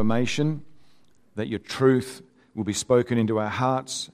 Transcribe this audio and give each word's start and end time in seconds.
transformation, 0.00 0.64
that 1.36 1.48
your 1.48 1.58
truth 1.58 2.22
will 2.54 2.64
be 2.64 2.72
spoken 2.72 3.18
into 3.18 3.38
our 3.38 3.50
hearts, 3.50 4.10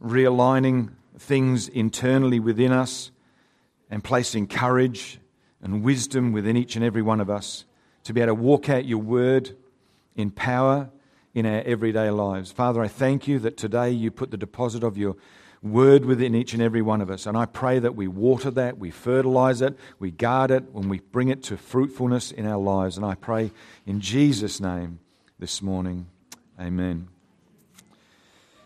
realigning 0.00 0.92
things 1.18 1.68
internally 1.68 2.38
within 2.38 2.70
us 2.70 3.10
and 3.90 4.04
placing 4.04 4.46
courage 4.46 5.18
and 5.60 5.82
wisdom 5.82 6.32
within 6.32 6.56
each 6.56 6.76
and 6.76 6.84
every 6.84 7.02
one 7.02 7.20
of 7.20 7.28
us 7.28 7.64
to 8.04 8.12
be 8.12 8.20
able 8.20 8.28
to 8.28 8.34
walk 8.34 8.68
out 8.68 8.84
your 8.84 8.98
word 8.98 9.56
in 10.14 10.30
power 10.30 10.88
in 11.34 11.46
our 11.46 11.62
everyday 11.62 12.10
lives. 12.10 12.52
Father, 12.52 12.80
I 12.80 12.88
thank 12.88 13.26
you 13.26 13.40
that 13.40 13.56
today 13.56 13.90
you 13.90 14.12
put 14.12 14.30
the 14.30 14.36
deposit 14.36 14.84
of 14.84 14.96
your 14.96 15.16
word 15.62 16.04
within 16.04 16.36
each 16.36 16.52
and 16.52 16.62
every 16.62 16.82
one 16.82 17.00
of 17.00 17.10
us. 17.10 17.26
And 17.26 17.36
I 17.36 17.46
pray 17.46 17.80
that 17.80 17.96
we 17.96 18.06
water 18.06 18.52
that, 18.52 18.78
we 18.78 18.92
fertilize 18.92 19.62
it, 19.62 19.76
we 19.98 20.12
guard 20.12 20.52
it, 20.52 20.70
when 20.70 20.88
we 20.88 21.00
bring 21.00 21.28
it 21.28 21.42
to 21.44 21.56
fruitfulness 21.56 22.30
in 22.30 22.46
our 22.46 22.60
lives. 22.60 22.96
And 22.96 23.04
I 23.04 23.16
pray 23.16 23.50
in 23.84 24.00
Jesus' 24.00 24.60
name 24.60 25.00
this 25.44 25.60
morning. 25.60 26.06
Amen. 26.58 27.06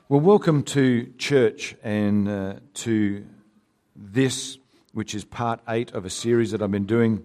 Well, 0.09 0.21
welcome 0.21 0.63
to 0.63 1.13
church 1.19 1.75
and 1.83 2.29
uh, 2.29 2.55
to 2.75 3.27
this, 3.97 4.59
which 4.93 5.13
is 5.13 5.25
part 5.25 5.59
eight 5.69 5.91
of 5.91 6.05
a 6.05 6.11
series 6.11 6.53
that 6.53 6.63
I've 6.63 6.71
been 6.71 6.87
doing. 6.87 7.25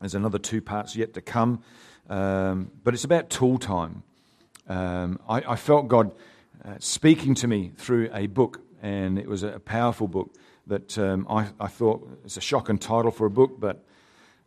There's 0.00 0.16
another 0.16 0.40
two 0.40 0.60
parts 0.60 0.96
yet 0.96 1.14
to 1.14 1.20
come. 1.20 1.62
Um, 2.10 2.72
but 2.82 2.92
it's 2.92 3.04
about 3.04 3.30
tool 3.30 3.56
time. 3.58 4.02
Um, 4.66 5.20
I, 5.28 5.42
I, 5.52 5.54
felt 5.54 5.86
God 5.86 6.10
uh, 6.64 6.74
speaking 6.80 7.36
to 7.36 7.46
me 7.46 7.70
through 7.76 8.10
a 8.12 8.26
book, 8.26 8.62
and 8.82 9.16
it 9.16 9.28
was 9.28 9.44
a 9.44 9.60
powerful 9.60 10.08
book 10.08 10.34
that 10.66 10.98
um, 10.98 11.24
I, 11.30 11.50
I, 11.60 11.68
thought 11.68 12.18
it's 12.24 12.36
a 12.36 12.40
shocking 12.40 12.78
title 12.78 13.12
for 13.12 13.26
a 13.26 13.30
book, 13.30 13.60
but 13.60 13.84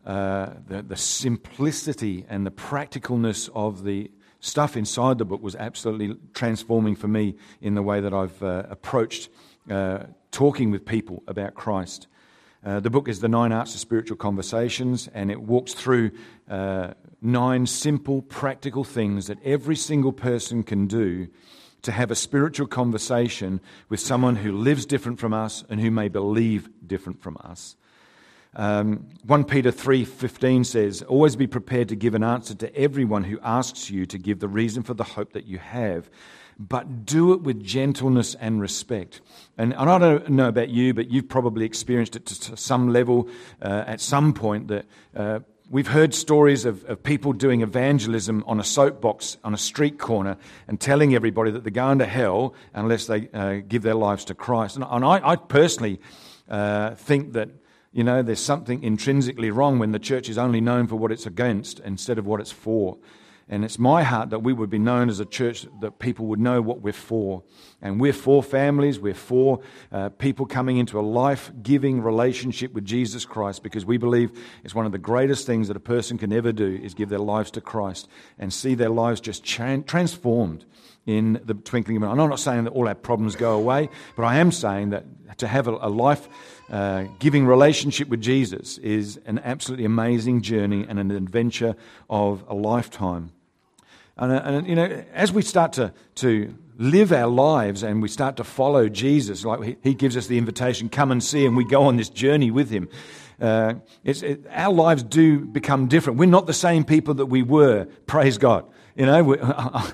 uh, 0.06 0.50
the, 0.68 0.82
the 0.82 0.98
simplicity 0.98 2.26
and 2.28 2.46
the 2.46 2.52
practicalness 2.52 3.50
of 3.56 3.86
the 3.86 4.12
stuff 4.42 4.76
inside 4.76 5.18
the 5.18 5.26
book 5.26 5.42
was 5.42 5.56
absolutely 5.56 6.18
transforming 6.34 6.96
for 6.96 7.08
me 7.08 7.36
in 7.62 7.76
the 7.76 7.82
way 7.82 8.02
that 8.02 8.14
I've 8.14 8.44
uh, 8.44 8.64
approached 8.70 9.30
uh, 9.70 10.00
talking 10.32 10.72
with 10.72 10.86
people 10.86 11.24
about 11.28 11.54
Christ. 11.54 12.08
Uh, 12.64 12.80
the 12.80 12.90
book 12.90 13.08
is 13.08 13.22
The 13.22 13.28
Nine 13.28 13.52
Arts 13.52 13.74
of 13.74 13.80
Spiritual 13.80 14.18
Conversations, 14.18 15.08
and 15.14 15.32
it 15.32 15.42
walks 15.42 15.74
through 15.74 16.12
uh, 16.50 16.94
nine 17.22 17.66
simple, 17.66 18.22
practical 18.22 18.84
things 18.84 19.28
that 19.28 19.38
every 19.44 19.76
single 19.76 20.12
person 20.12 20.64
can 20.64 20.86
do 20.88 21.28
to 21.82 21.92
have 21.92 22.12
a 22.12 22.16
spiritual 22.16 22.68
conversation 22.68 23.60
with 23.90 24.00
someone 24.00 24.36
who 24.36 24.52
lives 24.52 24.86
different 24.86 25.20
from 25.20 25.34
us 25.34 25.64
and 25.70 25.80
who 25.80 25.90
may 25.90 26.08
believe 26.08 26.70
different 26.86 27.22
from 27.22 27.38
us. 27.42 27.76
Um, 28.56 29.08
1 29.26 29.46
Peter 29.46 29.72
3:15 29.72 30.66
says, 30.66 31.02
"Always 31.04 31.36
be 31.36 31.48
prepared 31.48 31.88
to 31.90 31.96
give 31.96 32.16
an 32.16 32.24
answer 32.24 32.54
to 32.56 32.76
everyone 32.76 33.24
who 33.24 33.40
asks 33.42 33.90
you 33.90 34.06
to 34.06 34.18
give 34.18 34.40
the 34.40 34.50
reason 34.50 34.84
for 34.84 34.94
the 34.94 35.04
hope 35.04 35.32
that 35.34 35.46
you 35.46 35.58
have, 35.58 36.10
but 36.60 37.06
do 37.06 37.34
it 37.34 37.42
with 37.42 37.64
gentleness 37.64 38.36
and 38.36 38.62
respect. 38.62 39.22
And, 39.58 39.74
and 39.74 39.90
I 39.90 39.98
don't 39.98 40.30
know 40.30 40.48
about 40.48 40.70
you, 40.70 40.94
but 40.94 41.10
you've 41.10 41.30
probably 41.30 41.66
experienced 41.66 42.16
it 42.16 42.26
to, 42.28 42.58
some 42.58 42.90
level 42.90 43.30
uh, 43.62 43.84
at 43.88 44.02
some 44.02 44.34
point 44.34 44.68
that 44.68 44.86
uh, 45.16 45.40
we've 45.70 45.88
heard 45.88 46.14
stories 46.14 46.66
of, 46.66 46.84
of 46.86 47.02
people 47.02 47.34
doing 47.34 47.62
evangelism 47.62 48.44
on 48.46 48.60
a 48.60 48.64
soapbox 48.64 49.38
on 49.44 49.54
a 49.54 49.58
street 49.58 49.98
corner 49.98 50.38
and 50.68 50.80
telling 50.80 51.16
everybody 51.16 51.50
that 51.52 51.64
they're 51.64 51.72
going 51.72 52.00
to 52.00 52.06
hell 52.06 52.54
unless 52.74 53.08
they 53.08 53.30
uh, 53.34 53.62
give 53.68 53.82
their 53.82 53.96
lives 53.96 54.26
to 54.26 54.36
Christ. 54.36 54.76
And, 54.76 54.86
and 54.88 55.04
I, 55.04 55.30
I, 55.32 55.36
personally 55.38 56.00
uh, 56.50 56.96
think 56.96 57.34
that 57.34 57.50
you 57.92 58.04
know, 58.04 58.22
there's 58.22 58.40
something 58.40 58.84
intrinsically 58.84 59.52
wrong 59.52 59.78
when 59.78 59.92
the 59.92 60.00
church 60.00 60.30
is 60.30 60.38
only 60.38 60.62
known 60.62 60.88
for 60.88 60.96
what 60.96 61.12
it's 61.12 61.26
against 61.26 61.80
instead 61.82 62.18
of 62.18 62.26
what 62.26 62.40
it's 62.40 62.52
for. 62.52 62.98
And 63.50 63.66
it's 63.66 63.78
my 63.78 64.04
heart 64.04 64.30
that 64.30 64.40
we 64.40 64.54
would 64.54 64.70
be 64.70 64.80
known 64.80 65.10
as 65.10 65.20
a 65.20 65.26
church 65.26 65.68
that 65.82 66.00
people 66.00 66.28
would 66.28 66.40
know 66.40 66.62
what 66.62 66.80
we're 66.80 66.94
for. 66.94 67.44
And 67.82 68.00
we're 68.00 68.14
for 68.14 68.42
families, 68.42 68.98
we're 68.98 69.14
for 69.14 69.60
uh, 69.92 70.08
people 70.08 70.46
coming 70.46 70.78
into 70.78 70.98
a 70.98 71.02
life 71.02 71.52
giving 71.62 72.02
relationship 72.02 72.72
with 72.72 72.86
Jesus 72.86 73.26
Christ 73.26 73.62
because 73.62 73.86
we 73.86 73.98
believe 73.98 74.32
it's 74.64 74.74
one 74.74 74.86
of 74.86 74.94
the 74.94 74.98
greatest 74.98 75.46
things 75.46 75.68
that 75.68 75.76
a 75.76 75.82
person 75.82 76.18
can 76.18 76.32
ever 76.32 76.54
do 76.54 76.80
is 76.82 76.94
give 76.94 77.10
their 77.10 77.20
lives 77.20 77.52
to 77.52 77.62
Christ 77.62 78.08
and 78.40 78.54
see 78.54 78.74
their 78.74 78.90
lives 78.90 79.20
just 79.20 79.44
transformed 79.44 80.64
in 81.06 81.42
the 81.44 81.54
twinkling 81.54 81.98
of 81.98 82.04
an 82.04 82.10
eye. 82.10 82.12
I'm 82.12 82.30
not 82.30 82.40
saying 82.40 82.66
that 82.66 82.72
all 82.72 82.88
our 82.88 82.96
problems 82.96 83.36
go 83.36 83.54
away, 83.54 83.90
but 84.16 84.24
I 84.24 84.38
am 84.38 84.54
saying 84.54 84.92
that 84.92 85.04
to 85.40 85.48
have 85.48 85.68
a, 85.68 85.72
a 85.72 85.90
life 85.90 86.30
uh, 86.72 87.04
giving 87.20 87.46
relationship 87.46 88.08
with 88.08 88.22
Jesus 88.22 88.78
is 88.78 89.20
an 89.26 89.40
absolutely 89.44 89.86
amazing 89.86 90.42
journey 90.42 90.86
and 90.88 91.00
an 91.00 91.12
adventure 91.12 91.76
of 92.10 92.46
a 92.48 92.54
lifetime. 92.56 93.32
And, 94.18 94.32
uh, 94.32 94.42
and, 94.46 94.68
you 94.68 94.76
know, 94.76 95.04
as 95.14 95.34
we 95.34 95.42
start 95.42 95.74
to, 95.74 95.94
to 96.16 96.56
live 96.78 97.12
our 97.12 97.28
lives 97.28 97.84
and 97.84 98.02
we 98.02 98.08
start 98.08 98.38
to 98.38 98.46
follow 98.46 98.88
Jesus, 98.88 99.44
like 99.44 99.84
he, 99.84 99.94
gives 99.94 100.16
us 100.16 100.28
the 100.28 100.38
invitation, 100.38 100.88
come 100.88 101.12
and 101.12 101.22
see, 101.22 101.46
and 101.46 101.58
we 101.58 101.66
go 101.66 101.84
on 101.84 101.98
this 101.98 102.10
journey 102.10 102.52
with 102.52 102.70
him. 102.70 102.88
Uh, 103.42 103.74
it, 104.06 104.46
our 104.52 104.74
lives 104.74 105.04
do 105.04 105.40
become 105.40 105.88
different. 105.88 106.20
We're 106.20 106.26
not 106.28 106.48
the 106.48 106.54
same 106.54 106.86
people 106.86 107.16
that 107.16 107.26
we 107.26 107.44
were, 107.44 107.86
praise 108.06 108.38
God. 108.38 108.66
You 108.96 109.06
know, 109.06 109.36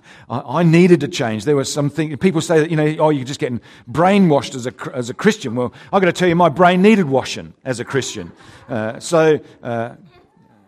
I, 0.30 0.64
needed 0.64 1.02
to 1.02 1.08
change. 1.08 1.46
There 1.46 1.56
was 1.56 1.72
something, 1.72 2.16
people 2.18 2.42
say 2.42 2.60
that, 2.60 2.72
you 2.72 2.76
know, 2.76 2.96
oh, 3.00 3.10
you're 3.10 3.26
just 3.26 3.40
getting 3.40 3.62
brainwashed 3.90 4.56
as 4.56 4.66
a, 4.68 4.74
as 4.94 5.10
a 5.10 5.14
Christian. 5.14 5.56
Well, 5.56 5.74
I've 5.94 6.02
got 6.02 6.08
to 6.08 6.14
tell 6.14 6.28
you, 6.28 6.36
my 6.36 6.50
brain 6.50 6.82
needed 6.82 7.06
washing 7.06 7.54
as 7.64 7.80
a 7.80 7.86
Christian. 7.86 8.32
Uh, 8.68 9.00
so, 9.00 9.40
uh, 9.62 9.96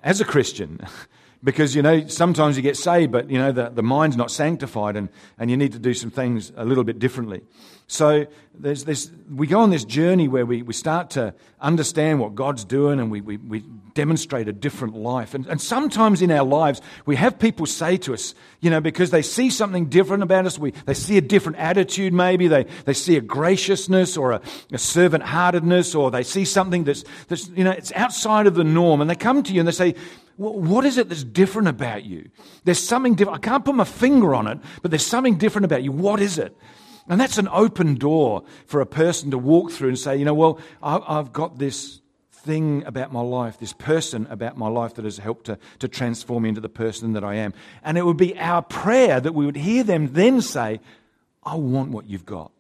as 0.04 0.22
a 0.22 0.26
Christian, 0.26 0.80
because 1.44 1.76
you 1.76 1.82
know 1.82 2.06
sometimes 2.08 2.58
you 2.58 2.64
get 2.64 2.76
saved 2.76 3.12
but 3.12 3.30
you 3.30 3.38
know 3.38 3.52
the, 3.52 3.70
the 3.70 3.84
mind's 3.84 4.18
not 4.18 4.30
sanctified 4.30 4.98
and, 4.98 5.08
and 5.38 5.50
you 5.50 5.56
need 5.56 5.72
to 5.72 5.80
do 5.80 5.94
some 5.94 6.12
things 6.12 6.52
a 6.58 6.66
little 6.66 6.84
bit 6.84 7.00
differently 7.00 7.42
so 7.92 8.28
there's 8.54 8.86
this 8.86 9.12
we 9.34 9.48
go 9.48 9.62
on 9.62 9.72
this 9.72 9.84
journey 9.84 10.28
where 10.28 10.46
we, 10.46 10.62
we 10.62 10.74
start 10.74 11.10
to 11.10 11.34
understand 11.60 12.20
what 12.20 12.36
god's 12.36 12.64
doing 12.64 13.00
and 13.00 13.10
we, 13.10 13.20
we, 13.20 13.38
we 13.38 13.64
demonstrate 13.96 14.48
a 14.48 14.54
different 14.54 14.96
life 14.96 15.34
and, 15.34 15.48
and 15.48 15.60
sometimes 15.60 16.22
in 16.22 16.30
our 16.30 16.46
lives 16.46 16.82
we 17.08 17.16
have 17.16 17.40
people 17.40 17.66
say 17.66 17.98
to 17.98 18.14
us 18.14 18.36
you 18.60 18.70
know 18.70 18.80
because 18.80 19.10
they 19.10 19.24
see 19.24 19.50
something 19.50 19.88
different 19.88 20.22
about 20.22 20.46
us 20.46 20.60
we, 20.60 20.70
they 20.86 20.94
see 20.94 21.18
a 21.18 21.22
different 21.22 21.58
attitude 21.58 22.14
maybe 22.14 22.48
they, 22.48 22.64
they 22.86 22.94
see 22.94 23.18
a 23.18 23.22
graciousness 23.22 24.16
or 24.16 24.34
a, 24.34 24.42
a 24.72 24.78
servant-heartedness 24.78 25.96
or 25.96 26.12
they 26.12 26.24
see 26.24 26.46
something 26.46 26.84
that's, 26.84 27.04
that's 27.28 27.50
you 27.50 27.64
know 27.64 27.72
it's 27.72 27.92
outside 27.94 28.46
of 28.46 28.54
the 28.54 28.64
norm 28.64 29.02
and 29.02 29.10
they 29.10 29.16
come 29.16 29.42
to 29.42 29.52
you 29.52 29.60
and 29.60 29.68
they 29.68 29.74
say 29.74 29.96
what 30.38 30.86
is 30.86 30.98
it 30.98 31.10
that's 31.10 31.26
different 31.26 31.68
about 31.68 32.06
you? 32.06 32.30
There's 32.64 32.80
something 32.80 33.14
different. 33.14 33.44
I 33.44 33.46
can't 33.46 33.66
put 33.66 33.76
my 33.76 33.84
finger 33.84 34.34
on 34.34 34.48
it, 34.48 34.58
but 34.82 34.90
there's 34.90 35.06
something 35.06 35.38
different 35.38 35.66
about 35.66 35.84
you. 35.84 35.92
What 35.92 36.22
is 36.22 36.38
it? 36.38 36.56
And 37.10 37.20
that's 37.20 37.40
an 37.40 37.50
open 37.52 37.96
door 37.96 38.44
for 38.68 38.82
a 38.82 38.86
person 38.86 39.32
to 39.32 39.38
walk 39.38 39.72
through 39.72 39.90
and 39.90 40.00
say, 40.00 40.16
you 40.16 40.26
know, 40.26 40.34
well, 40.36 40.60
I've 40.82 41.34
got 41.34 41.58
this 41.58 42.02
thing 42.32 42.84
about 42.86 43.12
my 43.12 43.22
life, 43.22 43.60
this 43.60 43.74
person 43.74 44.28
about 44.30 44.58
my 44.58 44.68
life 44.68 44.94
that 44.96 45.06
has 45.06 45.18
helped 45.18 45.48
to, 45.48 45.58
to 45.80 45.88
transform 45.88 46.44
me 46.44 46.50
into 46.50 46.62
the 46.62 46.70
person 46.70 47.14
that 47.14 47.24
I 47.24 47.36
am. 47.36 47.54
And 47.84 47.98
it 47.98 48.06
would 48.06 48.18
be 48.18 48.38
our 48.40 48.62
prayer 48.62 49.20
that 49.20 49.34
we 49.34 49.46
would 49.46 49.58
hear 49.58 49.84
them 49.84 50.14
then 50.14 50.42
say, 50.42 50.80
I 51.44 51.56
want 51.56 51.90
what 51.92 52.06
you've 52.06 52.26
got. 52.26 52.52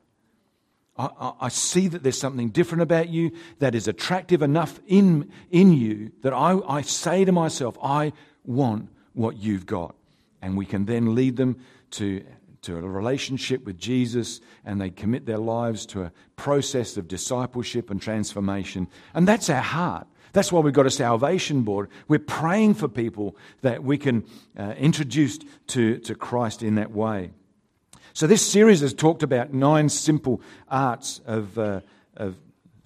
I, 0.98 1.34
I, 1.40 1.50
see 1.50 1.88
that 1.88 2.04
there's 2.04 2.20
something 2.20 2.50
different 2.50 2.81
about 2.81 3.08
you 3.08 3.31
that 3.60 3.74
is 3.74 3.88
attractive 3.88 4.42
enough 4.42 4.81
in, 4.86 5.31
in 5.50 5.72
you 5.72 6.12
that 6.24 6.34
I, 6.34 6.60
I 6.68 6.81
say 6.81 7.24
to 7.24 7.31
myself, 7.31 7.78
I 7.81 8.12
want 8.44 8.90
what 9.14 9.38
you've 9.38 9.66
got. 9.66 9.96
And 10.42 10.58
we 10.58 10.66
can 10.66 10.86
then 10.86 11.16
lead 11.16 11.38
them 11.38 11.64
to, 11.92 12.26
to 12.64 12.78
a 12.78 12.81
relationship 12.81 13.66
with 13.66 13.78
Jesus 13.78 14.42
and 14.66 14.80
they 14.80 14.90
commit 14.90 15.25
their 15.25 15.38
lives 15.38 15.86
to 15.88 16.03
a 16.03 16.12
process 16.36 16.97
of 16.97 17.08
discipleship 17.08 17.90
and 17.90 18.02
transformation. 18.02 18.88
And 19.14 19.28
that's 19.28 19.50
our 19.50 19.62
heart. 19.62 20.08
That's 20.34 20.52
why 20.52 20.59
we've 20.59 20.74
got 20.74 20.86
a 20.86 20.92
salvation 20.92 21.64
board. 21.64 21.90
We're 22.08 22.19
praying 22.19 22.75
for 22.75 22.88
people 22.88 23.36
that 23.62 23.84
we 23.84 23.98
can 23.98 24.25
uh, 24.58 24.74
introduce 24.78 25.40
to, 25.68 25.98
to 26.00 26.16
Christ 26.16 26.62
in 26.62 26.75
that 26.75 26.92
way. 26.92 27.31
So, 28.13 28.28
this 28.28 28.45
series 28.45 28.81
has 28.81 28.94
talked 28.94 29.24
about 29.24 29.54
nine 29.54 29.89
simple 29.89 30.42
arts 30.68 31.22
of, 31.25 31.57
uh, 31.57 31.81
of 32.18 32.36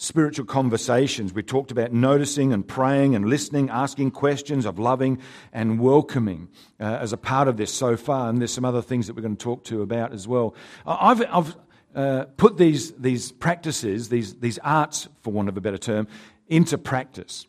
spiritual 0.03 0.45
conversations. 0.45 1.33
We 1.33 1.43
talked 1.43 1.71
about 1.71 1.93
noticing 1.93 2.51
and 2.51 2.67
praying 2.67 3.15
and 3.15 3.25
listening, 3.25 3.69
asking 3.69 4.11
questions, 4.11 4.65
of 4.65 4.77
loving 4.77 5.19
and 5.53 5.79
welcoming 5.79 6.49
uh, 6.79 6.83
as 6.83 7.13
a 7.13 7.17
part 7.17 7.47
of 7.47 7.55
this 7.55 7.73
so 7.73 7.95
far. 7.95 8.29
And 8.29 8.39
there's 8.39 8.53
some 8.53 8.65
other 8.65 8.81
things 8.81 9.07
that 9.07 9.15
we're 9.15 9.21
going 9.21 9.37
to 9.37 9.43
talk 9.43 9.63
to 9.65 9.81
about 9.81 10.11
as 10.11 10.27
well. 10.27 10.55
I've, 10.85 11.23
I've 11.31 11.55
uh, 11.95 12.25
put 12.35 12.57
these, 12.57 12.91
these 12.93 13.31
practices, 13.31 14.09
these, 14.09 14.35
these 14.35 14.59
arts, 14.59 15.07
for 15.21 15.31
want 15.31 15.47
of 15.47 15.55
a 15.55 15.61
better 15.61 15.77
term, 15.77 16.07
into 16.49 16.77
practice. 16.77 17.47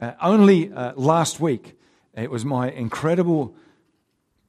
Uh, 0.00 0.12
only 0.22 0.72
uh, 0.72 0.94
last 0.96 1.38
week, 1.38 1.76
it 2.14 2.30
was 2.30 2.46
my 2.46 2.70
incredible 2.70 3.54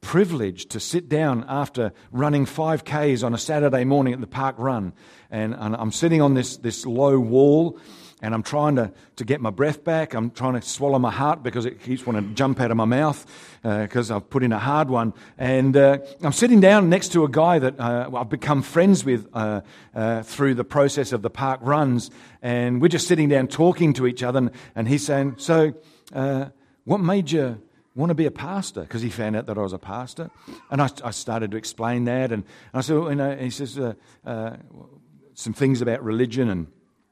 privilege 0.02 0.66
to 0.68 0.80
sit 0.80 1.08
down 1.08 1.46
after 1.48 1.94
running 2.12 2.46
5Ks 2.46 3.24
on 3.24 3.34
a 3.34 3.38
Saturday 3.38 3.86
morning 3.86 4.14
at 4.14 4.20
the 4.20 4.28
park 4.28 4.56
run. 4.58 4.94
And, 5.30 5.56
and 5.58 5.76
I'm 5.76 5.92
sitting 5.92 6.22
on 6.22 6.34
this, 6.34 6.58
this 6.58 6.86
low 6.86 7.20
wall 7.20 7.80
and 8.22 8.36
I'm 8.36 8.44
trying 8.44 8.76
to, 8.76 8.92
to 9.16 9.26
get 9.26 9.42
my 9.42 9.50
breath 9.50 9.84
back. 9.84 10.14
I'm 10.14 10.30
trying 10.30 10.54
to 10.54 10.62
swallow 10.62 11.00
my 11.00 11.12
heart 11.12 11.42
because 11.42 11.66
it 11.66 11.82
keeps 11.82 12.06
wanting 12.06 12.30
to 12.30 12.36
jump 12.36 12.60
out 12.60 12.70
of 12.70 12.78
my 12.78 12.86
mouth 12.86 13.26
because 13.64 14.12
uh, 14.12 14.18
I've 14.18 14.30
put 14.30 14.44
in 14.44 14.52
a 14.52 14.60
hard 14.60 14.90
one. 14.90 15.14
And 15.38 15.76
uh, 15.76 16.00
I'm 16.22 16.34
sitting 16.34 16.60
down 16.60 16.90
next 16.90 17.14
to 17.14 17.24
a 17.24 17.30
guy 17.30 17.58
that 17.60 17.80
uh, 17.80 18.10
I've 18.14 18.30
become 18.30 18.62
friends 18.62 19.04
with 19.04 19.28
uh, 19.34 19.62
uh, 19.96 20.22
through 20.22 20.54
the 20.54 20.64
process 20.64 21.14
of 21.14 21.24
the 21.24 21.32
park 21.32 21.62
runs. 21.64 22.12
And 22.44 22.82
we're 22.82 22.90
just 22.90 23.08
sitting 23.08 23.30
down 23.30 23.48
talking 23.48 23.94
to 23.94 24.06
each 24.06 24.22
other. 24.22 24.38
And, 24.38 24.52
and 24.76 24.88
he's 24.88 25.06
saying, 25.06 25.36
So, 25.38 25.74
uh, 26.14 26.50
what 26.84 27.00
made 27.00 27.32
you 27.32 27.62
want 27.96 28.10
to 28.10 28.16
be 28.16 28.26
a 28.26 28.32
pastor? 28.32 28.82
Because 28.82 29.02
he 29.02 29.10
found 29.10 29.36
out 29.36 29.46
that 29.48 29.58
I 29.58 29.62
was 29.62 29.74
a 29.74 29.80
pastor. 29.80 30.30
And 30.70 30.82
I, 30.82 30.90
I 31.04 31.12
started 31.12 31.52
to 31.52 31.58
explain 31.58 32.06
that. 32.06 32.32
And, 32.32 32.44
I 32.74 32.82
said, 32.82 32.94
you 32.94 33.16
know, 33.16 33.36
he 33.36 33.50
says, 33.50 33.78
uh, 33.78 33.94
uh, 34.26 34.58
some 35.34 35.54
things 35.54 35.82
about 35.82 36.04
religion 36.04 36.50
and 36.50 36.68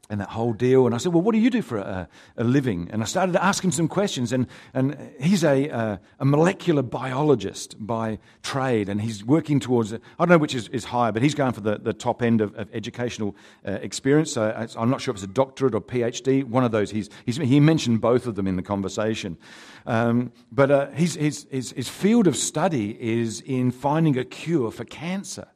and 0.09 0.19
that 0.19 0.29
whole 0.29 0.53
deal. 0.53 0.87
And 0.87 0.95
I 0.95 0.97
said, 0.97 1.13
Well, 1.13 1.21
what 1.21 1.33
do 1.33 1.39
you 1.39 1.51
do 1.51 1.61
for 1.61 1.77
a, 1.77 2.09
a 2.35 2.43
living? 2.43 2.89
And 2.91 3.03
I 3.03 3.05
started 3.05 3.33
to 3.33 3.43
ask 3.43 3.63
him 3.63 3.71
some 3.71 3.87
questions. 3.87 4.33
And, 4.33 4.47
and 4.73 4.97
he's 5.19 5.43
a, 5.43 5.67
a, 5.69 6.01
a, 6.19 6.25
molecular 6.25 6.81
biologist 6.81 7.75
by 7.79 8.17
trade, 8.41 8.89
and 8.89 9.01
he's 9.01 9.23
working 9.23 9.59
towards, 9.59 9.93
I 9.93 9.99
don't 10.17 10.29
know 10.29 10.37
which 10.39 10.55
is, 10.55 10.67
is 10.69 10.85
higher, 10.85 11.11
but 11.11 11.21
he's 11.21 11.35
going 11.35 11.53
for 11.53 11.61
the, 11.61 11.77
the 11.77 11.93
top 11.93 12.23
end 12.23 12.41
of, 12.41 12.55
of 12.55 12.73
educational 12.73 13.35
uh, 13.67 13.73
experience. 13.73 14.33
So 14.33 14.67
I'm 14.75 14.89
not 14.89 14.99
sure 14.99 15.11
if 15.11 15.17
it's 15.17 15.23
a 15.23 15.27
doctorate 15.27 15.75
or 15.75 15.81
PhD, 15.81 16.43
one 16.43 16.63
of 16.63 16.71
those. 16.71 16.89
He's, 16.89 17.09
he's 17.25 17.37
he 17.37 17.59
mentioned 17.59 18.01
both 18.01 18.25
of 18.25 18.33
them 18.33 18.47
in 18.47 18.55
the 18.55 18.63
conversation. 18.63 19.37
Um, 19.85 20.31
but 20.51 20.71
uh, 20.71 20.89
his, 20.89 21.15
his, 21.15 21.45
his, 21.51 21.71
his 21.71 21.87
field 21.87 22.25
of 22.25 22.35
study 22.35 22.97
is 22.99 23.41
in 23.41 23.69
finding 23.69 24.17
a 24.17 24.25
cure 24.25 24.71
for 24.71 24.85
cancer. 24.85 25.47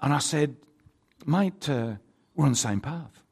And 0.00 0.12
I 0.12 0.18
said, 0.18 0.56
Mate, 1.26 1.68
uh, 1.68 1.94
we're 2.34 2.44
on 2.44 2.50
the 2.50 2.56
same 2.56 2.80
path. 2.80 3.23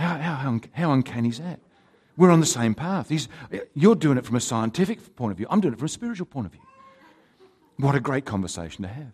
How, 0.00 0.16
how, 0.16 0.60
how 0.72 0.92
uncanny 0.92 1.28
is 1.28 1.40
that? 1.40 1.60
We're 2.16 2.30
on 2.30 2.40
the 2.40 2.46
same 2.46 2.74
path. 2.74 3.10
He's, 3.10 3.28
you're 3.74 3.94
doing 3.94 4.16
it 4.16 4.24
from 4.24 4.34
a 4.34 4.40
scientific 4.40 5.14
point 5.14 5.30
of 5.32 5.36
view. 5.36 5.46
I'm 5.50 5.60
doing 5.60 5.74
it 5.74 5.76
from 5.76 5.86
a 5.86 5.90
spiritual 5.90 6.24
point 6.24 6.46
of 6.46 6.52
view. 6.52 6.62
What 7.76 7.94
a 7.94 8.00
great 8.00 8.24
conversation 8.24 8.82
to 8.82 8.88
have. 8.88 9.12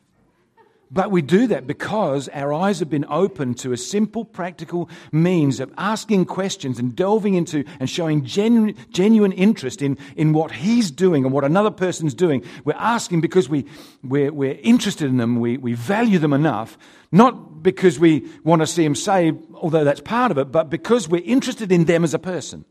But 0.91 1.11
we 1.11 1.21
do 1.21 1.49
that 1.49 1.67
because 1.67 2.29
our 2.29 2.53
eyes 2.53 2.79
have 2.79 2.89
been 2.89 3.07
opened 3.09 3.59
to 3.59 3.73
a 3.73 3.77
simple, 3.77 4.25
practical 4.25 4.89
means 5.11 5.59
of 5.59 5.73
asking 5.77 6.27
questions 6.27 6.79
and 6.79 6.95
delving 6.95 7.35
into 7.35 7.65
and 7.81 7.91
showing 7.91 8.25
genuine, 8.25 8.77
genuine 8.91 9.33
interest 9.33 9.83
in, 9.83 9.99
in 10.15 10.33
what 10.33 10.53
he's 10.53 10.93
doing 10.93 11.25
and 11.25 11.33
what 11.33 11.43
another 11.43 11.73
person's 11.73 12.15
doing. 12.15 12.45
We're 12.65 12.75
asking 12.75 13.21
because 13.21 13.49
we, 13.49 13.67
we're, 14.05 14.33
we're 14.33 14.59
interested 14.63 15.09
in 15.09 15.17
them, 15.17 15.41
we, 15.41 15.57
we 15.57 15.73
value 15.73 16.21
them 16.21 16.33
enough, 16.33 16.79
not 17.11 17.65
because 17.65 17.99
we 17.99 18.29
want 18.45 18.63
to 18.63 18.67
see 18.67 18.85
them 18.85 18.95
saved, 18.95 19.43
although 19.55 19.83
that's 19.83 20.01
part 20.01 20.31
of 20.31 20.39
it, 20.39 20.53
but 20.53 20.71
because 20.71 21.09
we're 21.09 21.25
interested 21.25 21.73
in 21.73 21.87
them 21.87 22.05
as 22.05 22.15
a 22.15 22.19
person. 22.21 22.65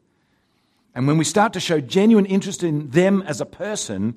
And 0.94 1.06
when 1.06 1.18
we 1.18 1.26
start 1.26 1.52
to 1.54 1.60
show 1.60 1.82
genuine 1.82 2.26
interest 2.26 2.64
in 2.64 2.92
them 2.92 3.24
as 3.24 3.42
a 3.42 3.46
person, 3.46 4.16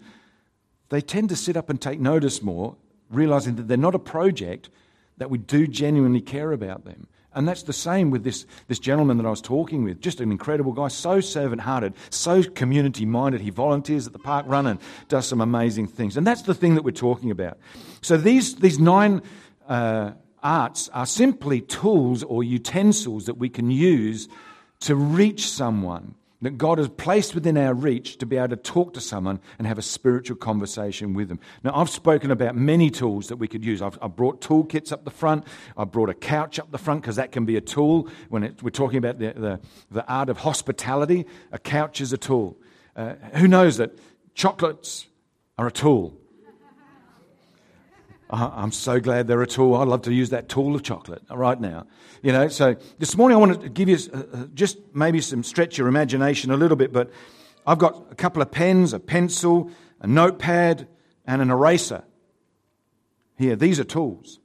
they 0.91 1.01
tend 1.01 1.31
to 1.31 1.37
sit 1.37 1.57
up 1.57 1.69
and 1.69 1.83
take 1.83 1.99
notice 1.99 2.41
more 2.43 2.77
realizing 3.11 3.57
that 3.57 3.69
they're 3.69 3.77
not 3.77 3.95
a 3.95 3.99
project, 3.99 4.71
that 5.19 5.31
we 5.31 5.39
do 5.39 5.67
genuinely 5.67 6.21
care 6.21 6.53
about 6.53 6.85
them. 6.85 7.09
And 7.35 7.47
that's 7.47 7.63
the 7.63 7.73
same 7.73 8.11
with 8.11 8.25
this, 8.25 8.47
this 8.67 8.79
gentleman 8.79 9.17
that 9.19 9.27
I 9.27 9.31
was 9.31 9.41
talking 9.41 9.85
with. 9.85 10.01
Just 10.01 10.21
an 10.21 10.33
incredible 10.33 10.73
guy, 10.73 10.89
so 10.89 11.21
servant 11.21 11.61
hearted, 11.61 11.95
so 12.11 12.43
community 12.43 13.05
minded. 13.07 13.43
He 13.43 13.51
volunteers 13.51 14.07
at 14.07 14.13
the 14.13 14.19
park 14.19 14.47
run 14.49 14.67
and 14.67 14.81
does 15.09 15.27
some 15.27 15.41
amazing 15.41 15.87
things. 15.87 16.17
And 16.17 16.27
that's 16.27 16.43
the 16.43 16.55
thing 16.55 16.75
that 16.75 16.85
we're 16.85 16.91
talking 16.91 17.31
about. 17.31 17.59
So 18.01 18.17
these, 18.17 18.57
these 18.57 18.79
nine 18.79 19.23
uh, 19.69 20.13
arts 20.43 20.89
are 20.95 21.07
simply 21.07 21.61
tools 21.61 22.25
or 22.25 22.43
utensils 22.43 23.27
that 23.27 23.37
we 23.37 23.49
can 23.49 23.71
use 23.71 24.29
to 24.81 24.97
reach 24.97 25.49
someone 25.49 26.15
that 26.41 26.57
God 26.57 26.79
has 26.79 26.89
placed 26.89 27.35
within 27.35 27.57
our 27.57 27.75
reach 27.75 28.19
to 28.19 28.27
be 28.27 28.37
able 28.37 28.49
to 28.49 28.57
talk 28.57 28.95
to 28.95 29.01
someone 29.01 29.41
and 29.59 29.67
have 29.67 29.79
a 29.79 29.83
spiritual 29.83 30.37
conversation 30.37 31.13
with 31.13 31.29
them. 31.29 31.41
Now, 31.65 31.73
I've 31.75 31.91
spoken 31.91 32.31
about 32.31 32.55
many 32.55 32.91
tools 32.91 33.29
that 33.29 33.37
we 33.37 33.49
could 33.49 33.65
use. 33.65 33.83
I've, 33.83 33.99
I've 34.01 34.15
brought 34.15 34.41
toolkits 34.41 34.93
up 34.93 35.05
the 35.05 35.11
front. 35.11 35.45
I've 35.77 35.91
brought 35.91 36.11
a 36.11 36.15
couch 36.15 36.61
up 36.61 36.71
the 36.71 36.79
front 36.79 37.03
because 37.03 37.17
that 37.17 37.33
can 37.33 37.45
be 37.45 37.57
a 37.57 37.61
tool. 37.61 38.09
When 38.29 38.45
it, 38.45 38.63
we're 38.63 38.71
talking 38.71 38.99
about 38.99 39.19
the, 39.19 39.33
the, 39.33 39.61
the, 39.91 40.07
art 40.07 40.29
of 40.29 40.39
hospitality, 40.39 41.27
a 41.51 41.59
couch 41.59 42.01
is 42.01 42.13
a 42.13 42.19
tool. 42.19 42.57
Uh, 42.95 43.15
who 43.35 43.49
knows 43.49 43.79
that 43.79 43.99
chocolates 44.35 45.07
are 45.57 45.67
a 45.67 45.73
tool? 45.73 46.15
Uh, 48.31 48.51
I'm 48.53 48.73
so 48.73 49.01
glad 49.01 49.27
they're 49.27 49.41
a 49.43 49.47
tool. 49.47 49.75
I'd 49.77 49.89
love 49.89 50.03
to 50.03 50.13
use 50.13 50.31
that 50.31 50.49
tool 50.49 50.75
of 50.75 50.83
chocolate 50.83 51.23
right 51.31 51.59
now. 51.59 51.87
You 52.23 52.33
know, 52.33 52.49
so 52.49 52.77
this 52.99 53.17
morning 53.17 53.37
I 53.37 53.41
want 53.41 53.63
to 53.63 53.69
give 53.69 53.89
you 53.89 53.97
uh, 54.13 54.19
uh, 54.19 54.47
just 54.53 54.79
maybe 54.93 55.21
some 55.21 55.43
stretch 55.43 55.79
your 55.79 55.89
imagination 55.89 56.51
a 56.51 56.57
little 56.57 56.77
bit, 56.77 56.93
but 56.93 57.11
I've 57.67 57.79
got 57.79 58.07
a 58.11 58.15
couple 58.15 58.43
of 58.43 58.51
pens, 58.51 58.93
a 58.93 59.01
pencil, 59.01 59.71
a 60.01 60.07
notepad, 60.07 60.89
and 61.27 61.41
an 61.41 61.51
eraser. 61.51 62.05
Here, 63.39 63.57
these 63.57 63.81
are 63.81 63.85
tools. 63.85 64.41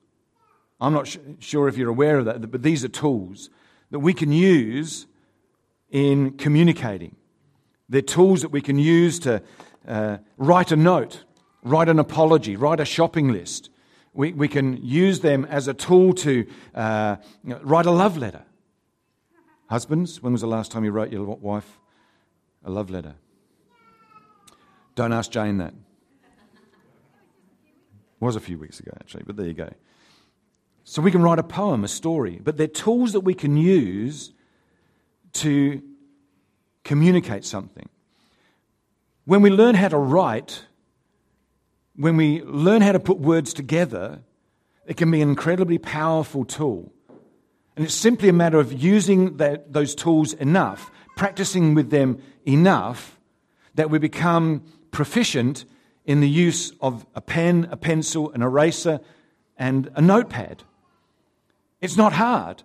I'm 0.80 0.94
not 0.94 1.14
sure 1.40 1.68
if 1.68 1.78
you're 1.78 1.90
aware 1.90 2.20
of 2.20 2.26
that, 2.26 2.52
but 2.52 2.64
these 2.64 2.84
are 2.86 2.90
tools 2.90 3.50
that 3.92 4.00
we 4.00 4.14
can 4.14 4.32
use 4.32 5.08
in 5.90 6.32
communicating. 6.32 7.16
They're 7.90 8.02
tools 8.02 8.42
that 8.42 8.50
we 8.50 8.62
can 8.62 8.80
use 8.80 9.20
to 9.20 9.42
uh, 9.88 10.18
write 10.38 10.72
a 10.72 10.76
note, 10.76 11.24
write 11.64 11.90
an 11.90 12.00
apology, 12.00 12.56
write 12.56 12.80
a 12.80 12.86
shopping 12.86 13.32
list, 13.32 13.70
we, 14.14 14.32
we 14.32 14.48
can 14.48 14.84
use 14.84 15.22
them 15.22 15.46
as 15.46 15.68
a 15.68 15.74
tool 15.74 16.14
to 16.14 16.46
uh, 16.76 17.16
write 17.44 17.86
a 17.86 17.92
love 17.92 18.18
letter. 18.18 18.44
Husbands, 19.70 20.22
when 20.22 20.34
was 20.34 20.42
the 20.42 20.48
last 20.48 20.72
time 20.72 20.84
you 20.84 20.92
wrote 20.92 21.12
your 21.12 21.26
wife 21.26 21.80
a 22.64 22.70
love 22.70 22.90
letter? 22.90 23.16
Don't 24.96 25.14
ask 25.14 25.32
Jane 25.32 25.58
that. 25.58 25.74
It 25.74 25.80
was 28.20 28.36
a 28.36 28.40
few 28.40 28.58
weeks 28.58 28.80
ago, 28.80 28.92
actually, 29.00 29.24
but 29.26 29.36
there 29.36 29.48
you 29.48 29.54
go. 29.54 29.70
So 30.84 31.02
we 31.02 31.12
can 31.12 31.24
write 31.24 31.40
a 31.40 31.44
poem, 31.44 31.84
a 31.84 31.88
story, 31.88 32.40
but 32.44 32.58
they're 32.58 32.68
tools 32.68 33.14
that 33.14 33.22
we 33.22 33.34
can 33.34 33.58
use 33.58 34.34
to 35.34 35.82
communicate 36.84 37.46
something. 37.46 37.90
When 39.26 39.42
we 39.42 39.50
learn 39.50 39.76
how 39.76 39.88
to 39.88 39.98
write, 39.98 40.66
when 41.96 42.18
we 42.18 42.42
learn 42.44 42.82
how 42.82 42.92
to 42.92 43.00
put 43.00 43.20
words 43.20 43.54
together, 43.54 44.22
it 44.86 44.98
can 44.98 45.12
be 45.12 45.22
an 45.22 45.30
incredibly 45.30 45.78
powerful 45.78 46.44
tool. 46.46 46.92
And 47.76 47.86
it's 47.86 47.94
simply 47.94 48.30
a 48.30 48.34
matter 48.34 48.60
of 48.60 48.74
using 48.74 49.38
that, 49.38 49.74
those 49.74 49.96
tools 49.96 50.34
enough, 50.34 50.92
practicing 51.16 51.74
with 51.74 51.90
them 51.90 52.22
enough, 52.46 53.20
that 53.76 53.90
we 53.90 53.98
become 54.00 54.64
proficient 54.92 55.66
in 56.06 56.20
the 56.20 56.30
use 56.30 56.72
of 56.82 57.06
a 57.16 57.22
pen, 57.22 57.68
a 57.72 57.78
pencil, 57.78 58.32
an 58.32 58.42
eraser, 58.42 59.00
and 59.58 59.90
a 59.96 60.02
notepad. 60.02 60.64
It's 61.82 61.98
not 61.98 62.14
hard. 62.14 62.64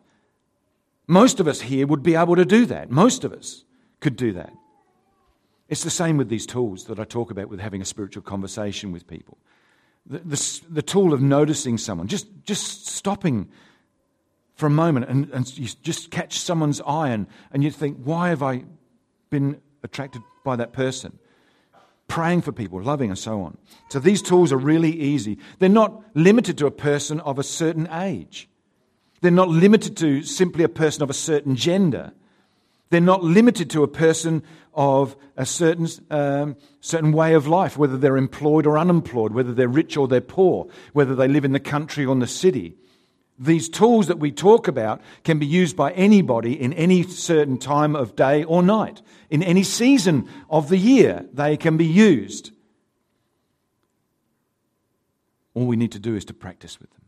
Most 1.07 1.41
of 1.41 1.49
us 1.49 1.63
here 1.63 1.87
would 1.87 2.03
be 2.03 2.15
able 2.15 2.37
to 2.37 2.45
do 2.45 2.67
that. 2.67 2.91
Most 2.91 3.25
of 3.25 3.33
us 3.33 3.65
could 4.01 4.17
do 4.17 4.33
that. 4.33 4.53
It's 5.69 5.85
the 5.85 5.91
same 5.91 6.17
with 6.17 6.29
these 6.29 6.47
tools 6.47 6.85
that 6.85 6.99
I 6.99 7.05
talk 7.05 7.31
about 7.31 7.49
with 7.49 7.61
having 7.61 7.83
a 7.83 7.85
spiritual 7.85 8.23
conversation 8.23 8.91
with 8.93 9.07
people. 9.07 9.39
The, 10.07 10.19
the, 10.21 10.61
the 10.71 10.83
tool 10.83 11.13
of 11.13 11.21
noticing 11.21 11.77
someone, 11.77 12.09
just, 12.09 12.27
just 12.45 12.87
stopping 12.87 13.49
for 14.55 14.67
a 14.67 14.71
moment 14.71 15.07
and, 15.09 15.31
and 15.31 15.59
you 15.59 15.69
just 15.83 16.11
catch 16.11 16.39
someone's 16.39 16.81
eye 16.81 17.11
and, 17.11 17.27
and 17.53 17.63
you 17.63 17.71
think, 17.71 17.99
why 18.03 18.31
have 18.31 18.43
I 18.43 18.65
been 19.31 19.61
attracted 19.83 20.23
by 20.45 20.57
that 20.57 20.73
person? 20.73 21.19
Praying 22.09 22.41
for 22.41 22.53
people, 22.53 22.83
loving, 22.83 23.11
and 23.11 23.19
so 23.19 23.43
on. 23.43 23.59
So 23.91 23.99
these 23.99 24.23
tools 24.23 24.51
are 24.51 24.57
really 24.57 24.91
easy. 24.91 25.39
They're 25.59 25.69
not 25.69 26.03
limited 26.15 26.57
to 26.59 26.67
a 26.67 26.71
person 26.71 27.21
of 27.21 27.39
a 27.39 27.43
certain 27.43 27.87
age. 27.93 28.49
They're 29.21 29.31
not 29.31 29.49
limited 29.49 29.97
to 29.99 30.23
simply 30.23 30.65
a 30.65 30.69
person 30.69 31.03
of 31.03 31.11
a 31.11 31.15
certain 31.15 31.55
gender. 31.55 32.13
They're 32.91 33.01
not 33.01 33.23
limited 33.23 33.69
to 33.71 33.83
a 33.83 33.89
person 33.89 34.43
of 34.79 35.17
a 35.37 35.45
certain, 35.45 35.89
um, 36.09 36.57
certain 36.81 37.11
way 37.11 37.35
of 37.35 37.49
life, 37.49 37.77
whether 37.77 37.99
they're 37.99 38.17
employed 38.17 38.65
or 38.65 38.79
unemployed, 38.79 39.33
whether 39.33 39.53
they're 39.53 39.67
rich 39.67 39.97
or 39.97 40.07
they're 40.07 40.21
poor, 40.21 40.69
whether 40.93 41.17
they 41.17 41.27
live 41.27 41.45
in 41.45 41.51
the 41.51 41.59
country 41.59 42.07
or 42.07 42.13
in 42.13 42.21
the 42.21 42.29
city. 42.29 42.77
These 43.41 43.69
tools 43.69 44.07
that 44.07 44.21
we 44.21 44.31
talk 44.31 44.69
about 44.69 45.01
can 45.25 45.41
be 45.41 45.47
used 45.47 45.77
by 45.77 45.91
anybody 45.93 46.53
in 46.53 46.73
any 46.73 47.03
certain 47.03 47.59
time 47.59 47.97
of 47.97 48.15
day 48.15 48.45
or 48.45 48.63
night. 48.63 49.03
In 49.31 49.43
any 49.43 49.65
season 49.65 50.29
of 50.49 50.69
the 50.69 50.79
year, 50.79 51.27
they 51.33 51.57
can 51.57 51.77
be 51.77 51.85
used. 51.85 52.53
All 55.55 55.67
we 55.67 55.77
need 55.77 55.93
to 55.93 55.99
do 55.99 56.15
is 56.15 56.25
to 56.27 56.35
practice 56.35 56.79
with 56.79 56.91
them. 56.91 57.03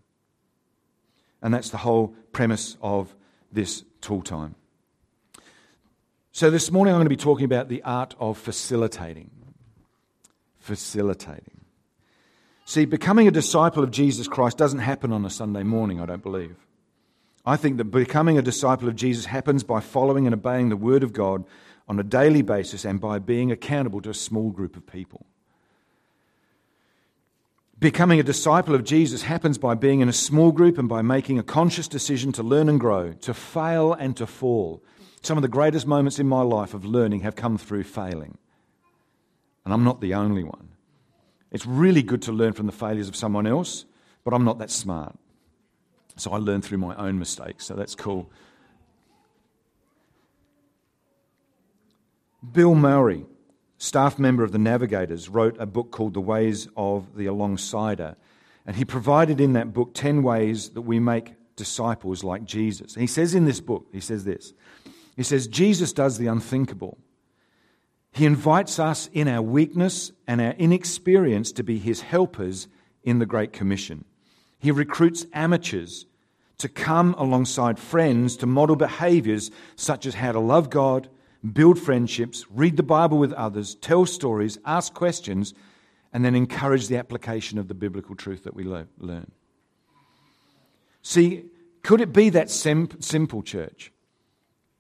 And 1.41 1.55
that's 1.55 1.71
the 1.71 1.79
whole 1.79 2.17
premise 2.33 2.77
of 2.83 3.15
this 3.53 3.85
tool 4.01 4.23
time. 4.23 4.57
So, 6.33 6.49
this 6.49 6.71
morning 6.71 6.95
I'm 6.95 6.99
going 6.99 7.07
to 7.07 7.11
be 7.11 7.17
talking 7.17 7.45
about 7.45 7.69
the 7.69 7.83
art 7.83 8.15
of 8.21 8.39
facilitating. 8.39 9.31
facilitating. 10.59 11.61
See, 12.65 12.85
becoming 12.85 13.27
a 13.27 13.33
disciple 13.33 13.83
of 13.83 13.91
Jesus 13.91 14.29
Christ 14.29 14.57
doesn't 14.57 14.79
happen 14.79 15.13
on 15.13 15.25
a 15.25 15.31
Sunday 15.31 15.65
morning, 15.65 16.01
I 16.01 16.07
don't 16.07 16.23
believe. 16.23 16.55
I 17.45 17.57
think 17.57 17.79
that 17.79 17.85
becoming 17.87 18.39
a 18.39 18.43
disciple 18.43 18.87
of 18.87 18.95
Jesus 18.95 19.25
happens 19.25 19.65
by 19.65 19.81
following 19.81 20.27
and 20.27 20.35
obeying 20.35 20.69
the 20.69 20.77
Word 20.77 21.03
of 21.03 21.13
God 21.13 21.45
on 21.89 21.99
a 21.99 22.05
daily 22.05 22.43
basis 22.43 22.85
and 22.85 23.01
by 23.01 23.19
being 23.19 23.51
accountable 23.51 24.01
to 24.03 24.11
a 24.11 24.15
small 24.15 24.51
group 24.51 24.77
of 24.77 24.87
people. 24.87 25.27
Becoming 27.81 28.21
a 28.21 28.23
disciple 28.23 28.77
of 28.77 28.85
Jesus 28.85 29.23
happens 29.23 29.59
by 29.59 29.75
being 29.75 30.01
in 30.01 30.09
a 30.09 30.13
small 30.13 30.53
group 30.53 30.79
and 30.79 30.89
by 30.89 31.03
making 31.03 31.41
a 31.41 31.43
conscious 31.43 31.89
decision 31.89 32.31
to 32.33 32.45
learn 32.45 32.69
and 32.69 32.79
grow, 32.79 33.15
to 33.15 33.35
fail 33.35 33.95
and 33.95 34.17
to 34.19 34.27
fall. 34.27 34.81
Some 35.23 35.39
of 35.39 35.43
the 35.43 35.49
greatest 35.49 35.87
moments 35.87 36.19
in 36.19 36.27
my 36.27 36.43
life 36.43 36.75
of 36.75 36.85
learning 36.85 37.21
have 37.21 37.37
come 37.37 37.59
through 37.59 37.85
failing. 37.85 38.39
And 39.65 39.75
I'm 39.75 39.85
not 39.85 40.01
the 40.01 40.15
only 40.15 40.43
one. 40.43 40.69
It's 41.51 41.67
really 41.67 42.03
good 42.03 42.23
to 42.23 42.33
learn 42.33 42.53
from 42.53 42.67
the 42.67 42.73
failures 42.73 43.09
of 43.09 43.17
someone 43.17 43.47
else, 43.47 43.85
but 44.25 44.33
I'm 44.33 44.45
not 44.45 44.59
that 44.59 44.71
smart. 44.71 45.19
So 46.17 46.33
I 46.33 46.39
learn 46.39 46.63
through 46.63 46.79
my 46.79 46.95
own 46.97 47.19
mistakes, 47.19 47.67
so 47.67 47.75
that's 47.75 47.95
cool. 47.95 48.31
Bill 52.53 52.75
Mowry 52.75 53.27
staff 53.81 54.19
member 54.19 54.45
of 54.45 54.53
the 54.53 54.59
Navigators, 54.59 55.31
wrote 55.31 55.57
a 55.59 55.65
book 55.65 55.91
called 55.91 56.13
The 56.13 56.21
Ways 56.21 56.69
of 56.77 57.17
the 57.17 57.25
Alongsider. 57.27 58.15
And 58.67 58.77
he 58.77 58.85
provided 58.85 59.41
in 59.41 59.55
that 59.55 59.73
book 59.73 59.95
10 59.95 60.23
ways 60.23 60.69
that 60.71 60.83
we 60.83 61.01
make 61.01 61.33
disciples 61.57 62.23
like 62.23 62.45
Jesus. 62.45 62.93
And 62.93 63.01
he 63.01 63.07
says 63.07 63.35
in 63.35 63.47
this 63.47 63.61
book, 63.61 63.87
he 63.91 64.01
says 64.01 64.25
this 64.25 64.53
He 65.17 65.23
says, 65.23 65.49
Jesus 65.49 65.93
does 65.93 66.19
the 66.19 66.27
unthinkable. 66.27 66.99
He 68.13 68.27
invites 68.27 68.79
us 68.79 69.09
in 69.13 69.29
our 69.29 69.43
weakness 69.43 70.13
and 70.27 70.41
our 70.41 70.53
inexperience 70.53 71.53
to 71.53 71.63
be 71.63 71.79
his 71.79 72.01
helpers 72.01 72.69
in 73.05 73.19
the 73.19 73.27
Great 73.27 73.53
Commission. 73.53 74.05
He 74.59 74.71
recruits 74.71 75.27
amateurs 75.33 76.07
to 76.59 76.69
come 76.69 77.15
alongside 77.15 77.79
friends 77.79 78.37
to 78.39 78.47
model 78.47 78.77
behaviors 78.77 79.51
such 79.77 80.07
as 80.07 80.15
how 80.15 80.33
to 80.33 80.41
love 80.41 80.71
God 80.71 81.09
build 81.53 81.79
friendships, 81.79 82.45
read 82.51 82.77
the 82.77 82.83
Bible 82.83 83.19
with 83.19 83.33
others, 83.33 83.75
tell 83.77 84.07
stories, 84.07 84.59
ask 84.65 84.93
questions, 84.93 85.55
and 86.13 86.25
then 86.25 86.35
encourage 86.35 86.89
the 86.89 86.97
application 86.97 87.59
of 87.59 87.69
the 87.69 87.75
biblical 87.75 88.15
truth 88.15 88.45
that 88.45 88.55
we 88.55 88.65
learn. 88.65 89.31
See, 91.03 91.45
could 91.83 92.01
it 92.01 92.13
be 92.13 92.29
that 92.31 92.51
simple, 92.51 93.43
church? 93.43 93.93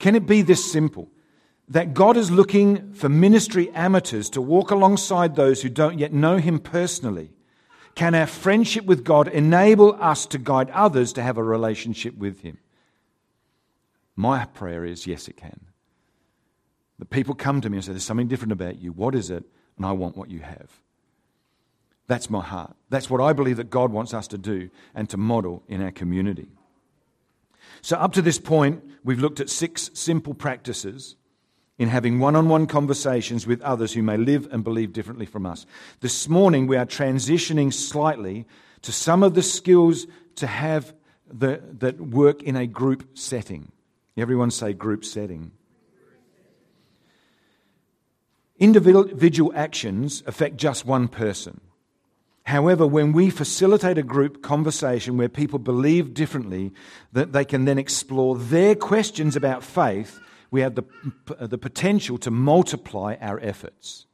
Can 0.00 0.16
it 0.16 0.26
be 0.26 0.42
this 0.42 0.70
simple? 0.70 1.08
That 1.68 1.94
God 1.94 2.16
is 2.16 2.32
looking 2.32 2.94
for 2.94 3.08
ministry 3.08 3.70
amateurs 3.70 4.28
to 4.30 4.40
walk 4.40 4.72
alongside 4.72 5.36
those 5.36 5.62
who 5.62 5.68
don't 5.68 6.00
yet 6.00 6.12
know 6.12 6.38
Him 6.38 6.58
personally. 6.58 7.30
Can 7.94 8.16
our 8.16 8.26
friendship 8.26 8.86
with 8.86 9.04
God 9.04 9.28
enable 9.28 9.94
us 10.02 10.26
to 10.26 10.38
guide 10.38 10.70
others 10.70 11.12
to 11.12 11.22
have 11.22 11.38
a 11.38 11.44
relationship 11.44 12.16
with 12.16 12.40
Him? 12.40 12.58
My 14.16 14.46
prayer 14.46 14.84
is 14.84 15.06
yes, 15.06 15.28
it 15.28 15.36
can. 15.36 15.60
The 16.98 17.06
people 17.06 17.34
come 17.34 17.60
to 17.60 17.70
me 17.70 17.76
and 17.76 17.84
say, 17.84 17.92
There's 17.92 18.04
something 18.04 18.28
different 18.28 18.52
about 18.52 18.80
you. 18.80 18.92
What 18.92 19.14
is 19.14 19.30
it? 19.30 19.44
And 19.76 19.86
I 19.86 19.92
want 19.92 20.16
what 20.16 20.30
you 20.30 20.40
have. 20.40 20.80
That's 22.08 22.28
my 22.28 22.42
heart. 22.42 22.74
That's 22.88 23.08
what 23.08 23.20
I 23.20 23.32
believe 23.32 23.58
that 23.58 23.70
God 23.70 23.92
wants 23.92 24.12
us 24.12 24.26
to 24.28 24.38
do 24.38 24.70
and 24.94 25.08
to 25.10 25.16
model 25.16 25.62
in 25.68 25.80
our 25.80 25.92
community. 25.92 26.48
So, 27.82 27.96
up 27.96 28.12
to 28.14 28.22
this 28.22 28.38
point, 28.38 28.84
we've 29.04 29.20
looked 29.20 29.40
at 29.40 29.50
six 29.50 29.90
simple 29.94 30.34
practices 30.34 31.16
in 31.78 31.88
having 31.88 32.18
one 32.18 32.36
on 32.36 32.48
one 32.48 32.66
conversations 32.66 33.46
with 33.46 33.62
others 33.62 33.94
who 33.94 34.02
may 34.02 34.18
live 34.18 34.46
and 34.52 34.62
believe 34.62 34.92
differently 34.92 35.24
from 35.24 35.46
us. 35.46 35.64
This 36.00 36.28
morning, 36.28 36.66
we 36.66 36.76
are 36.76 36.84
transitioning 36.84 37.72
slightly 37.72 38.46
to 38.82 38.92
some 38.92 39.22
of 39.22 39.34
the 39.34 39.42
skills 39.42 40.06
to 40.36 40.46
have 40.46 40.94
the, 41.26 41.62
that 41.78 42.00
work 42.00 42.42
in 42.42 42.56
a 42.56 42.66
group 42.66 43.16
setting. 43.16 43.72
Everyone 44.16 44.50
say 44.50 44.74
group 44.74 45.04
setting. 45.04 45.52
Individual 48.58 49.52
actions 49.54 50.22
affect 50.26 50.58
just 50.58 50.84
one 50.84 51.08
person. 51.08 51.62
However, 52.50 52.84
when 52.84 53.12
we 53.12 53.30
facilitate 53.30 53.96
a 53.96 54.02
group 54.02 54.42
conversation 54.42 55.16
where 55.16 55.28
people 55.28 55.60
believe 55.60 56.14
differently, 56.14 56.72
that 57.12 57.32
they 57.32 57.44
can 57.44 57.64
then 57.64 57.78
explore 57.78 58.36
their 58.36 58.74
questions 58.74 59.36
about 59.36 59.62
faith, 59.62 60.18
we 60.50 60.60
have 60.62 60.74
the, 60.74 60.82
the 61.38 61.58
potential 61.58 62.18
to 62.18 62.30
multiply 62.32 63.14
our 63.20 63.38
efforts. 63.38 64.06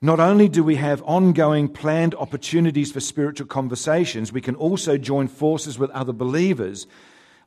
Not 0.00 0.20
only 0.20 0.48
do 0.48 0.62
we 0.62 0.76
have 0.76 1.02
ongoing 1.02 1.68
planned 1.68 2.14
opportunities 2.14 2.92
for 2.92 3.00
spiritual 3.00 3.48
conversations, 3.48 4.32
we 4.32 4.40
can 4.40 4.54
also 4.54 4.96
join 4.96 5.26
forces 5.26 5.76
with 5.76 5.90
other 5.90 6.12
believers 6.12 6.86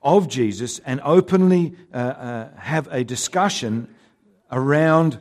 of 0.03 0.27
Jesus 0.27 0.79
and 0.79 0.99
openly 1.05 1.75
uh, 1.93 1.97
uh, 1.97 2.57
have 2.57 2.89
a 2.91 3.05
discussion 3.05 3.87
around 4.51 5.17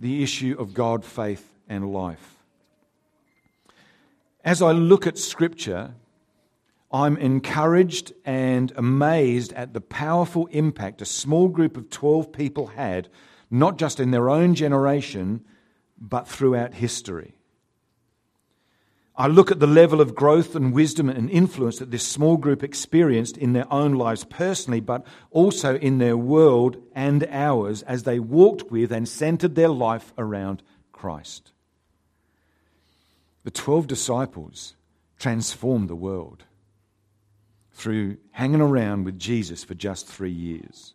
the 0.00 0.24
issue 0.24 0.56
of 0.58 0.74
God, 0.74 1.04
faith, 1.04 1.48
and 1.68 1.92
life. 1.92 2.37
As 4.48 4.62
I 4.62 4.72
look 4.72 5.06
at 5.06 5.18
Scripture, 5.18 5.92
I'm 6.90 7.18
encouraged 7.18 8.14
and 8.24 8.72
amazed 8.76 9.52
at 9.52 9.74
the 9.74 9.82
powerful 9.82 10.46
impact 10.46 11.02
a 11.02 11.04
small 11.04 11.48
group 11.48 11.76
of 11.76 11.90
12 11.90 12.32
people 12.32 12.68
had, 12.68 13.10
not 13.50 13.76
just 13.76 14.00
in 14.00 14.10
their 14.10 14.30
own 14.30 14.54
generation, 14.54 15.44
but 16.00 16.26
throughout 16.26 16.72
history. 16.72 17.36
I 19.14 19.26
look 19.26 19.50
at 19.50 19.60
the 19.60 19.66
level 19.66 20.00
of 20.00 20.14
growth 20.14 20.56
and 20.56 20.72
wisdom 20.72 21.10
and 21.10 21.28
influence 21.28 21.78
that 21.80 21.90
this 21.90 22.06
small 22.06 22.38
group 22.38 22.64
experienced 22.64 23.36
in 23.36 23.52
their 23.52 23.70
own 23.70 23.96
lives 23.96 24.24
personally, 24.24 24.80
but 24.80 25.04
also 25.30 25.76
in 25.76 25.98
their 25.98 26.16
world 26.16 26.78
and 26.94 27.28
ours 27.30 27.82
as 27.82 28.04
they 28.04 28.18
walked 28.18 28.70
with 28.70 28.92
and 28.92 29.06
centered 29.06 29.56
their 29.56 29.68
life 29.68 30.14
around 30.16 30.62
Christ. 30.90 31.52
The 33.48 33.52
12 33.52 33.86
disciples 33.86 34.74
transformed 35.18 35.88
the 35.88 35.96
world 35.96 36.44
through 37.72 38.18
hanging 38.32 38.60
around 38.60 39.04
with 39.04 39.18
Jesus 39.18 39.64
for 39.64 39.72
just 39.72 40.06
three 40.06 40.30
years. 40.30 40.92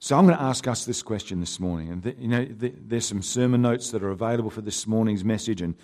So 0.00 0.18
I'm 0.18 0.26
going 0.26 0.36
to 0.36 0.42
ask 0.42 0.66
us 0.66 0.84
this 0.84 1.00
question 1.00 1.38
this 1.38 1.60
morning. 1.60 1.90
And, 1.92 2.16
you 2.18 2.26
know, 2.26 2.44
th- 2.44 2.74
there's 2.76 3.06
some 3.06 3.22
sermon 3.22 3.62
notes 3.62 3.92
that 3.92 4.02
are 4.02 4.10
available 4.10 4.50
for 4.50 4.62
this 4.62 4.84
morning's 4.88 5.24
message. 5.24 5.62
And 5.62 5.76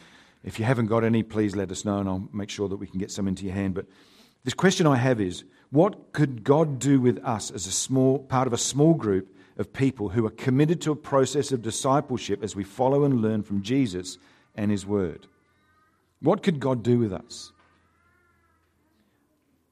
if 0.42 0.58
you 0.58 0.64
haven't 0.64 0.86
got 0.86 1.04
any, 1.04 1.22
please 1.22 1.54
let 1.54 1.70
us 1.70 1.84
know 1.84 1.98
and 1.98 2.08
I'll 2.08 2.28
make 2.32 2.50
sure 2.50 2.68
that 2.68 2.78
we 2.78 2.88
can 2.88 2.98
get 2.98 3.12
some 3.12 3.28
into 3.28 3.44
your 3.44 3.54
hand. 3.54 3.74
But 3.74 3.86
this 4.42 4.54
question 4.54 4.88
I 4.88 4.96
have 4.96 5.20
is 5.20 5.44
what 5.70 6.12
could 6.12 6.42
God 6.42 6.80
do 6.80 7.00
with 7.00 7.24
us 7.24 7.52
as 7.52 7.68
a 7.68 7.72
small 7.72 8.18
part 8.18 8.48
of 8.48 8.52
a 8.52 8.58
small 8.58 8.94
group 8.94 9.31
of 9.58 9.72
people 9.72 10.10
who 10.10 10.26
are 10.26 10.30
committed 10.30 10.80
to 10.82 10.92
a 10.92 10.96
process 10.96 11.52
of 11.52 11.62
discipleship 11.62 12.42
as 12.42 12.56
we 12.56 12.64
follow 12.64 13.04
and 13.04 13.20
learn 13.20 13.42
from 13.42 13.62
Jesus 13.62 14.18
and 14.54 14.70
His 14.70 14.86
Word? 14.86 15.26
What 16.20 16.42
could 16.42 16.60
God 16.60 16.82
do 16.82 16.98
with 16.98 17.12
us? 17.12 17.52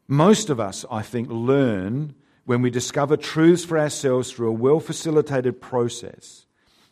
Most 0.08 0.50
of 0.50 0.58
us, 0.58 0.84
I 0.90 1.02
think, 1.02 1.28
learn 1.30 2.14
when 2.44 2.62
we 2.62 2.70
discover 2.70 3.16
truths 3.16 3.64
for 3.64 3.78
ourselves 3.78 4.32
through 4.32 4.48
a 4.48 4.52
well 4.52 4.80
facilitated 4.80 5.60
process. 5.60 6.46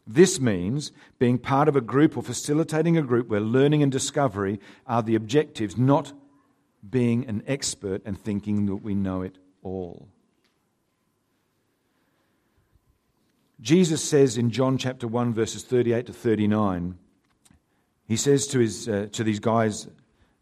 This 0.06 0.40
means 0.40 0.92
being 1.18 1.36
part 1.36 1.68
of 1.68 1.76
a 1.76 1.82
group 1.82 2.16
or 2.16 2.22
facilitating 2.22 2.96
a 2.96 3.02
group 3.02 3.28
where 3.28 3.40
learning 3.40 3.82
and 3.82 3.92
discovery 3.92 4.60
are 4.86 5.02
the 5.02 5.16
objectives, 5.16 5.76
not 5.76 6.12
being 6.88 7.26
an 7.26 7.42
expert 7.46 8.02
and 8.06 8.18
thinking 8.18 8.66
that 8.66 8.76
we 8.76 8.94
know 8.94 9.22
it 9.22 9.36
all. 9.62 10.08
Jesus 13.60 14.02
says 14.02 14.38
in 14.38 14.50
John 14.50 14.78
chapter 14.78 15.08
1, 15.08 15.34
verses 15.34 15.64
38 15.64 16.06
to 16.06 16.12
39, 16.12 16.96
he 18.06 18.16
says 18.16 18.46
to, 18.48 18.60
his, 18.60 18.88
uh, 18.88 19.08
to 19.12 19.24
these 19.24 19.40
guys 19.40 19.88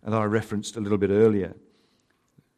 that 0.03 0.15
I 0.15 0.25
referenced 0.25 0.77
a 0.77 0.81
little 0.81 0.99
bit 0.99 1.11
earlier, 1.11 1.57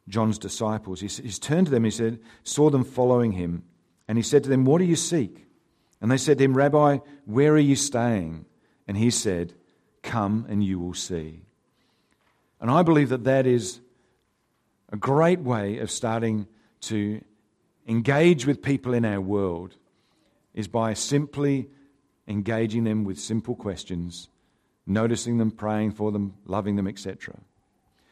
John's 0.09 0.37
disciples. 0.37 0.99
He, 0.99 1.07
he's 1.07 1.39
turned 1.39 1.67
to 1.67 1.71
them, 1.71 1.85
he 1.85 1.91
said, 1.91 2.19
saw 2.43 2.69
them 2.69 2.83
following 2.83 3.31
him, 3.33 3.63
and 4.07 4.17
he 4.17 4.21
said 4.21 4.43
to 4.43 4.49
them, 4.49 4.65
What 4.65 4.79
do 4.79 4.85
you 4.85 4.95
seek? 4.95 5.45
And 6.01 6.11
they 6.11 6.17
said 6.17 6.37
to 6.37 6.43
him, 6.43 6.55
Rabbi, 6.55 6.99
where 7.25 7.53
are 7.53 7.57
you 7.57 7.75
staying? 7.75 8.45
And 8.87 8.97
he 8.97 9.11
said, 9.11 9.53
Come 10.01 10.45
and 10.49 10.63
you 10.63 10.79
will 10.79 10.93
see. 10.93 11.43
And 12.59 12.69
I 12.69 12.83
believe 12.83 13.09
that 13.09 13.23
that 13.23 13.45
is 13.45 13.79
a 14.91 14.97
great 14.97 15.39
way 15.39 15.77
of 15.77 15.91
starting 15.91 16.47
to 16.81 17.21
engage 17.87 18.45
with 18.45 18.61
people 18.61 18.93
in 18.93 19.05
our 19.05 19.21
world 19.21 19.75
is 20.53 20.67
by 20.67 20.93
simply 20.93 21.69
engaging 22.27 22.83
them 22.83 23.03
with 23.03 23.19
simple 23.19 23.55
questions, 23.55 24.29
noticing 24.85 25.37
them, 25.37 25.51
praying 25.51 25.91
for 25.91 26.11
them, 26.11 26.33
loving 26.45 26.75
them, 26.75 26.87
etc. 26.87 27.35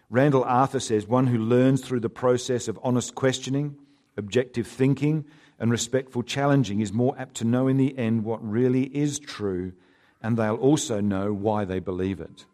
Randall 0.10 0.44
Arthur 0.44 0.80
says 0.80 1.08
one 1.08 1.28
who 1.28 1.38
learns 1.38 1.82
through 1.82 2.00
the 2.00 2.10
process 2.10 2.68
of 2.68 2.80
honest 2.82 3.16
questioning, 3.16 3.76
objective 4.16 4.68
thinking, 4.68 5.26
and 5.60 5.72
respectful 5.72 6.24
challenging 6.24 6.82
is 6.82 6.94
more 6.94 7.16
apt 7.18 7.36
to 7.36 7.46
know 7.46 7.68
in 7.68 7.78
the 7.78 7.98
end 7.98 8.24
what 8.24 8.48
really 8.48 8.84
is 8.96 9.20
true, 9.20 9.74
and 10.22 10.38
they'll 10.38 10.56
also 10.56 11.02
know 11.02 11.34
why 11.34 11.66
they 11.66 11.80
believe 11.80 12.20
it. 12.20 12.46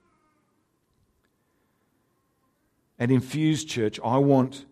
At 3.00 3.12
Infused 3.12 3.68
Church, 3.68 4.00
I 4.04 4.18
want 4.18 4.66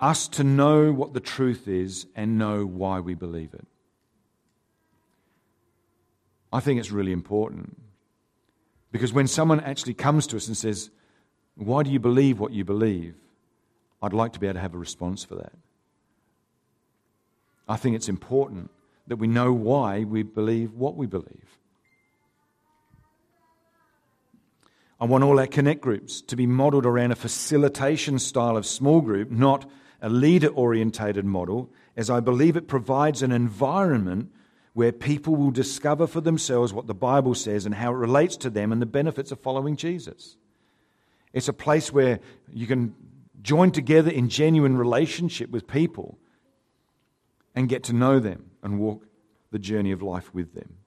us 0.00 0.28
to 0.28 0.44
know 0.44 0.92
what 0.92 1.12
the 1.12 1.20
truth 1.20 1.68
is 1.68 2.06
and 2.14 2.38
know 2.38 2.64
why 2.64 3.00
we 3.00 3.14
believe 3.14 3.54
it. 3.54 3.66
I 6.54 6.60
think 6.60 6.78
it's 6.78 6.92
really 6.92 7.10
important. 7.10 7.76
Because 8.92 9.12
when 9.12 9.26
someone 9.26 9.58
actually 9.58 9.94
comes 9.94 10.28
to 10.28 10.36
us 10.36 10.46
and 10.46 10.56
says, 10.56 10.88
Why 11.56 11.82
do 11.82 11.90
you 11.90 11.98
believe 11.98 12.38
what 12.38 12.52
you 12.52 12.64
believe? 12.64 13.16
I'd 14.00 14.12
like 14.12 14.34
to 14.34 14.40
be 14.40 14.46
able 14.46 14.54
to 14.54 14.60
have 14.60 14.74
a 14.74 14.78
response 14.78 15.24
for 15.24 15.34
that. 15.34 15.52
I 17.68 17.76
think 17.76 17.96
it's 17.96 18.08
important 18.08 18.70
that 19.08 19.16
we 19.16 19.26
know 19.26 19.52
why 19.52 20.04
we 20.04 20.22
believe 20.22 20.72
what 20.74 20.94
we 20.96 21.06
believe. 21.06 21.58
I 25.00 25.06
want 25.06 25.24
all 25.24 25.40
our 25.40 25.48
connect 25.48 25.80
groups 25.80 26.22
to 26.22 26.36
be 26.36 26.46
modeled 26.46 26.86
around 26.86 27.10
a 27.10 27.16
facilitation 27.16 28.20
style 28.20 28.56
of 28.56 28.64
small 28.64 29.00
group, 29.00 29.28
not 29.28 29.68
a 30.00 30.08
leader 30.08 30.48
orientated 30.48 31.24
model, 31.24 31.72
as 31.96 32.10
I 32.10 32.20
believe 32.20 32.56
it 32.56 32.68
provides 32.68 33.22
an 33.22 33.32
environment 33.32 34.30
where 34.74 34.92
people 34.92 35.36
will 35.36 35.52
discover 35.52 36.06
for 36.06 36.20
themselves 36.20 36.72
what 36.72 36.86
the 36.86 36.94
Bible 36.94 37.34
says 37.34 37.64
and 37.64 37.74
how 37.74 37.92
it 37.92 37.96
relates 37.96 38.36
to 38.36 38.50
them 38.50 38.72
and 38.72 38.82
the 38.82 38.86
benefits 38.86 39.32
of 39.32 39.40
following 39.40 39.76
Jesus. 39.76 40.36
It's 41.32 41.48
a 41.48 41.52
place 41.52 41.92
where 41.92 42.20
you 42.52 42.66
can 42.66 42.94
join 43.40 43.70
together 43.70 44.10
in 44.10 44.28
genuine 44.28 44.76
relationship 44.76 45.50
with 45.50 45.66
people 45.66 46.18
and 47.54 47.68
get 47.68 47.84
to 47.84 47.92
know 47.92 48.18
them 48.18 48.50
and 48.62 48.80
walk 48.80 49.06
the 49.52 49.58
journey 49.58 49.92
of 49.92 50.02
life 50.02 50.34
with 50.34 50.54
them. 50.54 50.78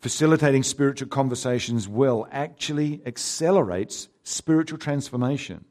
Facilitating 0.00 0.62
spiritual 0.62 1.08
conversations 1.08 1.88
well 1.88 2.28
actually 2.30 3.00
accelerates 3.06 4.08
spiritual 4.24 4.78
transformation. 4.78 5.64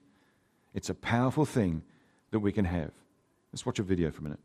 It's 0.73 0.89
a 0.89 0.95
powerful 0.95 1.45
thing 1.45 1.83
that 2.31 2.39
we 2.39 2.51
can 2.51 2.65
have. 2.65 2.91
Let's 3.51 3.65
watch 3.65 3.77
a 3.77 3.83
video 3.83 4.09
for 4.09 4.21
a 4.21 4.23
minute. 4.23 4.39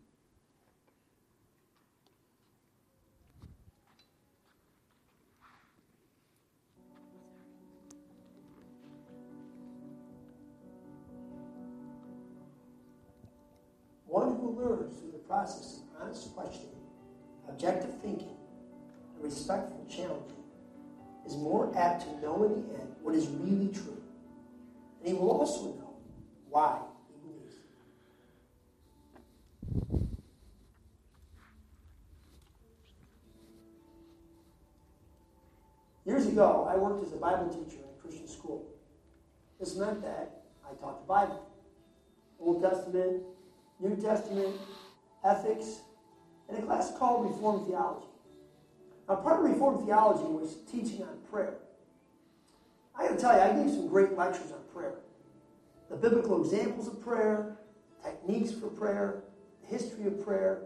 Process 15.37 15.81
of 15.81 16.03
honest 16.03 16.35
questioning, 16.35 16.81
objective 17.47 17.95
thinking, 18.01 18.37
and 19.15 19.23
respectful 19.23 19.85
challenging 19.87 20.45
is 21.27 21.37
more 21.37 21.71
apt 21.77 22.05
to 22.05 22.21
know 22.23 22.45
in 22.45 22.53
the 22.55 22.81
end 22.81 22.95
what 23.03 23.15
is 23.15 23.29
really 23.29 23.69
true. 23.69 24.03
And 25.01 25.09
he 25.09 25.13
will 25.13 25.31
also 25.31 25.75
know 25.75 25.93
why 26.49 26.79
he 27.09 27.29
believes. 27.29 27.55
Years 36.07 36.27
ago, 36.29 36.67
I 36.73 36.77
worked 36.77 37.05
as 37.05 37.13
a 37.13 37.17
Bible 37.17 37.49
teacher 37.51 37.83
in 37.83 37.91
a 37.95 38.01
Christian 38.01 38.27
school. 38.27 38.65
This 39.61 39.77
meant 39.77 40.01
that 40.01 40.45
I 40.65 40.73
taught 40.81 41.03
the 41.03 41.07
Bible 41.07 41.47
Old 42.41 42.63
Testament, 42.63 43.23
New 43.81 43.97
Testament, 43.97 44.55
ethics, 45.27 45.81
and 46.49 46.59
a 46.59 46.63
class 46.63 46.97
called 46.97 47.31
Reformed 47.31 47.67
Theology. 47.67 48.07
Now, 49.09 49.17
part 49.17 49.45
of 49.45 49.51
Reformed 49.51 49.85
Theology 49.85 50.25
was 50.25 50.57
teaching 50.71 51.03
on 51.03 51.19
prayer. 51.31 51.55
I 52.95 53.09
got 53.09 53.17
to 53.17 53.21
tell 53.21 53.35
you, 53.35 53.41
I 53.41 53.53
gave 53.53 53.75
some 53.75 53.89
great 53.89 54.17
lectures 54.17 54.53
on 54.53 54.61
prayer. 54.73 54.95
The 55.91 55.97
biblical 55.97 56.43
examples 56.43 56.89
of 56.89 57.01
prayer, 57.01 57.59
techniques 58.03 58.53
for 58.53 58.69
prayer, 58.69 59.23
the 59.63 59.77
history 59.77 60.07
of 60.07 60.25
prayer. 60.25 60.63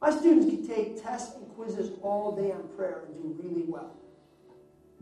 My 0.00 0.10
students 0.10 0.46
could 0.50 0.68
take 0.68 1.02
tests 1.02 1.36
and 1.36 1.48
quizzes 1.54 1.90
all 2.02 2.36
day 2.36 2.52
on 2.52 2.68
prayer 2.76 3.04
and 3.06 3.16
do 3.16 3.42
really 3.42 3.64
well. 3.66 3.96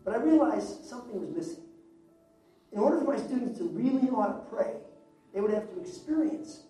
But 0.04 0.14
I 0.14 0.18
realized 0.18 0.84
something 0.84 1.18
was 1.18 1.30
missing. 1.30 1.64
In 2.72 2.78
order 2.78 2.98
for 2.98 3.04
my 3.04 3.16
students 3.16 3.58
to 3.58 3.64
really 3.68 4.02
know 4.02 4.20
how 4.20 4.28
to 4.28 4.40
pray, 4.50 4.74
they 5.32 5.40
would 5.40 5.52
have 5.52 5.72
to 5.72 5.80
experience 5.80 6.64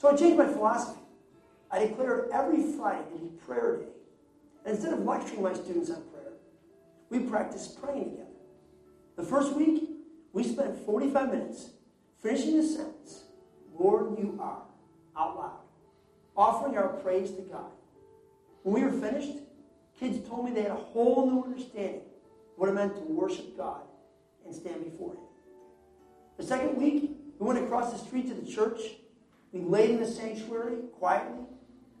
so 0.00 0.08
I 0.08 0.16
changed 0.16 0.38
my 0.38 0.46
philosophy. 0.46 0.98
I 1.70 1.80
declared 1.80 2.30
every 2.32 2.62
Friday 2.72 3.04
to 3.12 3.18
be 3.18 3.26
prayer 3.46 3.76
day. 3.76 3.92
And 4.64 4.74
instead 4.74 4.94
of 4.94 5.00
lecturing 5.00 5.42
my 5.42 5.52
students 5.52 5.90
on 5.90 6.02
prayer, 6.04 6.32
we 7.10 7.18
practiced 7.18 7.82
praying 7.82 8.12
together. 8.12 8.30
The 9.16 9.24
first 9.24 9.52
week, 9.54 9.90
we 10.32 10.42
spent 10.42 10.74
45 10.86 11.30
minutes 11.30 11.68
finishing 12.22 12.56
the 12.56 12.62
sentence, 12.62 13.24
Lord, 13.78 14.18
you 14.18 14.38
are, 14.40 14.62
out 15.18 15.36
loud, 15.36 15.60
offering 16.34 16.78
our 16.78 16.88
praise 16.88 17.30
to 17.32 17.42
God. 17.42 17.70
When 18.62 18.82
we 18.82 18.88
were 18.88 18.98
finished, 18.98 19.36
kids 19.98 20.26
told 20.26 20.46
me 20.46 20.52
they 20.52 20.62
had 20.62 20.70
a 20.70 20.76
whole 20.76 21.30
new 21.30 21.44
understanding 21.44 22.00
of 22.00 22.56
what 22.56 22.70
it 22.70 22.72
meant 22.72 22.94
to 22.94 23.02
worship 23.02 23.54
God 23.54 23.82
and 24.46 24.54
stand 24.54 24.82
before 24.82 25.12
Him. 25.12 25.20
The 26.38 26.44
second 26.44 26.78
week, 26.78 27.10
we 27.38 27.46
went 27.46 27.58
across 27.58 27.92
the 27.92 27.98
street 27.98 28.28
to 28.28 28.34
the 28.34 28.50
church 28.50 28.80
we 29.52 29.60
laid 29.62 29.90
in 29.90 30.00
the 30.00 30.06
sanctuary 30.06 30.76
quietly, 30.98 31.44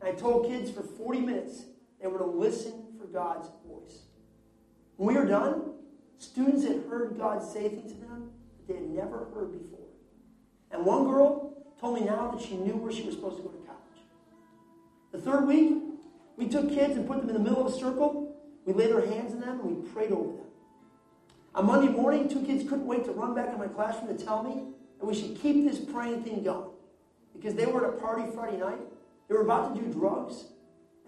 and 0.00 0.08
I 0.08 0.12
told 0.12 0.46
kids 0.46 0.70
for 0.70 0.82
40 0.82 1.20
minutes 1.20 1.64
they 2.00 2.06
were 2.06 2.18
to 2.18 2.24
listen 2.24 2.84
for 2.98 3.06
God's 3.06 3.48
voice. 3.66 4.02
When 4.96 5.14
we 5.14 5.20
were 5.20 5.26
done, 5.26 5.72
students 6.18 6.64
had 6.64 6.84
heard 6.88 7.16
God 7.18 7.42
say 7.42 7.68
things 7.68 7.92
to 7.92 7.98
them 7.98 8.30
that 8.56 8.68
they 8.68 8.74
had 8.74 8.88
never 8.88 9.28
heard 9.34 9.52
before. 9.52 9.86
And 10.70 10.84
one 10.84 11.04
girl 11.04 11.56
told 11.80 11.98
me 11.98 12.06
now 12.06 12.30
that 12.30 12.40
she 12.40 12.56
knew 12.56 12.76
where 12.76 12.92
she 12.92 13.02
was 13.02 13.14
supposed 13.14 13.38
to 13.38 13.42
go 13.42 13.48
to 13.48 13.66
college. 13.66 13.80
The 15.12 15.18
third 15.18 15.46
week, 15.46 15.76
we 16.36 16.46
took 16.46 16.68
kids 16.68 16.96
and 16.96 17.06
put 17.06 17.20
them 17.20 17.28
in 17.28 17.34
the 17.34 17.40
middle 17.40 17.66
of 17.66 17.72
a 17.72 17.76
circle. 17.76 18.36
We 18.64 18.72
laid 18.72 18.92
our 18.92 19.04
hands 19.04 19.34
on 19.34 19.40
them 19.40 19.60
and 19.60 19.76
we 19.76 19.90
prayed 19.90 20.12
over 20.12 20.36
them. 20.36 20.46
On 21.54 21.66
Monday 21.66 21.88
morning, 21.88 22.28
two 22.28 22.42
kids 22.42 22.62
couldn't 22.62 22.86
wait 22.86 23.04
to 23.06 23.12
run 23.12 23.34
back 23.34 23.52
in 23.52 23.58
my 23.58 23.66
classroom 23.66 24.16
to 24.16 24.24
tell 24.24 24.42
me 24.44 24.62
that 25.00 25.06
we 25.06 25.14
should 25.14 25.40
keep 25.40 25.64
this 25.68 25.80
praying 25.80 26.22
thing 26.22 26.44
going 26.44 26.70
because 27.40 27.54
they 27.54 27.66
were 27.66 27.86
at 27.86 27.94
a 27.94 27.96
party 27.96 28.24
Friday 28.34 28.58
night. 28.58 28.80
They 29.28 29.34
were 29.34 29.42
about 29.42 29.74
to 29.74 29.80
do 29.80 29.90
drugs. 29.92 30.44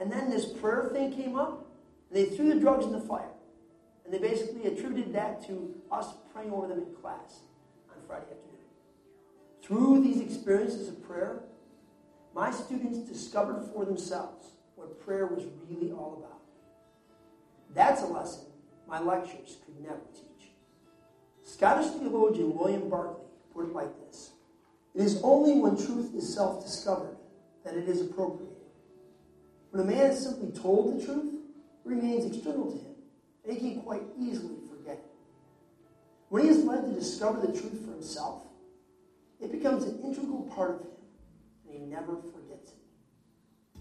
And 0.00 0.10
then 0.10 0.30
this 0.30 0.46
prayer 0.46 0.88
thing 0.92 1.12
came 1.12 1.36
up, 1.36 1.66
and 2.08 2.16
they 2.16 2.34
threw 2.34 2.52
the 2.52 2.58
drugs 2.58 2.86
in 2.86 2.92
the 2.92 3.00
fire. 3.00 3.28
And 4.04 4.12
they 4.12 4.18
basically 4.18 4.64
attributed 4.66 5.12
that 5.12 5.46
to 5.46 5.74
us 5.90 6.06
praying 6.32 6.52
over 6.52 6.68
them 6.68 6.78
in 6.78 6.94
class 6.94 7.40
on 7.90 8.02
Friday 8.06 8.22
afternoon. 8.22 8.48
Through 9.62 10.02
these 10.02 10.20
experiences 10.20 10.88
of 10.88 11.06
prayer, 11.06 11.42
my 12.34 12.50
students 12.50 12.98
discovered 12.98 13.68
for 13.72 13.84
themselves 13.84 14.52
what 14.74 15.04
prayer 15.04 15.26
was 15.26 15.44
really 15.68 15.92
all 15.92 16.16
about. 16.18 16.40
That's 17.74 18.02
a 18.02 18.06
lesson 18.06 18.46
my 18.88 19.00
lectures 19.00 19.58
could 19.64 19.80
never 19.80 20.00
teach. 20.14 20.50
Scottish 21.44 21.90
theologian 21.92 22.54
William 22.56 22.88
Barclay 22.88 23.24
put 23.54 23.66
it 23.66 23.74
like 23.74 23.90
this 24.06 24.32
it 24.94 25.02
is 25.02 25.20
only 25.22 25.59
when 25.61 25.76
truth 25.76 26.14
is 26.14 26.35
self 26.35 26.64
discovered 26.64 27.16
that 27.64 27.74
it 27.74 27.88
is 27.88 28.00
appropriated. 28.00 28.57
When 29.70 29.83
a 29.83 29.90
man 29.90 30.11
is 30.11 30.22
simply 30.22 30.50
told 30.50 31.00
the 31.00 31.05
truth, 31.05 31.35
it 31.85 31.88
remains 31.88 32.26
external 32.26 32.70
to 32.70 32.78
him, 32.78 32.94
and 33.46 33.57
he 33.57 33.72
can 33.72 33.83
quite 33.83 34.02
easily 34.18 34.57
forget 34.68 34.96
it. 34.96 35.11
When 36.28 36.44
he 36.44 36.50
is 36.50 36.64
led 36.64 36.85
to 36.85 36.92
discover 36.92 37.40
the 37.40 37.59
truth 37.59 37.85
for 37.85 37.92
himself, 37.92 38.42
it 39.40 39.50
becomes 39.50 39.85
an 39.85 39.98
integral 40.05 40.42
part 40.55 40.74
of 40.74 40.81
him, 40.81 40.87
and 41.68 41.74
he 41.74 41.87
never 41.87 42.16
forgets 42.16 42.72
it. 42.72 43.81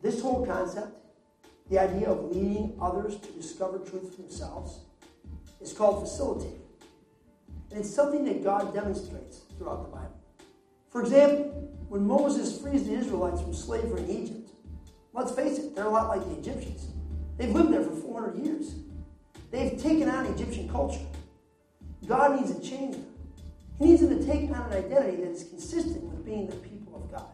This 0.00 0.20
whole 0.20 0.44
concept, 0.44 0.96
the 1.68 1.78
idea 1.78 2.08
of 2.08 2.34
leading 2.34 2.76
others 2.80 3.18
to 3.18 3.28
discover 3.32 3.78
truth 3.78 4.16
for 4.16 4.22
themselves, 4.22 4.80
is 5.60 5.72
called 5.72 6.02
facilitating. 6.02 6.60
And 7.70 7.80
it's 7.80 7.94
something 7.94 8.24
that 8.24 8.42
God 8.42 8.74
demonstrates 8.74 9.42
throughout 9.62 9.84
the 9.84 9.96
Bible. 9.96 10.20
For 10.90 11.00
example, 11.00 11.70
when 11.88 12.06
Moses 12.06 12.60
frees 12.60 12.84
the 12.84 12.94
Israelites 12.94 13.40
from 13.40 13.54
slavery 13.54 14.02
in 14.02 14.10
Egypt, 14.10 14.50
let's 15.12 15.32
face 15.32 15.58
it, 15.58 15.74
they're 15.74 15.86
a 15.86 15.90
lot 15.90 16.08
like 16.08 16.24
the 16.24 16.38
Egyptians. 16.38 16.88
They've 17.38 17.50
lived 17.50 17.72
there 17.72 17.82
for 17.82 17.94
400 17.94 18.44
years. 18.44 18.74
They've 19.50 19.80
taken 19.80 20.08
on 20.08 20.26
Egyptian 20.26 20.68
culture. 20.68 21.06
God 22.06 22.40
needs 22.40 22.54
to 22.54 22.68
change. 22.68 22.96
He 23.78 23.86
needs 23.86 24.00
them 24.00 24.18
to 24.18 24.26
take 24.26 24.50
on 24.50 24.72
an 24.72 24.72
identity 24.72 25.22
that 25.22 25.30
is 25.30 25.44
consistent 25.44 26.02
with 26.04 26.24
being 26.24 26.48
the 26.48 26.56
people 26.56 26.96
of 26.96 27.10
God. 27.10 27.30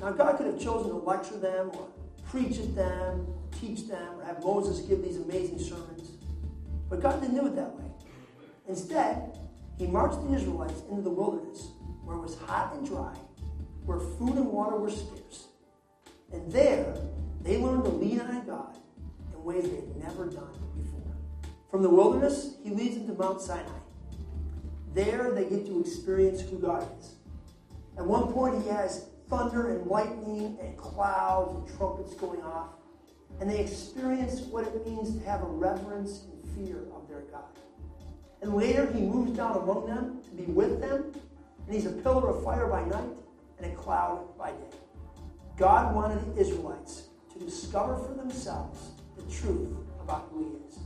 Now, 0.00 0.12
God 0.12 0.36
could 0.36 0.46
have 0.46 0.60
chosen 0.60 0.90
to 0.90 0.96
lecture 0.96 1.38
them 1.38 1.70
or 1.74 1.88
preach 2.30 2.58
at 2.58 2.74
them, 2.74 3.26
teach 3.60 3.88
them, 3.88 4.20
or 4.20 4.24
have 4.24 4.42
Moses 4.42 4.80
give 4.80 5.02
these 5.02 5.16
amazing 5.16 5.58
sermons. 5.58 6.10
But 6.88 7.00
God 7.00 7.20
didn't 7.20 7.36
do 7.36 7.46
it 7.46 7.56
that 7.56 7.74
way. 7.74 7.84
Instead, 8.68 9.38
he 9.78 9.86
marched 9.86 10.22
the 10.22 10.34
Israelites 10.34 10.82
into 10.90 11.02
the 11.02 11.10
wilderness 11.10 11.68
where 12.04 12.16
it 12.16 12.20
was 12.20 12.38
hot 12.38 12.74
and 12.74 12.86
dry, 12.86 13.14
where 13.84 13.98
food 13.98 14.36
and 14.36 14.46
water 14.46 14.76
were 14.76 14.90
scarce. 14.90 15.48
And 16.32 16.50
there, 16.50 16.96
they 17.42 17.58
learned 17.58 17.84
to 17.84 17.90
lean 17.90 18.20
on 18.20 18.46
God 18.46 18.76
in 19.32 19.44
ways 19.44 19.64
they 19.64 19.76
had 19.76 19.96
never 19.96 20.26
done 20.26 20.52
before. 20.76 21.14
From 21.70 21.82
the 21.82 21.90
wilderness, 21.90 22.54
he 22.62 22.70
leads 22.70 22.96
them 22.96 23.06
to 23.08 23.14
Mount 23.14 23.40
Sinai. 23.40 23.68
There, 24.94 25.32
they 25.32 25.44
get 25.44 25.66
to 25.66 25.80
experience 25.80 26.40
who 26.40 26.58
God 26.58 26.88
is. 26.98 27.16
At 27.98 28.06
one 28.06 28.32
point, 28.32 28.62
he 28.62 28.68
has 28.70 29.08
thunder 29.28 29.70
and 29.70 29.86
lightning 29.86 30.56
and 30.60 30.76
clouds 30.76 31.54
and 31.54 31.76
trumpets 31.76 32.14
going 32.14 32.40
off. 32.42 32.70
And 33.40 33.50
they 33.50 33.58
experience 33.58 34.40
what 34.40 34.66
it 34.66 34.86
means 34.86 35.14
to 35.18 35.24
have 35.24 35.42
a 35.42 35.46
reverence 35.46 36.24
and 36.32 36.56
fear 36.56 36.84
of 36.94 37.08
their 37.08 37.22
God. 37.22 37.44
And 38.42 38.54
later, 38.54 38.90
he 38.92 39.00
moves 39.00 39.36
down 39.36 39.56
among 39.56 39.86
them 39.86 40.22
to 40.24 40.30
be 40.30 40.44
with 40.44 40.80
them. 40.80 41.12
And 41.66 41.74
he's 41.74 41.86
a 41.86 41.92
pillar 41.92 42.28
of 42.28 42.44
fire 42.44 42.66
by 42.66 42.84
night 42.84 43.16
and 43.58 43.72
a 43.72 43.74
cloud 43.74 44.36
by 44.38 44.50
day. 44.50 44.76
God 45.56 45.94
wanted 45.94 46.34
the 46.34 46.40
Israelites 46.40 47.08
to 47.32 47.44
discover 47.44 47.96
for 47.96 48.14
themselves 48.14 48.90
the 49.16 49.22
truth 49.34 49.68
about 50.00 50.28
who 50.30 50.44
he 50.44 50.68
is. 50.68 50.78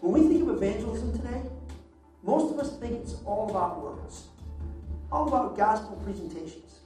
When 0.00 0.12
we 0.12 0.28
think 0.28 0.48
of 0.48 0.56
evangelism 0.56 1.12
today, 1.12 1.42
most 2.22 2.52
of 2.52 2.60
us 2.60 2.78
think 2.78 2.94
it's 2.94 3.16
all 3.24 3.50
about 3.50 3.82
words, 3.82 4.28
all 5.10 5.26
about 5.26 5.56
gospel 5.56 5.96
presentations. 6.04 6.80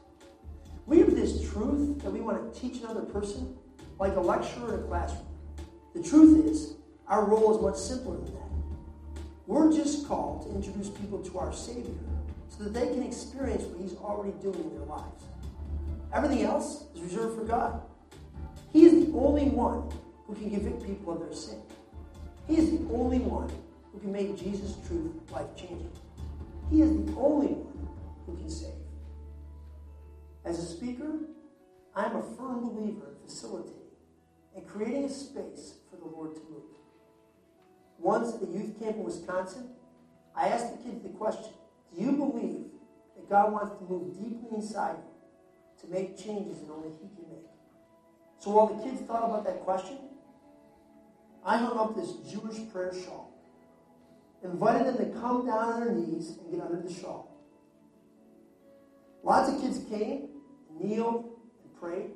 We 0.87 0.99
have 1.01 1.15
this 1.15 1.51
truth 1.51 2.03
that 2.03 2.11
we 2.11 2.21
want 2.21 2.53
to 2.53 2.61
teach 2.61 2.83
another 2.83 3.03
person, 3.03 3.57
like 3.99 4.17
a 4.17 4.21
lecturer 4.21 4.75
in 4.75 4.81
a 4.81 4.87
classroom. 4.87 5.27
The 5.95 6.03
truth 6.03 6.47
is, 6.47 6.75
our 7.07 7.25
role 7.25 7.55
is 7.55 7.63
much 7.63 7.77
simpler 7.77 8.17
than 8.17 8.35
that. 8.35 8.42
We're 9.47 9.73
just 9.73 10.07
called 10.07 10.47
to 10.47 10.55
introduce 10.55 10.89
people 10.89 11.19
to 11.23 11.39
our 11.39 11.53
Savior 11.53 11.95
so 12.49 12.65
that 12.65 12.75
they 12.75 12.87
can 12.87 13.03
experience 13.03 13.65
what 13.65 13.81
He's 13.81 13.97
already 13.97 14.33
doing 14.41 14.61
in 14.61 14.71
their 14.71 14.87
lives. 14.87 15.25
Everything 16.13 16.43
else 16.43 16.85
is 16.95 17.03
reserved 17.03 17.39
for 17.39 17.45
God. 17.45 17.83
He 18.73 18.85
is 18.85 19.07
the 19.07 19.13
only 19.19 19.47
one 19.47 19.91
who 20.27 20.35
can 20.35 20.51
convict 20.51 20.85
people 20.85 21.15
of 21.15 21.21
their 21.21 21.35
sin. 21.35 21.61
He 22.47 22.57
is 22.57 22.71
the 22.71 22.95
only 22.95 23.19
one 23.19 23.51
who 23.93 24.01
can 24.01 24.13
make 24.13 24.37
Jesus' 24.37 24.77
truth 24.87 25.13
life 25.31 25.55
changing. 25.57 25.91
He 26.71 26.83
is 26.83 26.91
the 26.91 27.13
only 27.17 27.49
one 27.49 27.89
who 28.27 28.37
can 28.37 28.51
save. 28.51 28.71
As 30.45 30.59
a 30.59 30.67
speaker, 30.67 31.13
I 31.95 32.07
am 32.07 32.17
a 32.17 32.23
firm 32.23 32.69
believer 32.69 33.17
in 33.21 33.29
facilitating 33.29 33.83
and 34.57 34.67
creating 34.67 35.05
a 35.05 35.09
space 35.09 35.75
for 35.91 35.97
the 35.97 36.05
Lord 36.05 36.35
to 36.35 36.41
move. 36.51 36.63
Once 38.03 38.35
at 38.35 38.43
a 38.43 38.47
youth 38.53 38.77
camp 38.81 38.97
in 38.97 39.05
Wisconsin, 39.05 39.69
I 40.35 40.49
asked 40.49 40.77
the 40.77 40.83
kids 40.83 41.03
the 41.03 41.09
question 41.11 41.53
Do 41.97 42.03
you 42.03 42.13
believe 42.13 42.67
that 43.15 43.31
God 43.31 43.53
wants 43.53 43.79
to 43.79 43.85
move 43.85 44.19
deeply 44.19 44.57
inside 44.57 44.97
you 44.99 45.83
to 45.83 45.95
make 45.95 46.19
changes 46.19 46.59
that 46.59 46.71
only 46.71 46.89
He 47.01 47.09
can 47.15 47.31
make? 47.31 47.47
So 48.41 48.51
while 48.51 48.67
the 48.67 48.83
kids 48.83 49.01
thought 49.03 49.25
about 49.25 49.45
that 49.45 49.61
question, 49.61 49.99
I 51.45 51.59
hung 51.59 51.79
up 51.79 51.95
this 51.95 52.13
Jewish 52.29 52.59
prayer 52.73 52.93
shawl, 52.93 53.33
invited 54.43 54.87
them 54.89 54.97
to 54.99 55.21
come 55.21 55.47
down 55.47 55.73
on 55.73 55.81
their 55.81 55.93
knees 55.93 56.39
and 56.39 56.51
get 56.51 56.61
under 56.61 56.83
the 56.83 56.93
shawl. 56.93 57.33
Lots 59.23 59.49
of 59.49 59.61
kids 59.61 59.79
came, 59.89 60.29
kneeled, 60.81 61.31
and 61.63 61.81
prayed. 61.81 62.11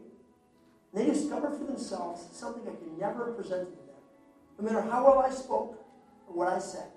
And 0.92 1.00
they 1.00 1.06
discovered 1.06 1.56
for 1.56 1.64
themselves 1.64 2.26
something 2.32 2.62
I 2.66 2.74
could 2.74 2.98
never 2.98 3.26
have 3.26 3.36
presented 3.36 3.70
to 3.70 3.76
them, 3.76 3.85
no 4.58 4.64
matter 4.64 4.80
how 4.80 5.04
well 5.04 5.18
I 5.18 5.30
spoke 5.30 5.84
or 6.28 6.34
what 6.36 6.48
I 6.48 6.58
said, 6.58 6.90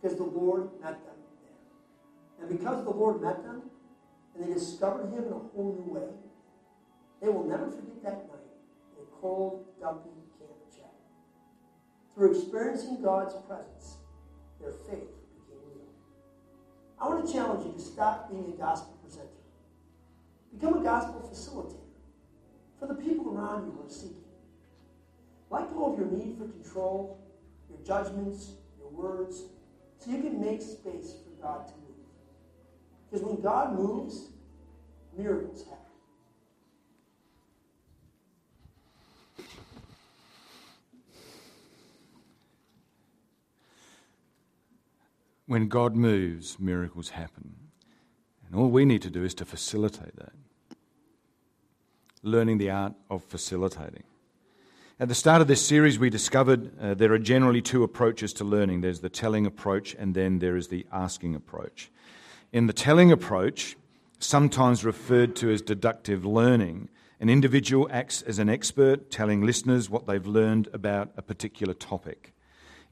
because 0.00 0.16
the 0.16 0.24
Lord 0.24 0.70
met 0.82 1.04
them 1.04 1.16
there. 1.42 2.48
And 2.48 2.58
because 2.58 2.84
the 2.84 2.90
Lord 2.90 3.22
met 3.22 3.42
them, 3.44 3.62
and 4.34 4.44
they 4.44 4.52
discovered 4.52 5.10
Him 5.10 5.24
in 5.24 5.32
a 5.32 5.38
whole 5.38 5.76
new 5.78 5.94
way, 5.94 6.08
they 7.22 7.28
will 7.28 7.44
never 7.44 7.70
forget 7.70 8.02
that 8.02 8.28
night 8.28 8.50
in 8.96 9.02
a 9.02 9.20
cold, 9.20 9.64
dumpy 9.80 10.10
camp 10.38 10.50
shed. 10.74 10.84
Through 12.14 12.32
experiencing 12.32 13.02
God's 13.02 13.34
presence, 13.46 13.96
their 14.60 14.72
faith 14.72 15.08
became 15.38 15.62
real. 15.74 15.88
I 17.00 17.08
want 17.08 17.26
to 17.26 17.32
challenge 17.32 17.64
you 17.66 17.72
to 17.72 17.80
stop 17.80 18.30
being 18.30 18.52
a 18.52 18.58
gospel 18.60 18.98
presenter. 19.02 19.28
Become 20.52 20.80
a 20.80 20.82
gospel 20.82 21.30
facilitator 21.32 21.78
for 22.78 22.86
the 22.86 22.94
people 22.94 23.32
around 23.32 23.66
you 23.66 23.72
who 23.72 23.86
are 23.86 23.90
seeking. 23.90 24.23
Let 25.54 25.72
go 25.72 25.92
of 25.92 25.98
your 25.98 26.08
need 26.08 26.36
for 26.36 26.48
control, 26.48 27.16
your 27.70 27.78
judgments, 27.86 28.54
your 28.76 28.90
words, 28.90 29.44
so 29.98 30.10
you 30.10 30.20
can 30.20 30.40
make 30.40 30.60
space 30.60 31.14
for 31.22 31.40
God 31.40 31.68
to 31.68 31.74
move. 31.74 32.08
Because 33.08 33.24
when 33.24 33.40
God 33.40 33.78
moves, 33.78 34.30
miracles 35.16 35.62
happen. 35.62 35.78
When 45.46 45.68
God 45.68 45.94
moves, 45.94 46.58
miracles 46.58 47.10
happen. 47.10 47.54
And 48.44 48.56
all 48.56 48.70
we 48.70 48.84
need 48.84 49.02
to 49.02 49.10
do 49.10 49.22
is 49.22 49.34
to 49.34 49.44
facilitate 49.44 50.16
that. 50.16 50.32
Learning 52.24 52.58
the 52.58 52.70
art 52.70 52.94
of 53.08 53.22
facilitating. 53.22 54.02
At 55.00 55.08
the 55.08 55.14
start 55.16 55.42
of 55.42 55.48
this 55.48 55.66
series, 55.66 55.98
we 55.98 56.08
discovered 56.08 56.78
uh, 56.80 56.94
there 56.94 57.12
are 57.12 57.18
generally 57.18 57.60
two 57.60 57.82
approaches 57.82 58.32
to 58.34 58.44
learning 58.44 58.80
there's 58.80 59.00
the 59.00 59.08
telling 59.08 59.44
approach, 59.44 59.96
and 59.98 60.14
then 60.14 60.38
there 60.38 60.56
is 60.56 60.68
the 60.68 60.86
asking 60.92 61.34
approach. 61.34 61.90
In 62.52 62.68
the 62.68 62.72
telling 62.72 63.10
approach, 63.10 63.76
sometimes 64.20 64.84
referred 64.84 65.34
to 65.36 65.50
as 65.50 65.62
deductive 65.62 66.24
learning, 66.24 66.90
an 67.18 67.28
individual 67.28 67.88
acts 67.90 68.22
as 68.22 68.38
an 68.38 68.48
expert, 68.48 69.10
telling 69.10 69.42
listeners 69.42 69.90
what 69.90 70.06
they've 70.06 70.28
learned 70.28 70.68
about 70.72 71.10
a 71.16 71.22
particular 71.22 71.74
topic. 71.74 72.32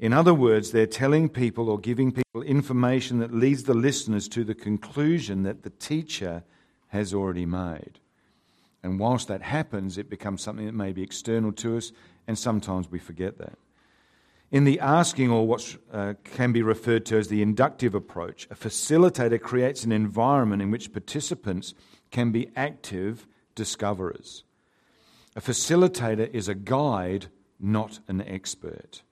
In 0.01 0.13
other 0.13 0.35
words, 0.35 0.73
they're 0.73 0.87
telling 0.87 1.29
people 1.29 1.71
or 1.71 1.79
giving 1.79 2.11
people 2.11 2.43
information 2.43 3.21
that 3.21 3.33
leads 3.33 3.63
the 3.63 3.75
listeners 3.75 4.27
to 4.31 4.43
the 4.43 4.57
conclusion 4.57 5.45
that 5.45 5.63
the 5.63 5.71
teacher 5.71 6.43
has 6.89 7.15
already 7.15 7.47
made. 7.47 8.01
And 8.83 8.99
whilst 8.99 9.29
that 9.29 9.43
happens, 9.43 9.97
it 9.97 10.11
becomes 10.11 10.43
something 10.43 10.67
that 10.67 10.75
may 10.75 10.93
be 10.93 11.03
external 11.03 11.53
to 11.53 11.77
us, 11.77 11.93
and 12.27 12.39
sometimes 12.39 12.91
we 12.91 12.99
forget 12.99 13.39
that. 13.39 13.59
In 14.51 14.65
the 14.65 14.81
asking, 14.81 15.31
or 15.31 15.47
what 15.47 15.77
uh, 15.93 16.15
can 16.25 16.53
be 16.53 16.63
referred 16.63 17.07
to 17.07 17.17
as 17.17 17.29
the 17.29 17.41
inductive 17.41 17.95
approach, 17.95 18.47
a 18.51 18.55
facilitator 18.55 19.41
creates 19.41 19.85
an 19.85 19.93
environment 19.93 20.61
in 20.61 20.71
which 20.71 20.93
participants 20.93 21.75
can 22.11 22.33
be 22.33 22.51
active 22.55 23.27
discoverers. 23.55 24.45
A 25.35 25.41
facilitator 25.41 26.29
is 26.35 26.49
a 26.49 26.55
guide, 26.55 27.29
not 27.59 28.01
an 28.09 28.21
expert. 28.21 29.03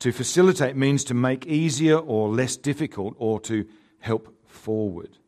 To 0.00 0.10
facilitate 0.10 0.76
means 0.76 1.04
to 1.04 1.14
make 1.14 1.46
easier 1.46 1.98
or 1.98 2.28
less 2.28 2.56
difficult 2.56 3.14
or 3.18 3.38
to 3.42 3.66
help 4.00 4.34
forward. 4.46 5.18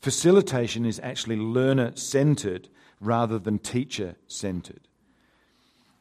Facilitation 0.00 0.84
is 0.84 1.00
actually 1.02 1.36
learner 1.36 1.94
centered 1.94 2.68
rather 3.00 3.38
than 3.38 3.58
teacher 3.58 4.16
centered. 4.26 4.88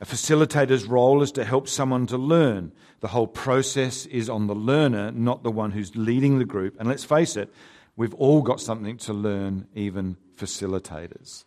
A 0.01 0.06
facilitator's 0.06 0.86
role 0.86 1.21
is 1.21 1.32
to 1.32 1.45
help 1.45 1.67
someone 1.69 2.08
to 2.08 2.17
learn. 2.17 2.73
The 2.99 3.08
whole 3.08 3.27
process 3.27 4.06
is 4.08 4.29
on 4.29 4.47
the 4.47 4.56
learner, 4.56 5.12
not 5.12 5.43
the 5.43 5.51
one 5.51 5.71
who's 5.71 5.95
leading 5.95 6.39
the 6.39 6.45
group. 6.45 6.75
And 6.77 6.89
let's 6.89 7.06
face 7.06 7.38
it, 7.38 7.53
we've 7.95 8.13
all 8.15 8.41
got 8.41 8.60
something 8.60 8.97
to 8.97 9.13
learn, 9.13 9.67
even 9.75 10.17
facilitators. 10.36 11.45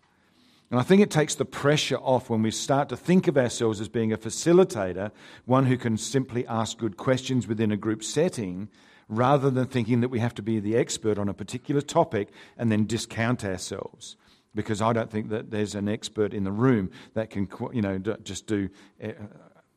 And 0.71 0.81
I 0.81 0.83
think 0.83 1.01
it 1.01 1.11
takes 1.11 1.35
the 1.35 1.45
pressure 1.45 1.99
off 1.99 2.29
when 2.29 2.43
we 2.43 2.51
start 2.51 2.89
to 2.89 2.97
think 2.97 3.29
of 3.29 3.37
ourselves 3.37 3.81
as 3.81 3.89
being 3.89 4.13
a 4.13 4.19
facilitator, 4.19 5.13
one 5.45 5.67
who 5.67 5.77
can 5.77 5.97
simply 5.97 6.47
ask 6.47 6.79
good 6.79 6.97
questions 6.97 7.47
within 7.47 7.71
a 7.71 7.77
group 7.77 8.03
setting, 8.03 8.69
rather 9.09 9.51
than 9.51 9.67
thinking 9.67 10.01
that 10.01 10.09
we 10.09 10.19
have 10.19 10.35
to 10.35 10.43
be 10.43 10.59
the 10.59 10.77
expert 10.77 11.19
on 11.19 11.29
a 11.29 11.35
particular 11.35 11.81
topic 11.81 12.31
and 12.57 12.73
then 12.73 12.85
discount 12.85 13.45
ourselves. 13.45 14.17
Because 14.57 14.83
I 14.83 14.93
don't 14.93 15.11
think 15.11 15.29
that 15.29 15.53
there's 15.53 15.77
an 15.77 15.89
expert 15.89 16.35
in 16.35 16.43
the 16.43 16.51
room 16.51 16.91
that 17.15 17.31
can, 17.31 17.49
you 17.73 17.83
know, 17.83 17.99
just 17.99 18.49
do 18.49 18.69
eh, 19.01 19.13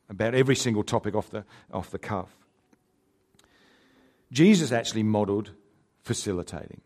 about 0.09 0.33
every 0.33 0.55
single 0.55 0.83
topic 0.83 1.13
off 1.13 1.29
the, 1.29 1.45
off 1.71 1.91
the 1.91 1.99
cuff. 1.99 2.35
Jesus 4.31 4.71
actually 4.71 5.03
modeled 5.03 5.51
facilitating 6.01 6.81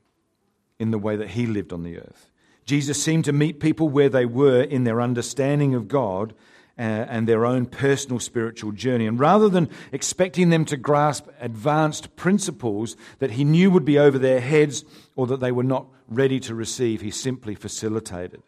in 0.79 0.91
the 0.91 0.97
way 0.97 1.15
that 1.15 1.29
he 1.29 1.45
lived 1.45 1.71
on 1.71 1.84
the 1.84 1.97
earth. 1.97 2.29
Jesus 2.65 3.01
seemed 3.01 3.25
to 3.25 3.34
meet 3.34 3.60
people 3.60 3.89
where 3.89 4.10
they 4.10 4.25
were 4.25 4.62
in 4.62 4.84
their 4.84 5.01
understanding 5.01 5.75
of 5.75 5.88
God 5.88 6.34
and 6.77 7.27
their 7.27 7.45
own 7.45 7.65
personal 7.65 8.19
spiritual 8.19 8.71
journey. 8.71 9.05
And 9.05 9.19
rather 9.19 9.49
than 9.49 9.69
expecting 9.91 10.49
them 10.49 10.65
to 10.65 10.77
grasp 10.77 11.27
advanced 11.39 12.15
principles 12.15 12.95
that 13.19 13.31
he 13.31 13.43
knew 13.43 13.69
would 13.71 13.86
be 13.86 13.99
over 13.99 14.17
their 14.17 14.41
heads 14.41 14.83
or 15.15 15.27
that 15.27 15.39
they 15.39 15.51
were 15.51 15.63
not 15.63 15.88
ready 16.07 16.39
to 16.41 16.55
receive, 16.55 17.01
he 17.01 17.12
simply 17.12 17.55
facilitated. 17.55 18.41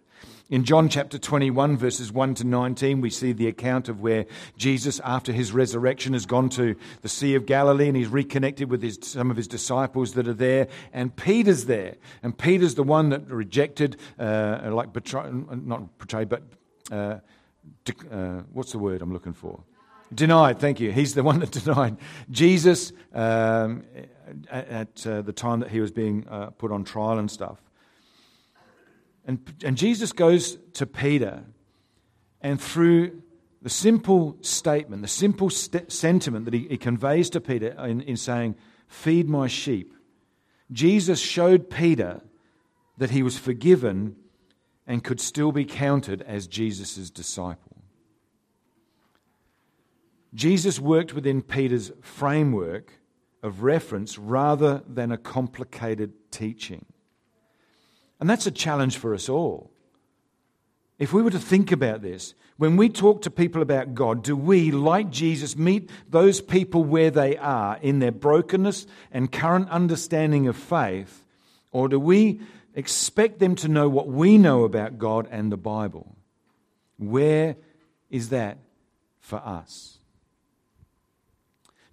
In 0.48 0.64
John 0.64 0.90
chapter 0.90 1.18
21, 1.18 1.76
verses 1.76 2.12
1 2.12 2.36
to 2.36 2.44
19, 2.44 3.02
we 3.02 3.10
see 3.10 3.32
the 3.32 3.48
account 3.48 3.90
of 3.90 4.02
where 4.02 4.28
Jesus, 4.58 5.02
after 5.04 5.32
his 5.32 5.52
resurrection, 5.52 6.14
has 6.14 6.28
gone 6.28 6.50
to 6.50 6.76
the 7.02 7.10
Sea 7.10 7.34
of 7.34 7.48
Galilee 7.48 7.88
and 7.88 7.98
he's 7.98 8.10
reconnected 8.10 8.70
with 8.70 8.84
his, 8.84 9.00
some 9.02 9.32
of 9.32 9.38
his 9.38 9.48
disciples 9.48 10.14
that 10.14 10.28
are 10.28 10.36
there. 10.36 10.68
And 10.94 11.16
Peter's 11.16 11.66
there. 11.66 11.96
And 12.22 12.38
Peter's 12.38 12.76
the 12.76 12.84
one 12.84 13.10
that 13.10 13.28
rejected, 13.28 13.98
uh, 14.20 14.70
like 14.72 14.94
betray, 14.94 15.32
not 15.32 15.98
betrayed, 15.98 16.30
but 16.30 16.44
uh, 16.92 17.22
uh, 18.12 18.42
what's 18.52 18.72
the 18.72 18.80
word 18.80 19.02
I'm 19.02 19.14
looking 19.14 19.34
for? 19.34 19.64
Denied, 20.14 20.60
thank 20.60 20.80
you. 20.80 20.92
He's 20.92 21.14
the 21.16 21.24
one 21.24 21.40
that 21.40 21.52
denied 21.64 21.98
Jesus 22.30 22.92
um, 23.14 23.84
at, 24.50 24.68
at 24.68 25.08
uh, 25.08 25.22
the 25.22 25.34
time 25.34 25.60
that 25.62 25.72
he 25.72 25.80
was 25.80 25.92
being 25.92 26.28
uh, 26.30 26.52
put 26.52 26.72
on 26.72 26.84
trial 26.84 27.18
and 27.18 27.30
stuff. 27.30 27.60
And, 29.26 29.40
and 29.64 29.76
Jesus 29.76 30.12
goes 30.12 30.58
to 30.74 30.86
Peter, 30.86 31.44
and 32.42 32.62
through 32.62 33.24
the 33.64 33.70
simple 33.70 34.38
statement, 34.42 35.02
the 35.02 35.08
simple 35.08 35.50
st- 35.50 35.92
sentiment 35.92 36.46
that 36.46 36.54
he, 36.54 36.68
he, 36.70 36.78
conveys 36.78 37.32
to 37.32 37.42
Peter 37.42 37.70
in, 37.84 38.02
in 38.02 38.18
saying, 38.18 38.56
Feed 38.88 39.28
my 39.28 39.48
sheep, 39.48 39.92
Jesus 40.72 41.20
showed 41.20 41.72
Peter 41.72 42.22
that 42.98 43.10
he 43.10 43.24
was 43.24 43.40
forgiven 43.40 44.16
and 44.88 45.04
could 45.04 45.20
still 45.20 45.52
be 45.52 45.66
counted 45.66 46.22
as 46.22 46.48
Jesus' 46.48 47.10
disciple. 47.10 47.78
Jesus 50.34 50.80
worked 50.80 51.14
within 51.14 51.42
Peter's 51.42 51.92
framework 52.02 52.94
of 53.42 53.64
reference 53.64 54.18
rather 54.18 54.84
than 54.88 55.12
a 55.12 55.18
complicated 55.18 56.14
teaching. 56.32 56.86
And 58.20 58.30
that's 58.30 58.46
a 58.46 58.52
challenge 58.52 58.98
for 58.98 59.14
us 59.14 59.30
all. 59.30 59.72
If 60.98 61.14
we 61.14 61.22
were 61.22 61.32
to 61.32 61.40
think 61.40 61.72
about 61.72 62.02
this, 62.02 62.34
when 62.58 62.78
we 62.78 62.88
talk 62.88 63.22
to 63.24 63.30
people 63.30 63.62
about 63.62 63.96
God, 63.96 64.24
do 64.24 64.36
we, 64.36 64.72
like 64.72 65.10
Jesus, 65.10 65.58
meet 65.58 65.90
those 66.10 66.40
people 66.40 66.84
where 66.86 67.12
they 67.12 67.36
are 67.38 67.78
in 67.82 68.00
their 68.00 68.14
brokenness 68.14 68.88
and 69.12 69.32
current 69.32 69.70
understanding 69.70 70.48
of 70.48 70.56
faith? 70.56 71.26
Or 71.74 71.90
do 71.90 72.00
we 72.00 72.40
expect 72.76 73.40
them 73.40 73.56
to 73.56 73.68
know 73.68 73.90
what 73.90 74.08
we 74.08 74.38
know 74.38 74.64
about 74.64 75.00
God 75.00 75.28
and 75.32 75.52
the 75.52 75.58
Bible? 75.58 76.16
Where 76.98 77.56
is 78.10 78.30
that 78.30 78.60
for 79.20 79.38
us? 79.38 80.00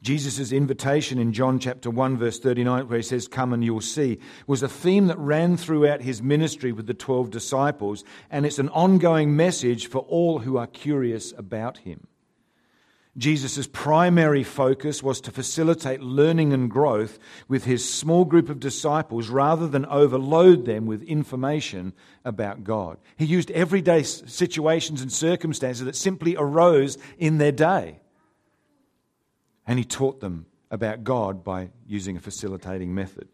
Jesus' 0.03 0.51
invitation 0.51 1.21
in 1.21 1.33
John 1.33 1.61
chapter 1.61 1.89
1, 1.89 2.19
verse 2.19 2.41
39, 2.41 2.89
where 2.89 2.99
he 2.99 3.05
says, 3.05 3.29
Come 3.29 3.53
and 3.53 3.65
you'll 3.65 3.81
see, 3.81 4.19
was 4.49 4.61
a 4.61 4.69
theme 4.69 5.07
that 5.07 5.19
ran 5.19 5.57
throughout 5.57 6.03
his 6.03 6.21
ministry 6.21 6.73
with 6.73 6.89
the 6.89 6.95
12 6.95 7.31
disciples, 7.31 8.03
and 8.29 8.45
it's 8.45 8.59
an 8.59 8.69
ongoing 8.71 9.37
message 9.37 9.87
for 9.87 10.01
all 10.01 10.41
who 10.41 10.57
are 10.57 10.67
curious 10.67 11.33
about 11.39 11.79
him. 11.79 12.09
Jesus' 13.17 13.67
primary 13.67 14.43
focus 14.43 15.03
was 15.03 15.21
to 15.21 15.31
facilitate 15.31 16.01
learning 16.01 16.53
and 16.55 16.71
growth 16.71 17.19
with 17.47 17.65
his 17.65 17.87
small 17.87 18.25
group 18.25 18.49
of 18.49 18.59
disciples 18.59 19.29
rather 19.29 19.69
than 19.69 19.85
overload 19.87 20.65
them 20.65 20.87
with 20.87 21.03
information 21.03 21.93
about 22.25 22.65
God. 22.65 22.97
He 23.17 23.27
used 23.27 23.51
everyday 23.51 24.03
situations 24.03 25.03
and 25.03 25.13
circumstances 25.13 25.85
that 25.85 25.97
simply 25.97 26.37
arose 26.37 26.97
in 27.19 27.37
their 27.37 27.53
day 27.53 28.01
and 29.67 29.79
he 29.79 29.85
taught 29.85 30.21
them 30.21 30.47
about 30.71 31.05
God 31.05 31.45
by 31.45 31.71
using 31.87 32.17
a 32.17 32.21
facilitating 32.21 32.95
method. 32.95 33.29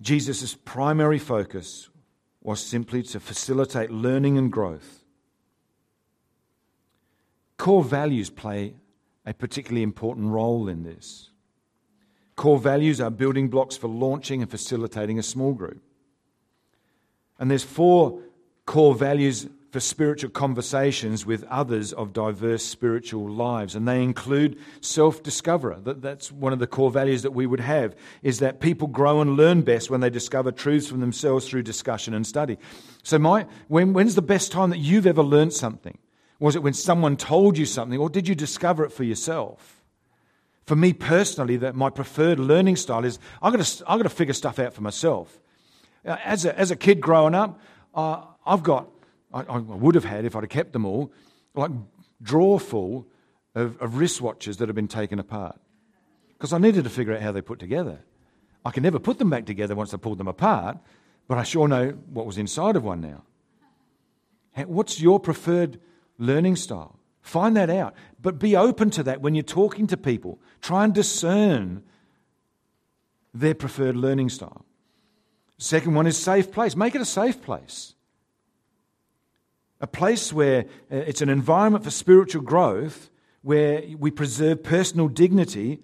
Jesus' 0.00 0.54
primary 0.54 1.18
focus 1.18 1.88
was 2.40 2.60
simply 2.60 3.02
to 3.02 3.20
facilitate 3.20 3.90
learning 3.90 4.38
and 4.38 4.52
growth. 4.52 4.97
Core 7.58 7.84
values 7.84 8.30
play 8.30 8.74
a 9.26 9.34
particularly 9.34 9.82
important 9.82 10.28
role 10.28 10.68
in 10.68 10.84
this. 10.84 11.30
Core 12.36 12.58
values 12.58 13.00
are 13.00 13.10
building 13.10 13.48
blocks 13.48 13.76
for 13.76 13.88
launching 13.88 14.40
and 14.40 14.50
facilitating 14.50 15.18
a 15.18 15.22
small 15.22 15.52
group. 15.52 15.82
And 17.38 17.50
there's 17.50 17.64
four 17.64 18.20
core 18.64 18.94
values 18.94 19.48
for 19.72 19.80
spiritual 19.80 20.30
conversations 20.30 21.26
with 21.26 21.44
others 21.44 21.92
of 21.92 22.12
diverse 22.12 22.64
spiritual 22.64 23.28
lives 23.28 23.74
and 23.74 23.86
they 23.86 24.02
include 24.02 24.58
self-discoverer 24.80 25.78
that, 25.84 26.00
that's 26.00 26.32
one 26.32 26.54
of 26.54 26.58
the 26.58 26.66
core 26.66 26.90
values 26.90 27.22
that 27.22 27.32
we 27.32 27.44
would 27.44 27.60
have 27.60 27.94
is 28.22 28.38
that 28.38 28.60
people 28.60 28.88
grow 28.88 29.20
and 29.20 29.36
learn 29.36 29.60
best 29.60 29.90
when 29.90 30.00
they 30.00 30.08
discover 30.08 30.50
truths 30.50 30.88
from 30.88 31.00
themselves 31.00 31.46
through 31.46 31.62
discussion 31.62 32.14
and 32.14 32.26
study 32.26 32.56
so 33.02 33.18
my 33.18 33.46
when, 33.68 33.92
when's 33.92 34.14
the 34.14 34.22
best 34.22 34.50
time 34.52 34.70
that 34.70 34.78
you've 34.78 35.06
ever 35.06 35.22
learned 35.22 35.52
something 35.52 35.98
was 36.38 36.56
it 36.56 36.62
when 36.62 36.72
someone 36.74 37.16
told 37.16 37.58
you 37.58 37.66
something 37.66 37.98
or 37.98 38.08
did 38.08 38.28
you 38.28 38.34
discover 38.34 38.84
it 38.84 38.90
for 38.92 39.04
yourself 39.04 39.82
for 40.64 40.76
me 40.76 40.92
personally 40.92 41.56
that 41.56 41.74
my 41.74 41.90
preferred 41.90 42.38
learning 42.38 42.76
style 42.76 43.04
is 43.04 43.18
i've 43.42 43.52
got 43.52 43.64
to, 43.64 43.84
I've 43.90 43.98
got 43.98 44.04
to 44.04 44.08
figure 44.08 44.34
stuff 44.34 44.58
out 44.58 44.74
for 44.74 44.82
myself 44.82 45.40
uh, 46.04 46.16
as 46.24 46.44
a, 46.44 46.58
as 46.58 46.70
a 46.70 46.76
kid 46.76 47.00
growing 47.00 47.34
up 47.34 47.60
uh, 47.94 48.22
i've 48.46 48.62
got 48.62 48.88
I, 49.32 49.42
I 49.42 49.58
would 49.58 49.94
have 49.94 50.04
had 50.04 50.24
if 50.24 50.34
I'd 50.36 50.42
have 50.42 50.50
kept 50.50 50.72
them 50.72 50.84
all, 50.84 51.12
like 51.54 51.70
drawer 52.22 52.58
full 52.58 53.06
of, 53.54 53.80
of 53.80 53.92
wristwatches 53.92 54.58
that 54.58 54.68
have 54.68 54.76
been 54.76 54.88
taken 54.88 55.18
apart. 55.18 55.60
Because 56.28 56.52
I 56.52 56.58
needed 56.58 56.84
to 56.84 56.90
figure 56.90 57.14
out 57.14 57.20
how 57.20 57.32
they 57.32 57.42
put 57.42 57.58
together. 57.58 58.00
I 58.64 58.70
can 58.70 58.82
never 58.82 58.98
put 58.98 59.18
them 59.18 59.30
back 59.30 59.46
together 59.46 59.74
once 59.74 59.92
I 59.92 59.96
pulled 59.96 60.18
them 60.18 60.28
apart, 60.28 60.78
but 61.26 61.38
I 61.38 61.42
sure 61.42 61.68
know 61.68 61.90
what 62.12 62.26
was 62.26 62.38
inside 62.38 62.76
of 62.76 62.84
one 62.84 63.00
now. 63.00 63.22
What's 64.66 65.00
your 65.00 65.20
preferred 65.20 65.78
learning 66.18 66.56
style? 66.56 66.98
Find 67.22 67.56
that 67.56 67.70
out. 67.70 67.94
But 68.20 68.38
be 68.38 68.56
open 68.56 68.90
to 68.90 69.02
that 69.04 69.20
when 69.20 69.34
you're 69.34 69.42
talking 69.42 69.86
to 69.88 69.96
people. 69.96 70.40
Try 70.60 70.84
and 70.84 70.94
discern 70.94 71.82
their 73.32 73.54
preferred 73.54 73.96
learning 73.96 74.30
style. 74.30 74.64
Second 75.58 75.94
one 75.94 76.06
is 76.06 76.16
safe 76.16 76.52
place. 76.52 76.76
Make 76.76 76.94
it 76.94 77.00
a 77.00 77.06
safe 77.06 77.42
place 77.42 77.94
a 79.80 79.86
place 79.86 80.32
where 80.32 80.64
uh, 80.90 80.96
it's 80.96 81.22
an 81.22 81.28
environment 81.28 81.84
for 81.84 81.90
spiritual 81.90 82.42
growth, 82.42 83.10
where 83.42 83.82
we 83.96 84.10
preserve 84.10 84.62
personal 84.62 85.08
dignity 85.08 85.80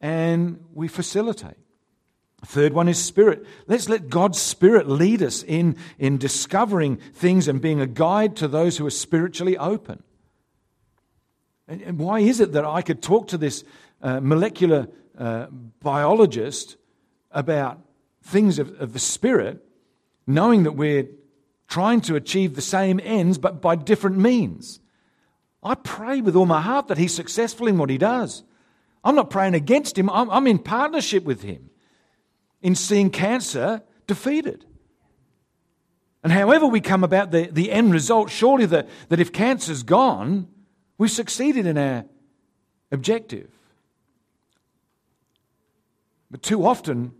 and 0.00 0.62
we 0.74 0.88
facilitate. 0.88 1.56
Third 2.44 2.72
one 2.72 2.88
is 2.88 3.02
spirit. 3.02 3.44
Let's 3.66 3.88
let 3.88 4.08
God's 4.08 4.40
spirit 4.40 4.88
lead 4.88 5.22
us 5.22 5.42
in, 5.42 5.76
in 5.98 6.18
discovering 6.18 6.96
things 7.12 7.48
and 7.48 7.60
being 7.60 7.80
a 7.80 7.86
guide 7.86 8.36
to 8.36 8.48
those 8.48 8.78
who 8.78 8.86
are 8.86 8.90
spiritually 8.90 9.58
open. 9.58 10.02
And, 11.66 11.82
and 11.82 11.98
why 11.98 12.20
is 12.20 12.38
it 12.40 12.52
that 12.52 12.64
I 12.64 12.82
could 12.82 13.02
talk 13.02 13.28
to 13.28 13.38
this 13.38 13.64
uh, 14.00 14.20
molecular 14.20 14.86
uh, 15.18 15.46
biologist 15.80 16.76
about 17.32 17.80
things 18.22 18.60
of, 18.60 18.80
of 18.80 18.92
the 18.92 19.00
spirit, 19.00 19.64
knowing 20.26 20.62
that 20.62 20.72
we're 20.72 21.08
trying 21.66 22.00
to 22.02 22.14
achieve 22.14 22.54
the 22.54 22.62
same 22.62 23.00
ends 23.02 23.36
but 23.36 23.60
by 23.60 23.74
different 23.74 24.16
means. 24.16 24.78
I 25.60 25.74
pray 25.74 26.20
with 26.20 26.36
all 26.36 26.46
my 26.46 26.60
heart 26.60 26.86
that 26.86 26.98
he's 26.98 27.14
successful 27.14 27.66
in 27.66 27.78
what 27.78 27.90
he 27.90 27.98
does. 27.98 28.44
I'm 29.02 29.16
not 29.16 29.28
praying 29.28 29.54
against 29.54 29.98
him, 29.98 30.08
I'm, 30.08 30.30
I'm 30.30 30.46
in 30.46 30.60
partnership 30.60 31.24
with 31.24 31.42
him 31.42 31.70
in 32.62 32.74
seeing 32.74 33.10
cancer 33.10 33.82
defeated. 34.06 34.64
And 36.22 36.32
however 36.32 36.66
we 36.66 36.80
come 36.80 37.04
about 37.04 37.30
the, 37.30 37.48
the 37.50 37.70
end 37.70 37.92
result, 37.92 38.30
surely 38.30 38.66
that, 38.66 38.88
that 39.08 39.20
if 39.20 39.32
cancer's 39.32 39.82
gone, 39.82 40.48
we've 40.96 41.10
succeeded 41.10 41.66
in 41.66 41.78
our 41.78 42.04
objective. 42.90 43.50
But 46.30 46.42
too 46.42 46.66
often 46.66 47.12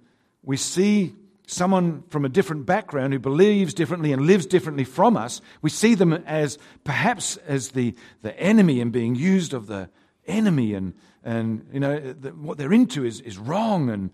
we 0.42 0.56
see 0.56 1.14
someone 1.46 2.02
from 2.08 2.24
a 2.24 2.28
different 2.28 2.66
background 2.66 3.12
who 3.12 3.18
believes 3.18 3.72
differently 3.72 4.12
and 4.12 4.22
lives 4.22 4.44
differently 4.44 4.84
from 4.84 5.16
us, 5.16 5.40
we 5.62 5.70
see 5.70 5.94
them 5.94 6.12
as 6.12 6.58
perhaps 6.84 7.38
as 7.38 7.70
the, 7.70 7.94
the 8.20 8.38
enemy 8.38 8.80
and 8.80 8.92
being 8.92 9.14
used 9.14 9.54
of 9.54 9.66
the 9.66 9.88
enemy 10.26 10.74
and, 10.74 10.92
and 11.24 11.66
you 11.72 11.80
know, 11.80 11.98
the, 11.98 12.30
what 12.30 12.58
they're 12.58 12.72
into 12.72 13.04
is, 13.04 13.20
is 13.22 13.38
wrong 13.38 13.88
and, 13.88 14.10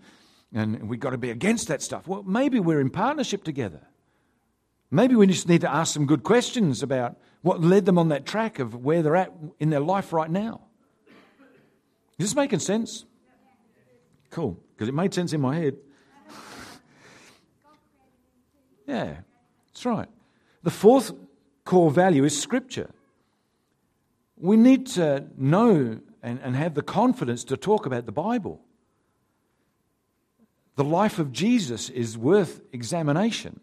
and 0.55 0.87
we've 0.89 1.01
got 1.01 1.09
to 1.09 1.17
be 1.17 1.29
against 1.29 1.67
that 1.67 1.81
stuff. 1.81 2.07
Well, 2.07 2.23
maybe 2.23 2.59
we're 2.61 2.79
in 2.79 2.89
partnership 2.89 3.43
together. 3.43 3.81
Maybe 4.89 5.13
we 5.13 5.27
just 5.27 5.49
need 5.49 5.61
to 5.61 5.71
ask 5.71 5.93
some 5.93 6.05
good 6.05 6.23
questions 6.23 6.81
about 6.81 7.17
what 7.41 7.61
led 7.61 7.85
them 7.85 7.97
on 7.97 8.07
that 8.09 8.25
track 8.25 8.59
of 8.59 8.73
where 8.73 9.03
they're 9.03 9.17
at 9.17 9.33
in 9.59 9.69
their 9.69 9.81
life 9.81 10.13
right 10.13 10.31
now. 10.31 10.61
Is 12.17 12.29
this 12.29 12.35
making 12.35 12.59
sense? 12.59 13.05
Cool, 14.29 14.57
because 14.73 14.87
it 14.87 14.93
made 14.93 15.13
sense 15.13 15.33
in 15.33 15.41
my 15.41 15.55
head. 15.55 15.77
Yeah, 18.87 19.15
that's 19.65 19.83
right. 19.83 20.07
The 20.61 20.69
fourth 20.69 21.11
core 21.63 21.89
value 21.89 22.23
is 22.23 22.39
Scripture. 22.39 22.91
We 24.37 24.57
need 24.57 24.85
to 24.87 25.25
know 25.37 26.01
and, 26.21 26.39
and 26.43 26.55
have 26.55 26.75
the 26.75 26.83
confidence 26.83 27.43
to 27.45 27.57
talk 27.57 27.87
about 27.87 28.05
the 28.05 28.11
Bible. 28.11 28.64
The 30.75 30.83
life 30.83 31.19
of 31.19 31.31
Jesus 31.31 31.89
is 31.89 32.17
worth 32.17 32.61
examination. 32.73 33.61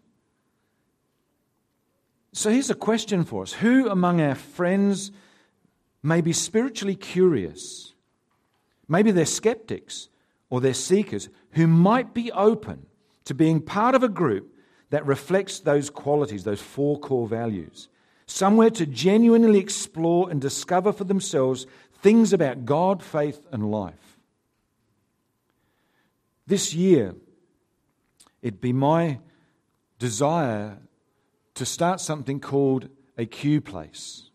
So 2.33 2.49
here's 2.49 2.71
a 2.71 2.75
question 2.75 3.23
for 3.23 3.43
us 3.43 3.53
Who 3.53 3.89
among 3.89 4.19
our 4.19 4.35
friends 4.35 5.11
may 6.01 6.21
be 6.21 6.33
spiritually 6.33 6.95
curious? 6.95 7.93
Maybe 8.87 9.11
they're 9.11 9.25
skeptics 9.25 10.09
or 10.49 10.59
they're 10.59 10.73
seekers 10.73 11.29
who 11.51 11.67
might 11.67 12.13
be 12.13 12.31
open 12.31 12.87
to 13.25 13.33
being 13.33 13.61
part 13.61 13.95
of 13.95 14.03
a 14.03 14.09
group 14.09 14.53
that 14.89 15.05
reflects 15.05 15.59
those 15.59 15.89
qualities, 15.89 16.43
those 16.43 16.61
four 16.61 16.99
core 16.99 17.27
values. 17.27 17.89
Somewhere 18.25 18.69
to 18.71 18.85
genuinely 18.85 19.59
explore 19.59 20.29
and 20.29 20.41
discover 20.41 20.91
for 20.91 21.03
themselves 21.03 21.65
things 22.01 22.33
about 22.33 22.65
God, 22.65 23.01
faith, 23.01 23.45
and 23.51 23.71
life. 23.71 24.12
This 26.45 26.73
year, 26.73 27.15
it'd 28.41 28.61
be 28.61 28.73
my 28.73 29.19
desire 29.99 30.79
to 31.55 31.65
start 31.65 32.01
something 32.01 32.39
called 32.39 32.89
a 33.17 33.25
Q 33.25 33.61
place. 33.61 34.29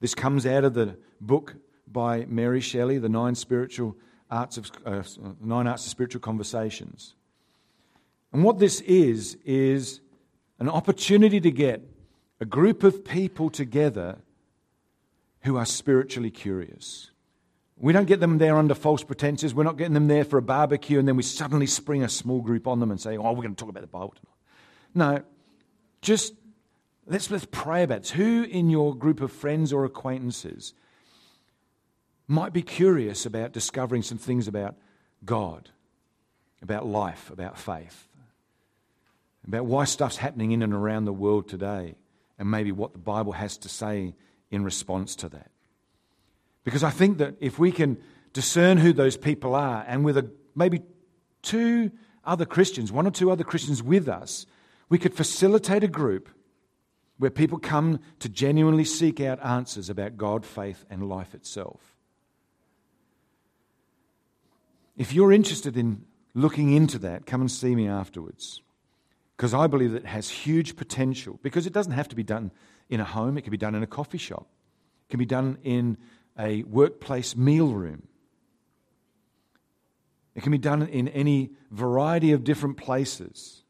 This 0.00 0.14
comes 0.14 0.46
out 0.46 0.64
of 0.64 0.74
the 0.74 0.96
book 1.20 1.56
by 1.90 2.24
Mary 2.26 2.60
Schaller, 2.60 3.00
The 3.00 3.08
Nine 3.08 3.34
Spiritual 3.34 3.96
Arts 4.30 4.56
of, 4.56 4.70
uh, 4.84 5.02
Nine 5.40 5.66
Arts 5.66 5.84
of 5.84 5.90
Spiritual 5.90 6.20
Conversations. 6.20 7.14
And 8.32 8.42
what 8.42 8.58
this 8.58 8.80
is, 8.80 9.36
is 9.44 10.00
an 10.58 10.68
opportunity 10.68 11.40
to 11.40 11.50
get 11.50 11.82
a 12.40 12.44
group 12.44 12.82
of 12.82 13.04
people 13.04 13.50
together 13.50 14.18
who 15.42 15.56
are 15.56 15.66
spiritually 15.66 16.30
curious. 16.30 17.10
We 17.76 17.92
don't 17.92 18.06
get 18.06 18.20
them 18.20 18.38
there 18.38 18.56
under 18.56 18.74
false 18.74 19.02
pretenses. 19.02 19.54
We're 19.54 19.64
not 19.64 19.76
getting 19.76 19.94
them 19.94 20.06
there 20.06 20.24
for 20.24 20.38
a 20.38 20.42
barbecue 20.42 20.98
and 20.98 21.08
then 21.08 21.16
we 21.16 21.22
suddenly 21.22 21.66
spring 21.66 22.04
a 22.04 22.08
small 22.08 22.40
group 22.40 22.66
on 22.66 22.80
them 22.80 22.90
and 22.90 23.00
say, 23.00 23.16
oh, 23.16 23.32
we're 23.32 23.42
going 23.42 23.54
to 23.54 23.60
talk 23.60 23.68
about 23.68 23.82
the 23.82 23.88
Bible 23.88 24.14
tonight. 24.14 24.34
No, 24.94 25.24
just 26.00 26.34
let's, 27.06 27.30
let's 27.30 27.46
pray 27.50 27.82
about 27.82 27.98
it. 27.98 28.08
Who 28.10 28.44
in 28.44 28.70
your 28.70 28.94
group 28.94 29.20
of 29.20 29.32
friends 29.32 29.72
or 29.72 29.84
acquaintances 29.84 30.72
might 32.28 32.52
be 32.52 32.62
curious 32.62 33.26
about 33.26 33.52
discovering 33.52 34.02
some 34.02 34.18
things 34.18 34.48
about 34.48 34.76
God, 35.24 35.70
about 36.62 36.86
life, 36.86 37.30
about 37.30 37.58
faith, 37.58 38.08
about 39.46 39.66
why 39.66 39.84
stuff's 39.84 40.16
happening 40.16 40.52
in 40.52 40.62
and 40.62 40.72
around 40.72 41.04
the 41.04 41.12
world 41.12 41.48
today, 41.48 41.96
and 42.38 42.50
maybe 42.50 42.72
what 42.72 42.92
the 42.92 42.98
Bible 42.98 43.32
has 43.32 43.58
to 43.58 43.68
say 43.68 44.14
in 44.50 44.64
response 44.64 45.16
to 45.16 45.28
that. 45.30 45.50
Because 46.64 46.82
I 46.82 46.90
think 46.90 47.18
that 47.18 47.36
if 47.40 47.58
we 47.58 47.70
can 47.70 47.98
discern 48.32 48.78
who 48.78 48.92
those 48.92 49.16
people 49.16 49.54
are, 49.54 49.84
and 49.86 50.04
with 50.04 50.16
a, 50.16 50.30
maybe 50.54 50.82
two 51.42 51.90
other 52.24 52.46
Christians, 52.46 52.90
one 52.90 53.06
or 53.06 53.10
two 53.10 53.30
other 53.30 53.44
Christians 53.44 53.82
with 53.82 54.08
us, 54.08 54.46
we 54.88 54.98
could 54.98 55.14
facilitate 55.14 55.84
a 55.84 55.88
group 55.88 56.28
where 57.18 57.30
people 57.30 57.58
come 57.58 58.00
to 58.18 58.28
genuinely 58.28 58.84
seek 58.84 59.20
out 59.20 59.44
answers 59.44 59.88
about 59.88 60.16
God, 60.16 60.44
faith, 60.44 60.84
and 60.90 61.08
life 61.08 61.34
itself. 61.34 61.94
If 64.96 65.12
you're 65.12 65.32
interested 65.32 65.76
in 65.76 66.04
looking 66.34 66.72
into 66.72 66.98
that, 67.00 67.26
come 67.26 67.40
and 67.40 67.50
see 67.50 67.74
me 67.74 67.88
afterwards. 67.88 68.62
Because 69.36 69.54
I 69.54 69.66
believe 69.66 69.92
that 69.92 70.04
it 70.04 70.06
has 70.06 70.28
huge 70.28 70.76
potential. 70.76 71.38
Because 71.42 71.66
it 71.66 71.72
doesn't 71.72 71.92
have 71.92 72.08
to 72.08 72.16
be 72.16 72.22
done 72.22 72.52
in 72.88 73.00
a 73.00 73.04
home, 73.04 73.36
it 73.36 73.42
can 73.42 73.50
be 73.50 73.56
done 73.56 73.74
in 73.74 73.82
a 73.82 73.86
coffee 73.86 74.18
shop, 74.18 74.46
it 75.08 75.10
can 75.10 75.18
be 75.18 75.26
done 75.26 75.58
in 75.62 75.96
a 76.38 76.62
workplace 76.64 77.36
meal 77.36 77.68
room. 77.72 78.08
It 80.34 80.42
can 80.42 80.52
be 80.52 80.58
done 80.58 80.82
in 80.82 81.08
any 81.08 81.50
variety 81.70 82.32
of 82.32 82.44
different 82.44 82.76
places. 82.76 83.62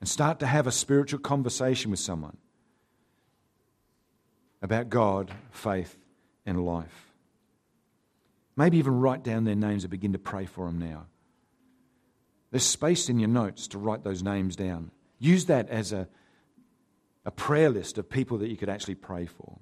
And 0.00 0.08
start 0.08 0.40
to 0.40 0.46
have 0.46 0.66
a 0.66 0.72
spiritual 0.72 1.18
conversation 1.18 1.90
with 1.90 2.00
someone 2.00 2.36
about 4.62 4.88
God, 4.88 5.32
faith, 5.50 5.96
and 6.46 6.64
life. 6.64 7.12
Maybe 8.56 8.78
even 8.78 8.98
write 8.98 9.22
down 9.22 9.44
their 9.44 9.54
names 9.54 9.84
and 9.84 9.90
begin 9.90 10.12
to 10.12 10.18
pray 10.18 10.46
for 10.46 10.66
them 10.66 10.78
now. 10.78 11.06
There's 12.50 12.64
space 12.64 13.08
in 13.08 13.18
your 13.18 13.28
notes 13.28 13.68
to 13.68 13.78
write 13.78 14.04
those 14.04 14.22
names 14.22 14.56
down. 14.56 14.90
Use 15.18 15.44
that 15.46 15.68
as 15.68 15.92
a, 15.92 16.08
a 17.24 17.30
prayer 17.30 17.70
list 17.70 17.98
of 17.98 18.08
people 18.08 18.38
that 18.38 18.48
you 18.48 18.56
could 18.56 18.68
actually 18.68 18.94
pray 18.94 19.26
for. 19.26 19.58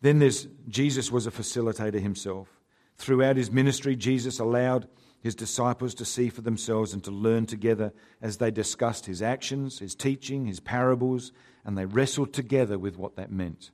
Then 0.00 0.18
there's 0.18 0.48
Jesus 0.68 1.12
was 1.12 1.26
a 1.26 1.30
facilitator 1.30 2.00
himself. 2.00 2.48
Throughout 2.96 3.36
his 3.36 3.50
ministry, 3.50 3.96
Jesus 3.96 4.38
allowed 4.38 4.88
his 5.22 5.34
disciples 5.34 5.94
to 5.94 6.04
see 6.04 6.28
for 6.28 6.40
themselves 6.40 6.92
and 6.94 7.04
to 7.04 7.10
learn 7.10 7.46
together 7.46 7.92
as 8.22 8.38
they 8.38 8.50
discussed 8.50 9.06
his 9.06 9.20
actions, 9.20 9.78
his 9.78 9.94
teaching, 9.94 10.46
his 10.46 10.60
parables, 10.60 11.32
and 11.64 11.76
they 11.76 11.84
wrestled 11.84 12.32
together 12.32 12.78
with 12.78 12.96
what 12.96 13.16
that 13.16 13.30
meant. 13.30 13.70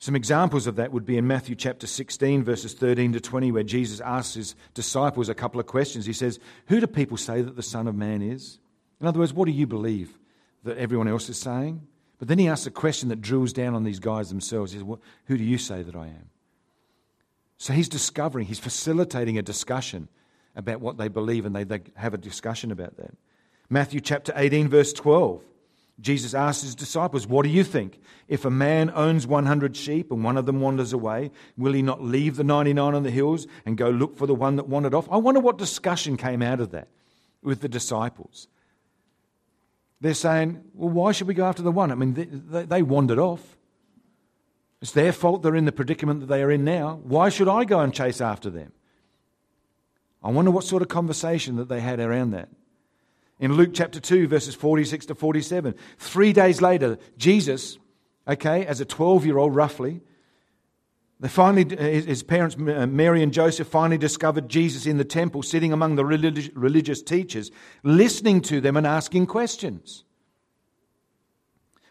Some 0.00 0.14
examples 0.14 0.68
of 0.68 0.76
that 0.76 0.92
would 0.92 1.04
be 1.04 1.16
in 1.16 1.26
Matthew 1.26 1.56
chapter 1.56 1.88
16, 1.88 2.44
verses 2.44 2.72
13 2.72 3.14
to 3.14 3.20
20, 3.20 3.50
where 3.50 3.64
Jesus 3.64 4.00
asks 4.00 4.34
his 4.34 4.54
disciples 4.72 5.28
a 5.28 5.34
couple 5.34 5.58
of 5.58 5.66
questions. 5.66 6.06
He 6.06 6.12
says, 6.12 6.38
Who 6.66 6.78
do 6.78 6.86
people 6.86 7.16
say 7.16 7.42
that 7.42 7.56
the 7.56 7.62
Son 7.64 7.88
of 7.88 7.96
Man 7.96 8.22
is? 8.22 8.60
In 9.00 9.08
other 9.08 9.18
words, 9.18 9.34
what 9.34 9.46
do 9.46 9.52
you 9.52 9.66
believe 9.66 10.16
that 10.62 10.78
everyone 10.78 11.08
else 11.08 11.28
is 11.28 11.38
saying? 11.38 11.82
But 12.18 12.28
then 12.28 12.38
he 12.38 12.48
asks 12.48 12.66
a 12.66 12.70
question 12.70 13.08
that 13.10 13.20
drills 13.20 13.52
down 13.52 13.74
on 13.74 13.84
these 13.84 14.00
guys 14.00 14.28
themselves. 14.28 14.72
He 14.72 14.78
says, 14.78 14.84
well, 14.84 15.00
Who 15.26 15.38
do 15.38 15.44
you 15.44 15.58
say 15.58 15.82
that 15.82 15.94
I 15.94 16.06
am? 16.06 16.30
So 17.58 17.72
he's 17.72 17.88
discovering, 17.88 18.46
he's 18.46 18.58
facilitating 18.58 19.38
a 19.38 19.42
discussion 19.42 20.08
about 20.54 20.80
what 20.80 20.96
they 20.96 21.08
believe, 21.08 21.44
and 21.44 21.54
they, 21.54 21.64
they 21.64 21.82
have 21.96 22.14
a 22.14 22.18
discussion 22.18 22.70
about 22.72 22.96
that. 22.96 23.14
Matthew 23.68 24.00
chapter 24.00 24.32
18, 24.34 24.68
verse 24.68 24.92
12. 24.92 25.44
Jesus 26.00 26.32
asked 26.32 26.62
his 26.62 26.76
disciples, 26.76 27.26
What 27.26 27.42
do 27.42 27.48
you 27.48 27.64
think? 27.64 28.00
If 28.28 28.44
a 28.44 28.50
man 28.50 28.90
owns 28.94 29.26
100 29.26 29.76
sheep 29.76 30.12
and 30.12 30.22
one 30.22 30.36
of 30.36 30.46
them 30.46 30.60
wanders 30.60 30.92
away, 30.92 31.32
will 31.56 31.72
he 31.72 31.82
not 31.82 32.02
leave 32.02 32.36
the 32.36 32.44
99 32.44 32.94
on 32.94 33.02
the 33.02 33.10
hills 33.10 33.48
and 33.66 33.76
go 33.76 33.90
look 33.90 34.16
for 34.16 34.26
the 34.26 34.34
one 34.34 34.56
that 34.56 34.68
wandered 34.68 34.94
off? 34.94 35.08
I 35.10 35.16
wonder 35.16 35.40
what 35.40 35.58
discussion 35.58 36.16
came 36.16 36.40
out 36.40 36.60
of 36.60 36.70
that 36.70 36.88
with 37.42 37.60
the 37.60 37.68
disciples. 37.68 38.46
They're 40.00 40.14
saying, 40.14 40.62
Well, 40.74 40.90
why 40.90 41.12
should 41.12 41.26
we 41.28 41.34
go 41.34 41.46
after 41.46 41.62
the 41.62 41.72
one? 41.72 41.90
I 41.90 41.94
mean, 41.94 42.14
they, 42.14 42.64
they 42.64 42.82
wandered 42.82 43.18
off. 43.18 43.56
It's 44.80 44.92
their 44.92 45.12
fault 45.12 45.42
they're 45.42 45.56
in 45.56 45.64
the 45.64 45.72
predicament 45.72 46.20
that 46.20 46.26
they 46.26 46.42
are 46.42 46.50
in 46.50 46.64
now. 46.64 47.00
Why 47.02 47.30
should 47.30 47.48
I 47.48 47.64
go 47.64 47.80
and 47.80 47.92
chase 47.92 48.20
after 48.20 48.48
them? 48.48 48.72
I 50.22 50.30
wonder 50.30 50.50
what 50.50 50.64
sort 50.64 50.82
of 50.82 50.88
conversation 50.88 51.56
that 51.56 51.68
they 51.68 51.80
had 51.80 52.00
around 52.00 52.30
that 52.30 52.48
in 53.40 53.54
Luke 53.54 53.70
chapter 53.72 54.00
2, 54.00 54.26
verses 54.26 54.54
46 54.54 55.06
to 55.06 55.14
47. 55.14 55.74
Three 55.98 56.32
days 56.32 56.60
later, 56.60 56.98
Jesus, 57.16 57.78
okay, 58.26 58.66
as 58.66 58.80
a 58.80 58.84
12 58.84 59.26
year 59.26 59.38
old 59.38 59.54
roughly, 59.54 60.00
they 61.20 61.28
finally, 61.28 61.76
his 61.76 62.22
parents, 62.22 62.54
uh, 62.56 62.86
Mary 62.86 63.24
and 63.24 63.32
Joseph, 63.32 63.66
finally 63.66 63.98
discovered 63.98 64.48
Jesus 64.48 64.86
in 64.86 64.98
the 64.98 65.04
temple, 65.04 65.42
sitting 65.42 65.72
among 65.72 65.96
the 65.96 66.04
religious 66.04 67.02
teachers, 67.02 67.50
listening 67.82 68.40
to 68.42 68.60
them 68.60 68.76
and 68.76 68.86
asking 68.86 69.26
questions. 69.26 70.04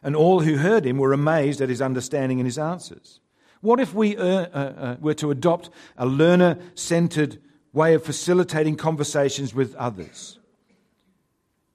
And 0.02 0.16
all 0.16 0.42
who 0.42 0.58
heard 0.58 0.86
him 0.86 0.98
were 0.98 1.12
amazed 1.12 1.60
at 1.60 1.68
his 1.68 1.82
understanding 1.82 2.40
and 2.40 2.48
his 2.48 2.58
answers. 2.58 3.20
What 3.60 3.82
if 3.82 3.94
we 3.94 4.16
uh, 4.16 4.24
uh, 4.24 4.46
uh 4.56 4.96
were 5.02 5.16
to 5.16 5.32
adopt 5.32 5.72
a 5.98 6.06
learner 6.06 6.58
centered 6.76 7.42
way 7.74 7.96
of 7.96 8.04
facilitating 8.04 8.78
conversations 8.78 9.54
with 9.54 9.76
others? 9.76 10.40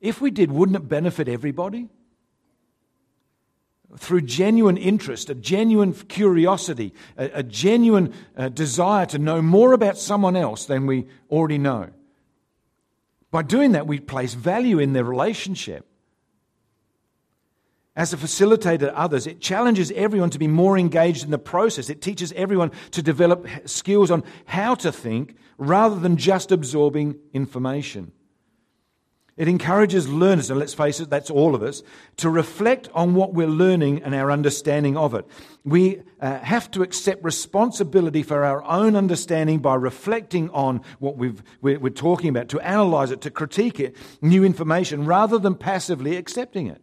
If 0.00 0.22
we 0.22 0.30
did, 0.30 0.50
wouldn't 0.50 0.76
it 0.76 0.88
benefit 0.88 1.28
everybody? 1.28 1.90
Through 3.98 4.22
genuine 4.22 4.78
interest, 4.78 5.28
a 5.28 5.34
genuine 5.34 5.92
curiosity, 5.92 6.94
a, 7.18 7.30
a 7.34 7.42
genuine 7.42 8.14
uh, 8.36 8.48
desire 8.48 9.04
to 9.06 9.18
know 9.18 9.42
more 9.42 9.74
about 9.74 9.98
someone 9.98 10.34
else 10.34 10.64
than 10.64 10.86
we 10.86 11.06
already 11.30 11.58
know. 11.58 11.90
By 13.30 13.42
doing 13.42 13.72
that, 13.72 13.86
we 13.86 14.00
place 14.00 14.34
value 14.34 14.78
in 14.78 14.92
their 14.92 15.04
relationship. 15.04 15.86
As 17.94 18.14
a 18.14 18.16
facilitator 18.16 18.78
to 18.80 18.98
others, 18.98 19.26
it 19.26 19.40
challenges 19.40 19.90
everyone 19.92 20.30
to 20.30 20.38
be 20.38 20.48
more 20.48 20.78
engaged 20.78 21.24
in 21.24 21.30
the 21.30 21.38
process. 21.38 21.90
It 21.90 22.00
teaches 22.00 22.32
everyone 22.32 22.72
to 22.92 23.02
develop 23.02 23.46
skills 23.66 24.10
on 24.10 24.24
how 24.46 24.74
to 24.76 24.90
think 24.90 25.36
rather 25.58 26.00
than 26.00 26.16
just 26.16 26.52
absorbing 26.52 27.16
information. 27.34 28.12
It 29.36 29.48
encourages 29.48 30.08
learners, 30.08 30.50
and 30.50 30.58
let's 30.58 30.74
face 30.74 31.00
it, 31.00 31.08
that's 31.08 31.30
all 31.30 31.54
of 31.54 31.62
us, 31.62 31.82
to 32.18 32.28
reflect 32.28 32.90
on 32.94 33.14
what 33.14 33.32
we're 33.32 33.46
learning 33.46 34.02
and 34.02 34.14
our 34.14 34.30
understanding 34.30 34.96
of 34.96 35.14
it. 35.14 35.26
We 35.64 36.02
uh, 36.20 36.40
have 36.40 36.70
to 36.72 36.82
accept 36.82 37.24
responsibility 37.24 38.22
for 38.22 38.44
our 38.44 38.62
own 38.64 38.94
understanding 38.94 39.60
by 39.60 39.76
reflecting 39.76 40.50
on 40.50 40.82
what 40.98 41.16
we're, 41.16 41.34
we're 41.62 41.88
talking 41.88 42.28
about, 42.28 42.50
to 42.50 42.60
analyze 42.60 43.10
it, 43.10 43.22
to 43.22 43.30
critique 43.30 43.80
it, 43.80 43.96
new 44.20 44.44
information, 44.44 45.06
rather 45.06 45.38
than 45.38 45.54
passively 45.54 46.16
accepting 46.16 46.66
it. 46.66 46.82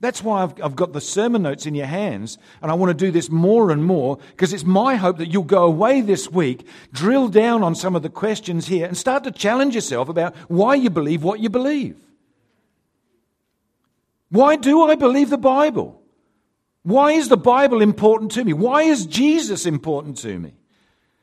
That's 0.00 0.22
why 0.22 0.42
I've, 0.42 0.62
I've, 0.62 0.76
got 0.76 0.92
the 0.92 1.00
sermon 1.00 1.42
notes 1.42 1.66
in 1.66 1.74
your 1.74 1.86
hands, 1.86 2.36
and 2.60 2.70
I 2.70 2.74
want 2.74 2.90
to 2.90 3.04
do 3.04 3.10
this 3.10 3.30
more 3.30 3.70
and 3.70 3.84
more 3.84 4.18
because 4.32 4.52
it's 4.52 4.64
my 4.64 4.96
hope 4.96 5.18
that 5.18 5.28
you'll 5.28 5.44
go 5.44 5.64
away 5.64 6.00
this 6.00 6.30
week, 6.30 6.66
drill 6.92 7.28
down 7.28 7.62
on 7.62 7.74
some 7.74 7.96
of 7.96 8.02
the 8.02 8.10
questions 8.10 8.66
here, 8.66 8.86
and 8.86 8.96
start 8.96 9.24
to 9.24 9.30
challenge 9.30 9.74
yourself 9.74 10.08
about 10.08 10.36
why 10.48 10.74
you 10.74 10.90
believe 10.90 11.22
what 11.22 11.40
you 11.40 11.48
believe. 11.48 11.96
Why 14.28 14.56
do 14.56 14.82
I 14.82 14.96
believe 14.96 15.30
the 15.30 15.38
Bible? 15.38 16.02
Why 16.82 17.12
is 17.12 17.28
the 17.28 17.36
Bible 17.36 17.80
important 17.80 18.32
to 18.32 18.44
me? 18.44 18.52
Why 18.52 18.82
is 18.82 19.06
Jesus 19.06 19.64
important 19.64 20.18
to 20.18 20.38
me? 20.38 20.54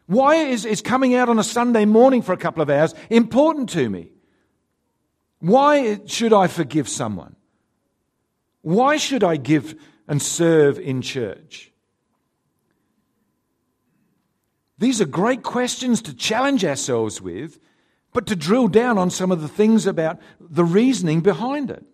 Why 0.08 0.36
is, 0.36 0.66
is 0.66 0.82
coming 0.82 1.14
out 1.14 1.30
on 1.30 1.38
a 1.38 1.44
Sunday 1.44 1.86
morning 1.86 2.22
for 2.22 2.34
a 2.34 2.38
couple 2.38 2.62
of 2.62 2.70
hours 2.70 2.96
important 3.10 3.70
to 3.70 3.90
me? 3.90 4.12
Why 5.40 6.00
should 6.06 6.34
I 6.34 6.48
forgive 6.48 6.90
someone? 6.90 7.36
Why 8.62 8.98
should 8.98 9.24
I 9.24 9.38
give 9.38 9.80
and 10.08 10.22
serve 10.22 10.80
in 10.80 11.02
church? 11.02 11.72
These 14.78 15.00
are 15.00 15.06
great 15.06 15.44
questions 15.44 16.02
to 16.04 16.14
challenge 16.14 16.66
ourselves 16.66 17.22
with, 17.22 17.60
but 18.14 18.26
to 18.28 18.36
drill 18.36 18.68
down 18.68 18.98
on 18.98 19.10
some 19.10 19.32
of 19.32 19.42
the 19.42 19.48
things 19.48 19.86
about 19.86 20.20
the 20.40 20.66
reasoning 20.66 21.22
behind 21.22 21.70
it. 21.70 21.86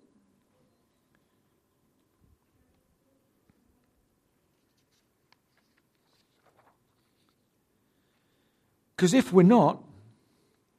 Because 8.95 9.13
if 9.13 9.32
we're 9.32 9.43
not, 9.43 9.84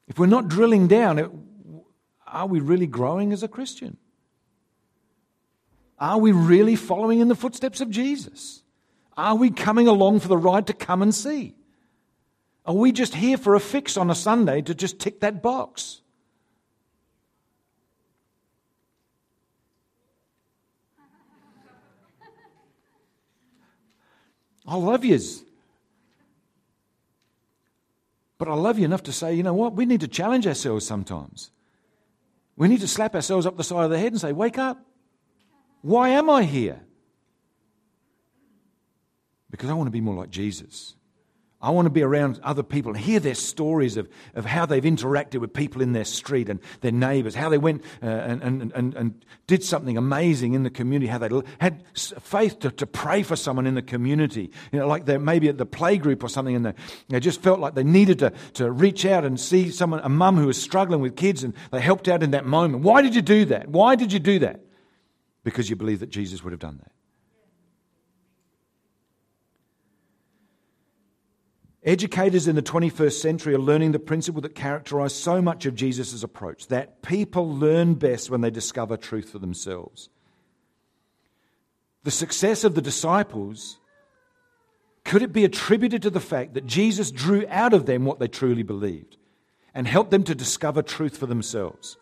if 0.09 0.19
we're 0.19 0.27
not 0.27 0.49
drilling 0.49 0.89
down, 0.89 1.45
are 2.27 2.47
we 2.47 2.59
really 2.59 2.89
growing 2.89 3.33
as 3.33 3.43
a 3.43 3.49
Christian? 3.49 3.97
Are 6.01 6.19
we 6.19 6.33
really 6.33 6.77
following 6.77 7.21
in 7.21 7.29
the 7.29 7.35
footsteps 7.35 7.81
of 7.81 7.91
Jesus? 7.91 8.63
Are 9.17 9.35
we 9.35 9.51
coming 9.51 9.89
along 9.89 10.21
for 10.21 10.29
the 10.29 10.37
ride 10.37 10.67
to 10.69 10.73
come 10.73 11.03
and 11.03 11.15
see? 11.15 11.55
Are 12.65 12.75
we 12.75 12.93
just 12.93 13.15
here 13.15 13.37
for 13.37 13.55
a 13.55 13.61
fix 13.61 13.97
on 13.97 14.11
a 14.11 14.15
Sunday 14.15 14.63
to 14.63 14.75
just 14.75 14.99
tick 14.99 15.21
that 15.21 15.43
box? 15.43 16.03
I 24.67 24.77
love 24.77 25.05
yous. 25.05 25.43
But 28.37 28.49
I 28.49 28.55
love 28.55 28.79
you 28.79 28.85
enough 28.85 29.03
to 29.05 29.13
say, 29.13 29.35
you 29.35 29.43
know 29.43 29.55
what? 29.55 29.73
We 29.73 29.87
need 29.87 30.03
to 30.03 30.09
challenge 30.09 30.47
ourselves 30.47 30.87
sometimes. 30.87 31.51
We 32.55 32.69
need 32.69 32.81
to 32.81 32.89
slap 32.89 33.15
ourselves 33.15 33.47
up 33.47 33.57
the 33.57 33.65
side 33.65 33.85
of 33.85 33.91
the 33.91 33.99
head 33.99 34.13
and 34.13 34.21
say, 34.21 34.33
wake 34.33 34.59
up. 34.59 34.85
Why 35.83 36.11
am 36.11 36.29
I 36.29 36.45
here? 36.45 36.81
Because 39.51 39.71
I 39.71 39.75
want 39.75 39.87
to 39.87 39.93
be 39.93 40.01
more 40.01 40.15
like 40.15 40.31
Jesus. 40.31 40.95
I 41.61 41.71
want 41.71 41.87
to 41.87 41.91
be 41.91 42.03
around 42.03 42.39
other 42.45 42.63
people 42.63 42.93
and 42.93 43.01
hear 43.01 43.19
their 43.19 43.35
stories 43.35 43.97
of, 43.97 44.09
of 44.37 44.45
how 44.45 44.65
they've 44.65 44.83
interacted 44.83 45.41
with 45.41 45.53
people 45.53 45.83
in 45.83 45.93
their 45.93 46.05
street 46.05 46.49
and 46.49 46.61
their 46.83 46.93
neighbors, 46.93 47.35
how 47.35 47.49
they 47.49 47.59
went 47.59 47.83
uh, 48.01 48.07
and, 48.07 48.43
and, 48.45 48.73
and, 48.77 48.95
and 48.95 49.25
did 49.49 49.65
something 49.65 49.97
amazing 49.97 50.55
in 50.55 50.63
the 50.63 50.71
community, 50.71 51.09
how 51.09 51.19
they 51.19 51.29
had 51.59 51.83
faith 51.97 52.61
to, 52.61 52.71
to 52.71 52.87
pray 52.87 53.25
for 53.25 53.35
someone 53.35 53.67
in 53.67 53.75
the 53.75 53.83
community. 53.83 54.53
You 54.71 54.79
know, 54.79 54.87
like 54.87 55.05
they're 55.05 55.19
maybe 55.19 55.49
at 55.49 55.59
the 55.59 55.67
playgroup 55.67 56.23
or 56.23 56.29
something 56.29 56.55
and 56.55 56.65
they, 56.65 56.75
they 57.09 57.19
just 57.19 57.43
felt 57.43 57.59
like 57.59 57.75
they 57.75 57.83
needed 57.83 58.21
to, 58.21 58.33
to 58.55 58.71
reach 58.71 59.05
out 59.05 59.25
and 59.25 59.41
see 59.41 59.71
someone, 59.71 59.99
a 60.05 60.09
mum 60.09 60.37
who 60.37 60.47
was 60.47 60.63
struggling 60.63 61.01
with 61.01 61.17
kids 61.17 61.43
and 61.43 61.55
they 61.73 61.81
helped 61.81 62.07
out 62.07 62.23
in 62.23 62.31
that 62.31 62.47
moment. 62.47 62.85
Why 62.85 63.03
did 63.03 63.17
you 63.17 63.23
do 63.23 63.47
that? 63.47 63.69
Why 63.69 63.97
did 63.97 64.13
you 64.13 64.21
do 64.21 64.39
that? 64.41 64.61
Because 65.45 65.71
you 65.71 65.77
believe 65.77 66.01
that 66.01 66.11
Jesus 66.11 66.43
would 66.43 66.53
have 66.53 66.61
done 66.61 66.79
that. 66.79 66.93
Educators 71.85 72.49
in 72.49 72.57
the 72.57 72.63
21st 72.63 73.13
century 73.13 73.55
are 73.55 73.59
learning 73.59 73.93
the 73.93 73.99
principle 73.99 74.43
that 74.43 74.55
characterized 74.55 75.17
so 75.17 75.41
much 75.41 75.65
of 75.65 75.75
Jesus' 75.75 76.23
approach 76.23 76.67
that 76.67 77.03
people 77.03 77.55
learn 77.55 77.95
best 77.95 78.31
when 78.31 78.41
they 78.41 78.51
discover 78.51 78.97
truth 78.97 79.31
for 79.31 79.39
themselves. 79.39 80.11
The 82.03 82.11
success 82.11 82.65
of 82.65 82.75
the 82.75 82.83
disciples 82.83 83.79
could 85.09 85.23
it 85.23 85.33
be 85.33 85.47
attributed 85.47 86.03
to 86.03 86.11
the 86.11 86.21
fact 86.21 86.53
that 86.53 86.67
Jesus 86.67 87.11
drew 87.11 87.47
out 87.49 87.73
of 87.73 87.87
them 87.87 88.05
what 88.05 88.19
they 88.19 88.29
truly 88.29 88.63
believed 88.63 89.17
and 89.73 89.89
helped 89.89 90.11
them 90.11 90.23
to 90.25 90.35
discover 90.35 90.83
truth 90.83 91.17
for 91.17 91.25
themselves? 91.25 91.97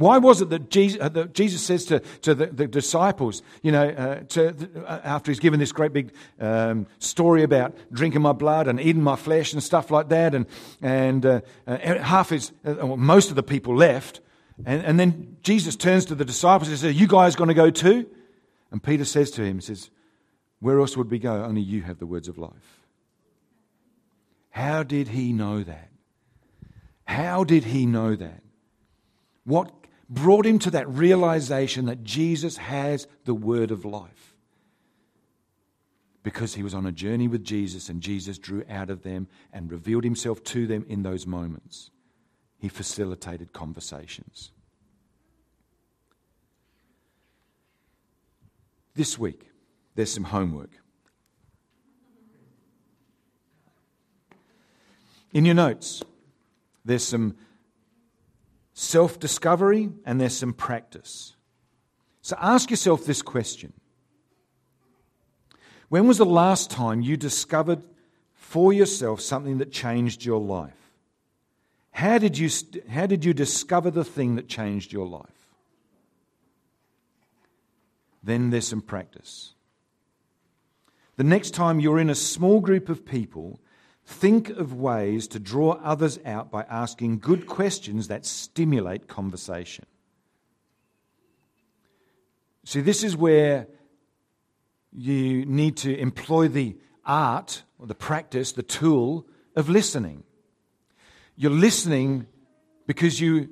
Why 0.00 0.16
was 0.16 0.40
it 0.40 0.48
that 0.48 0.70
Jesus, 0.70 0.98
uh, 0.98 1.10
that 1.10 1.34
Jesus 1.34 1.60
says 1.60 1.84
to, 1.84 2.00
to 2.22 2.34
the, 2.34 2.46
the, 2.46 2.66
disciples, 2.66 3.42
you 3.60 3.70
know, 3.70 3.86
uh, 3.86 4.20
to, 4.30 4.56
uh, 4.86 5.00
after 5.04 5.30
he's 5.30 5.40
given 5.40 5.60
this 5.60 5.72
great 5.72 5.92
big 5.92 6.14
um, 6.40 6.86
story 7.00 7.42
about 7.42 7.76
drinking 7.92 8.22
my 8.22 8.32
blood 8.32 8.66
and 8.66 8.80
eating 8.80 9.02
my 9.02 9.16
flesh 9.16 9.52
and 9.52 9.62
stuff 9.62 9.90
like 9.90 10.08
that, 10.08 10.34
and, 10.34 10.46
and 10.80 11.26
uh, 11.26 11.42
uh 11.66 11.98
half 11.98 12.30
his, 12.30 12.50
uh, 12.64 12.76
well, 12.78 12.96
most 12.96 13.28
of 13.28 13.36
the 13.36 13.42
people 13.42 13.76
left, 13.76 14.22
and, 14.64 14.82
and 14.86 14.98
then 14.98 15.36
Jesus 15.42 15.76
turns 15.76 16.06
to 16.06 16.14
the 16.14 16.24
disciples 16.24 16.70
and 16.70 16.78
says, 16.78 16.88
Are 16.88 16.98
you 16.98 17.06
guys 17.06 17.36
going 17.36 17.48
to 17.48 17.54
go 17.54 17.68
too? 17.68 18.06
And 18.70 18.82
Peter 18.82 19.04
says 19.04 19.30
to 19.32 19.44
him, 19.44 19.56
he 19.56 19.60
says, 19.60 19.90
Where 20.60 20.80
else 20.80 20.96
would 20.96 21.10
we 21.10 21.18
go? 21.18 21.44
Only 21.44 21.60
you 21.60 21.82
have 21.82 21.98
the 21.98 22.06
words 22.06 22.26
of 22.26 22.38
life. 22.38 22.86
How 24.48 24.82
did 24.82 25.08
he 25.08 25.34
know 25.34 25.62
that? 25.62 25.90
How 27.04 27.44
did 27.44 27.64
he 27.64 27.84
know 27.84 28.16
that? 28.16 28.40
What 29.44 29.79
brought 30.10 30.44
him 30.44 30.58
to 30.58 30.70
that 30.72 30.88
realization 30.88 31.86
that 31.86 32.02
Jesus 32.02 32.56
has 32.56 33.06
the 33.24 33.34
word 33.34 33.70
of 33.70 33.84
life. 33.84 34.34
Because 36.22 36.54
he 36.54 36.62
was 36.62 36.74
on 36.74 36.84
a 36.84 36.92
journey 36.92 37.28
with 37.28 37.44
Jesus 37.44 37.88
and 37.88 38.02
Jesus 38.02 38.36
drew 38.36 38.64
out 38.68 38.90
of 38.90 39.04
them 39.04 39.28
and 39.52 39.70
revealed 39.70 40.04
himself 40.04 40.42
to 40.44 40.66
them 40.66 40.84
in 40.88 41.02
those 41.02 41.26
moments. 41.26 41.90
He 42.58 42.68
facilitated 42.68 43.52
conversations. 43.52 44.50
This 48.94 49.18
week, 49.18 49.46
there's 49.94 50.12
some 50.12 50.24
homework. 50.24 50.70
In 55.32 55.44
your 55.44 55.54
notes, 55.54 56.02
there's 56.84 57.04
some 57.04 57.36
self 58.80 59.18
discovery, 59.18 59.90
and 60.06 60.18
there's 60.18 60.36
some 60.36 60.54
practice. 60.54 61.36
So 62.22 62.34
ask 62.40 62.70
yourself 62.70 63.04
this 63.04 63.20
question 63.22 63.74
When 65.88 66.08
was 66.08 66.18
the 66.18 66.24
last 66.24 66.70
time 66.70 67.02
you 67.02 67.16
discovered 67.16 67.82
for 68.34 68.72
yourself 68.72 69.20
something 69.20 69.58
that 69.58 69.70
changed 69.70 70.24
your 70.24 70.40
life? 70.40 70.72
How 71.90 72.16
did 72.18 72.38
you, 72.38 72.48
how 72.88 73.06
did 73.06 73.24
you 73.24 73.34
discover 73.34 73.90
the 73.90 74.04
thing 74.04 74.36
that 74.36 74.48
changed 74.48 74.92
your 74.92 75.06
life? 75.06 75.26
Then 78.22 78.48
there's 78.50 78.68
some 78.68 78.80
practice. 78.80 79.52
The 81.16 81.24
next 81.24 81.50
time 81.50 81.80
you're 81.80 81.98
in 81.98 82.08
a 82.08 82.14
small 82.14 82.60
group 82.60 82.88
of 82.88 83.04
people 83.04 83.60
Think 84.10 84.50
of 84.50 84.74
ways 84.74 85.28
to 85.28 85.38
draw 85.38 85.78
others 85.84 86.18
out 86.26 86.50
by 86.50 86.64
asking 86.64 87.20
good 87.20 87.46
questions 87.46 88.08
that 88.08 88.26
stimulate 88.26 89.06
conversation. 89.06 89.86
See, 92.64 92.80
this 92.80 93.04
is 93.04 93.16
where 93.16 93.68
you 94.92 95.46
need 95.46 95.76
to 95.78 95.96
employ 95.96 96.48
the 96.48 96.76
art 97.06 97.62
or 97.78 97.86
the 97.86 97.94
practice, 97.94 98.50
the 98.50 98.64
tool 98.64 99.28
of 99.54 99.68
listening. 99.68 100.24
You're 101.36 101.52
listening 101.52 102.26
because 102.88 103.20
you 103.20 103.50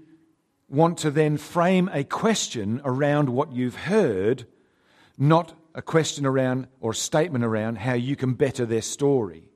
want 0.69 0.99
to 0.99 1.13
then 1.13 1.37
frame 1.37 1.89
a 1.93 2.03
question 2.03 2.81
around 2.85 3.29
what 3.29 3.53
you've 3.53 3.77
heard, 3.77 4.45
not 5.17 5.55
a 5.77 5.83
question 5.83 6.27
around 6.27 6.67
or 6.81 6.91
a 6.91 6.97
statement 6.97 7.45
around 7.45 7.79
how 7.79 7.95
you 7.95 8.17
can 8.17 8.35
better 8.35 8.67
their 8.67 8.83
story. 8.83 9.48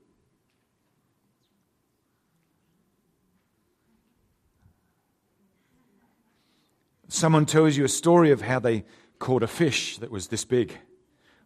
Someone 7.12 7.44
tells 7.44 7.76
you 7.76 7.84
a 7.84 7.90
story 7.90 8.30
of 8.30 8.40
how 8.40 8.58
they 8.58 8.86
caught 9.18 9.42
a 9.42 9.46
fish 9.46 9.98
that 9.98 10.10
was 10.10 10.28
this 10.28 10.46
big. 10.46 10.78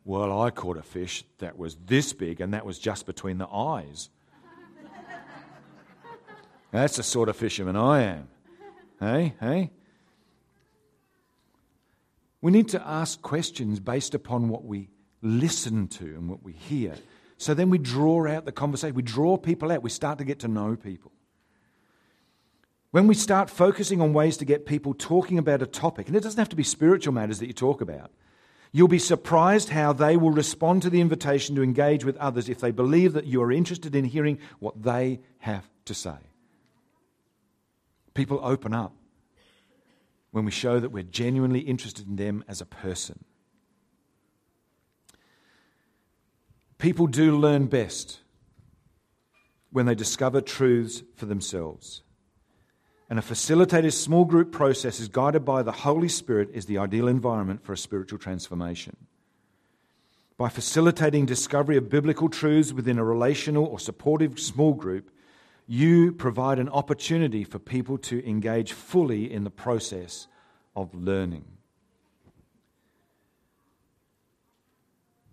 Well, 0.05 0.41
I 0.41 0.51
caught 0.51 0.77
a 0.77 0.83
fish 0.83 1.25
that 1.39 1.59
was 1.59 1.77
this 1.87 2.13
big, 2.13 2.41
and 2.41 2.55
that 2.55 2.65
was 2.65 2.79
just 2.79 3.05
between 3.05 3.39
the 3.39 3.49
eyes. 3.49 4.09
That's 6.71 6.99
the 6.99 7.03
sort 7.03 7.29
of 7.29 7.37
fisherman 7.37 7.75
I 7.75 8.03
am. 8.03 8.29
Hey, 9.01 9.35
hey? 9.41 9.73
We 12.41 12.53
need 12.53 12.69
to 12.69 12.87
ask 12.87 13.21
questions 13.21 13.81
based 13.81 14.15
upon 14.15 14.49
what 14.49 14.65
we 14.65 14.89
listen 15.21 15.89
to 15.89 16.05
and 16.05 16.29
what 16.29 16.45
we 16.45 16.53
hear. 16.53 16.95
So 17.39 17.55
then 17.55 17.71
we 17.71 17.79
draw 17.79 18.29
out 18.29 18.45
the 18.45 18.53
conversation. 18.53 18.95
We 18.95 19.03
draw 19.03 19.37
people 19.37 19.73
out. 19.73 19.83
We 19.83 19.91
start 19.91 20.19
to 20.19 20.25
get 20.25 20.39
to 20.41 20.49
know 20.49 20.77
people. 20.77 21.11
When 22.91 23.07
we 23.07 23.15
start 23.15 23.51
focusing 23.51 24.01
on 24.01 24.13
ways 24.13 24.37
to 24.39 24.45
get 24.45 24.67
people 24.67 24.95
talking 24.95 25.39
about 25.39 25.63
a 25.63 25.67
topic, 25.67 26.07
and 26.07 26.17
it 26.17 26.23
doesn't 26.23 26.39
have 26.39 26.49
to 26.51 26.57
be 26.57 26.63
spiritual 26.63 27.13
matters 27.13 27.41
that 27.41 27.47
you 27.47 27.53
talk 27.53 27.81
about, 27.81 28.11
you'll 28.73 28.89
be 28.89 28.99
surprised 28.99 29.71
how 29.71 29.93
they 29.93 30.17
will 30.17 30.31
respond 30.31 30.83
to 30.83 30.91
the 30.91 31.01
invitation 31.01 31.57
to 31.57 31.63
engage 31.63 32.05
with 32.05 32.17
others 32.19 32.49
if 32.49 32.61
they 32.61 32.71
believe 32.71 33.13
that 33.13 33.27
you 33.27 33.43
are 33.43 33.53
interested 33.53 33.95
in 33.95 34.05
hearing 34.05 34.39
what 34.59 34.83
they 34.83 35.21
have 35.39 35.69
to 35.85 35.95
say. 35.95 36.17
People 38.15 38.41
open 38.43 38.73
up 38.73 38.95
when 40.31 40.45
we 40.45 40.51
show 40.51 40.81
that 40.81 40.91
we're 40.91 41.03
genuinely 41.03 41.61
interested 41.61 42.07
in 42.07 42.17
them 42.17 42.45
as 42.49 42.61
a 42.61 42.67
person. 42.67 43.25
People 46.79 47.07
do 47.07 47.37
learn 47.37 47.67
best 47.67 48.21
when 49.71 49.87
they 49.87 49.95
discover 49.95 50.41
truths 50.41 51.03
for 51.15 51.27
themselves. 51.27 52.03
And 53.09 53.19
a 53.19 53.23
facilitated 53.23 53.95
small 53.95 54.25
group 54.25 54.51
process 54.51 54.99
is 54.99 55.09
guided 55.09 55.45
by 55.45 55.63
the 55.63 55.73
Holy 55.73 56.09
Spirit 56.09 56.51
is 56.53 56.67
the 56.67 56.79
ideal 56.79 57.07
environment 57.07 57.63
for 57.65 57.73
a 57.73 57.79
spiritual 57.79 58.19
transformation. 58.19 58.97
By 60.37 60.49
facilitating 60.49 61.25
discovery 61.25 61.77
of 61.77 61.89
biblical 61.89 62.29
truths 62.29 62.73
within 62.73 62.99
a 62.99 63.05
relational 63.05 63.65
or 63.65 63.79
supportive 63.79 64.39
small 64.41 64.75
group, 64.75 65.11
you 65.67 66.13
provide 66.13 66.59
an 66.59 66.69
opportunity 66.69 67.43
for 67.43 67.59
people 67.59 67.97
to 67.99 68.27
engage 68.29 68.73
fully 68.73 69.33
in 69.33 69.45
the 69.45 69.51
process 69.51 70.27
of 70.75 70.95
learning. 70.95 71.45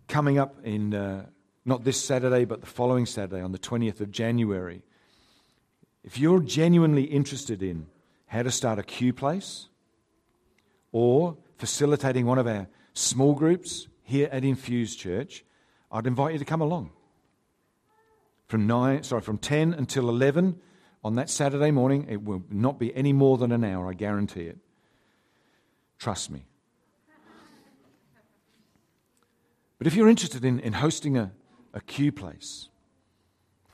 Coming 0.08 0.38
up 0.38 0.56
in 0.64 0.94
uh, 0.94 1.26
not 1.66 1.84
this 1.84 2.02
Saturday, 2.02 2.46
but 2.46 2.62
the 2.62 2.68
following 2.68 3.06
Saturday 3.06 3.42
on 3.42 3.52
the 3.52 3.60
20th 3.60 4.00
of 4.00 4.12
January, 4.12 4.84
if 6.04 6.18
you're 6.18 6.42
genuinely 6.42 7.04
interested 7.04 7.64
in 7.64 7.88
how 8.28 8.44
to 8.44 8.52
start 8.52 8.80
a 8.80 8.84
Q 8.84 9.14
place 9.14 9.70
or 10.92 11.38
facilitating 11.58 12.26
one 12.26 12.38
of 12.38 12.48
our 12.48 12.68
small 12.94 13.34
groups 13.34 13.88
here 14.04 14.28
at 14.32 14.44
Infused 14.44 15.00
Church, 15.00 15.46
I'd 15.92 16.08
invite 16.08 16.34
you 16.34 16.40
to 16.40 16.46
come 16.46 16.62
along 16.62 16.92
from 18.48 18.68
nine, 18.68 19.04
sorry, 19.04 19.22
from 19.22 19.38
10 19.38 19.74
until 19.74 20.10
11 20.10 20.60
on 21.04 21.16
that 21.16 21.30
Saturday 21.30 21.72
morning. 21.72 22.06
It 22.10 22.24
will 22.24 22.44
not 22.50 22.78
be 22.78 22.96
any 22.96 23.14
more 23.14 23.38
than 23.38 23.52
an 23.52 23.64
hour, 23.64 23.90
I 23.90 23.94
guarantee 23.94 24.44
it. 24.44 24.58
Trust 25.98 26.30
me. 26.30 26.46
But 29.78 29.88
if 29.88 29.96
you're 29.96 30.10
interested 30.10 30.46
in, 30.46 30.60
in 30.60 30.74
hosting 30.74 31.18
a, 31.18 31.32
a 31.74 31.82
Q 31.82 32.12
place, 32.12 32.70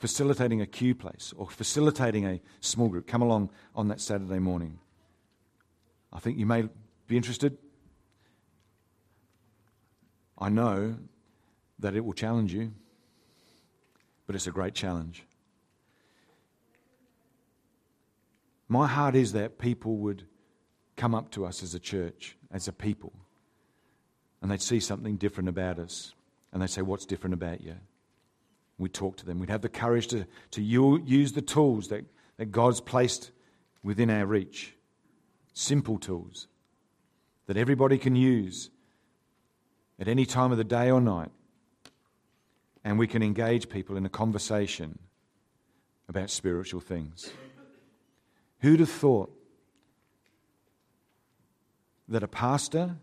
facilitating 0.00 0.60
a 0.60 0.66
Q 0.66 0.96
place, 0.96 1.32
or 1.36 1.48
facilitating 1.48 2.26
a 2.26 2.40
small 2.60 2.88
group, 2.88 3.06
come 3.06 3.22
along 3.22 3.50
on 3.76 3.86
that 3.88 4.00
Saturday 4.00 4.40
morning. 4.40 4.80
I 6.12 6.18
think 6.18 6.36
you 6.36 6.46
may 6.46 6.68
be 7.06 7.16
interested. 7.16 7.56
I 10.36 10.48
know 10.48 10.96
that 11.78 11.94
it 11.94 12.04
will 12.04 12.14
challenge 12.14 12.52
you 12.52 12.72
but 14.30 14.36
it's 14.36 14.46
a 14.46 14.52
great 14.52 14.74
challenge. 14.74 15.24
My 18.68 18.86
heart 18.86 19.16
is 19.16 19.32
that 19.32 19.58
people 19.58 19.96
would 19.96 20.22
come 20.96 21.16
up 21.16 21.32
to 21.32 21.44
us 21.44 21.64
as 21.64 21.74
a 21.74 21.80
church, 21.80 22.36
as 22.52 22.68
a 22.68 22.72
people, 22.72 23.12
and 24.40 24.48
they'd 24.48 24.62
see 24.62 24.78
something 24.78 25.16
different 25.16 25.48
about 25.48 25.80
us. 25.80 26.14
And 26.52 26.62
they'd 26.62 26.70
say, 26.70 26.80
What's 26.80 27.06
different 27.06 27.34
about 27.34 27.60
you? 27.60 27.74
We'd 28.80 28.94
talk 28.94 29.18
to 29.18 29.26
them. 29.26 29.38
We'd 29.38 29.50
have 29.50 29.60
the 29.60 29.68
courage 29.68 30.06
to, 30.08 30.26
to 30.52 30.62
use 30.62 31.32
the 31.32 31.42
tools 31.42 31.88
that, 31.88 32.04
that 32.38 32.46
God's 32.46 32.80
placed 32.80 33.30
within 33.82 34.10
our 34.10 34.24
reach 34.24 34.74
simple 35.52 35.98
tools 35.98 36.46
that 37.46 37.56
everybody 37.56 37.98
can 37.98 38.16
use 38.16 38.70
at 39.98 40.08
any 40.08 40.24
time 40.24 40.52
of 40.52 40.56
the 40.56 40.64
day 40.64 40.90
or 40.90 41.00
night 41.00 41.30
and 42.84 42.98
we 42.98 43.06
can 43.06 43.22
engage 43.22 43.68
people 43.68 43.96
in 43.96 44.06
a 44.06 44.08
conversation 44.08 44.98
about 46.08 46.30
spiritual 46.30 46.80
things. 46.80 47.30
Who'd 48.60 48.80
have 48.80 48.88
thought 48.90 49.30
that 52.08 52.22
a 52.22 52.28
pastor 52.28 52.96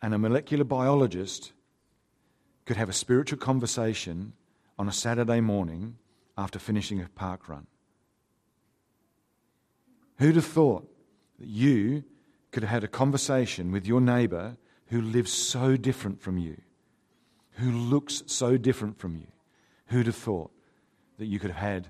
and 0.00 0.14
a 0.14 0.18
molecular 0.18 0.64
biologist 0.64 1.52
could 2.66 2.76
have 2.76 2.88
a 2.88 2.92
spiritual 2.92 3.38
conversation 3.38 4.34
on 4.82 4.88
a 4.88 4.92
Saturday 4.92 5.40
morning 5.40 5.96
after 6.36 6.58
finishing 6.58 7.00
a 7.00 7.08
park 7.14 7.48
run? 7.48 7.66
Who'd 10.18 10.34
have 10.36 10.44
thought 10.44 10.86
that 11.38 11.48
you 11.48 12.04
could 12.50 12.64
have 12.64 12.70
had 12.70 12.84
a 12.84 12.88
conversation 12.88 13.72
with 13.72 13.86
your 13.86 14.00
neighbour 14.00 14.58
who 14.88 15.00
lives 15.00 15.32
so 15.32 15.76
different 15.76 16.20
from 16.20 16.36
you? 16.36 16.58
who 17.52 17.70
looks 17.70 18.22
so 18.26 18.56
different 18.56 18.98
from 18.98 19.16
you. 19.16 19.26
Who'd 19.86 20.06
have 20.06 20.16
thought 20.16 20.50
that 21.18 21.26
you 21.26 21.38
could 21.38 21.50
have 21.50 21.62
had 21.62 21.88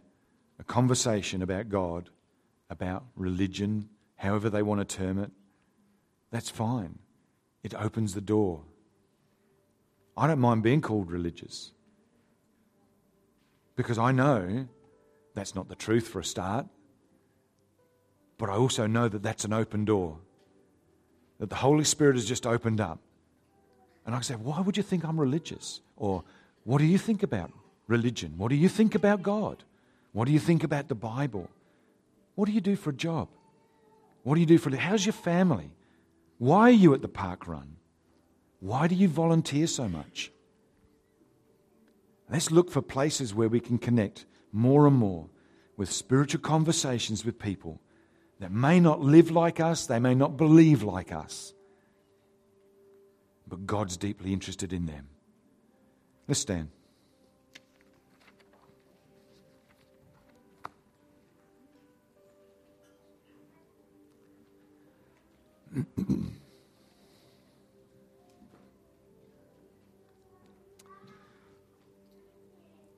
a 0.58 0.64
conversation 0.64 1.42
about 1.42 1.68
God, 1.68 2.10
about 2.68 3.04
religion, 3.16 3.88
however 4.16 4.50
they 4.50 4.62
want 4.62 4.86
to 4.86 4.96
term 4.96 5.18
it? 5.18 5.30
That's 6.30 6.50
fine. 6.50 6.98
It 7.62 7.74
opens 7.74 8.14
the 8.14 8.20
door. 8.20 8.62
I 10.16 10.26
don't 10.26 10.40
mind 10.40 10.62
being 10.62 10.80
called 10.80 11.10
religious 11.10 11.72
because 13.76 13.98
I 13.98 14.12
know 14.12 14.66
that's 15.34 15.54
not 15.54 15.68
the 15.68 15.74
truth 15.74 16.08
for 16.08 16.20
a 16.20 16.24
start, 16.24 16.66
but 18.38 18.48
I 18.48 18.54
also 18.54 18.86
know 18.86 19.08
that 19.08 19.22
that's 19.22 19.44
an 19.44 19.52
open 19.52 19.84
door, 19.84 20.18
that 21.38 21.50
the 21.50 21.56
Holy 21.56 21.84
Spirit 21.84 22.16
has 22.16 22.24
just 22.24 22.46
opened 22.46 22.80
up 22.80 22.98
and 24.04 24.14
I 24.14 24.20
say, 24.20 24.34
Why 24.34 24.60
would 24.60 24.76
you 24.76 24.82
think 24.82 25.04
I'm 25.04 25.20
religious? 25.20 25.80
Or, 25.96 26.24
What 26.64 26.78
do 26.78 26.84
you 26.84 26.98
think 26.98 27.22
about 27.22 27.52
religion? 27.86 28.34
What 28.36 28.48
do 28.48 28.56
you 28.56 28.68
think 28.68 28.94
about 28.94 29.22
God? 29.22 29.64
What 30.12 30.26
do 30.26 30.32
you 30.32 30.38
think 30.38 30.64
about 30.64 30.88
the 30.88 30.94
Bible? 30.94 31.48
What 32.34 32.46
do 32.46 32.52
you 32.52 32.60
do 32.60 32.76
for 32.76 32.90
a 32.90 32.94
job? 32.94 33.28
What 34.22 34.34
do 34.34 34.40
you 34.40 34.46
do 34.46 34.58
for 34.58 34.74
how's 34.76 35.04
your 35.04 35.12
family? 35.12 35.70
Why 36.38 36.62
are 36.62 36.70
you 36.84 36.94
at 36.94 37.02
the 37.02 37.08
park 37.08 37.46
run? 37.46 37.76
Why 38.60 38.86
do 38.86 38.94
you 38.94 39.08
volunteer 39.08 39.66
so 39.66 39.88
much? 39.88 40.30
Let's 42.30 42.50
look 42.50 42.70
for 42.70 42.82
places 42.82 43.34
where 43.34 43.48
we 43.48 43.60
can 43.60 43.78
connect 43.78 44.26
more 44.52 44.86
and 44.86 44.96
more 44.96 45.28
with 45.76 45.90
spiritual 45.90 46.40
conversations 46.40 47.24
with 47.24 47.38
people 47.38 47.80
that 48.40 48.52
may 48.52 48.80
not 48.80 49.00
live 49.00 49.30
like 49.30 49.60
us, 49.60 49.86
they 49.86 49.98
may 49.98 50.14
not 50.14 50.36
believe 50.36 50.82
like 50.82 51.12
us, 51.12 51.54
but 53.46 53.66
God's 53.66 53.96
deeply 53.96 54.32
interested 54.32 54.72
in 54.72 54.86
them. 54.86 55.08
Let's 56.26 56.40
stand. 56.40 56.70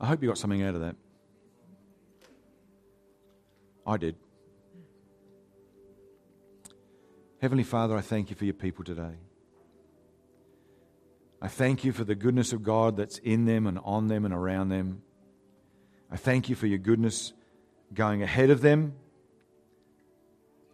I 0.05 0.07
hope 0.07 0.21
you 0.21 0.29
got 0.29 0.37
something 0.37 0.63
out 0.63 0.75
of 0.75 0.83
that. 0.83 0.97
I 3.87 3.97
did. 3.97 4.17
Heavenly 7.41 7.65
Father, 7.65 7.97
I 7.97 8.03
thank 8.03 8.29
you 8.29 8.37
for 8.37 8.45
your 8.45 8.53
people 8.53 8.85
today. 8.85 9.15
I 11.41 11.49
thank 11.49 11.85
you 11.85 11.93
for 11.93 12.05
the 12.05 12.15
goodness 12.15 12.53
of 12.53 12.63
God 12.63 12.99
that's 12.99 13.17
in 13.17 13.47
them 13.47 13.67
and 13.67 13.79
on 13.83 14.09
them 14.09 14.27
and 14.27 14.35
around 14.35 14.69
them. 14.69 15.01
I 16.11 16.19
thank 16.19 16.51
you 16.51 16.55
for 16.55 16.67
your 16.67 16.77
goodness 16.77 17.33
going 17.95 18.23
ahead 18.23 18.51
of 18.51 18.61
them. 18.61 18.97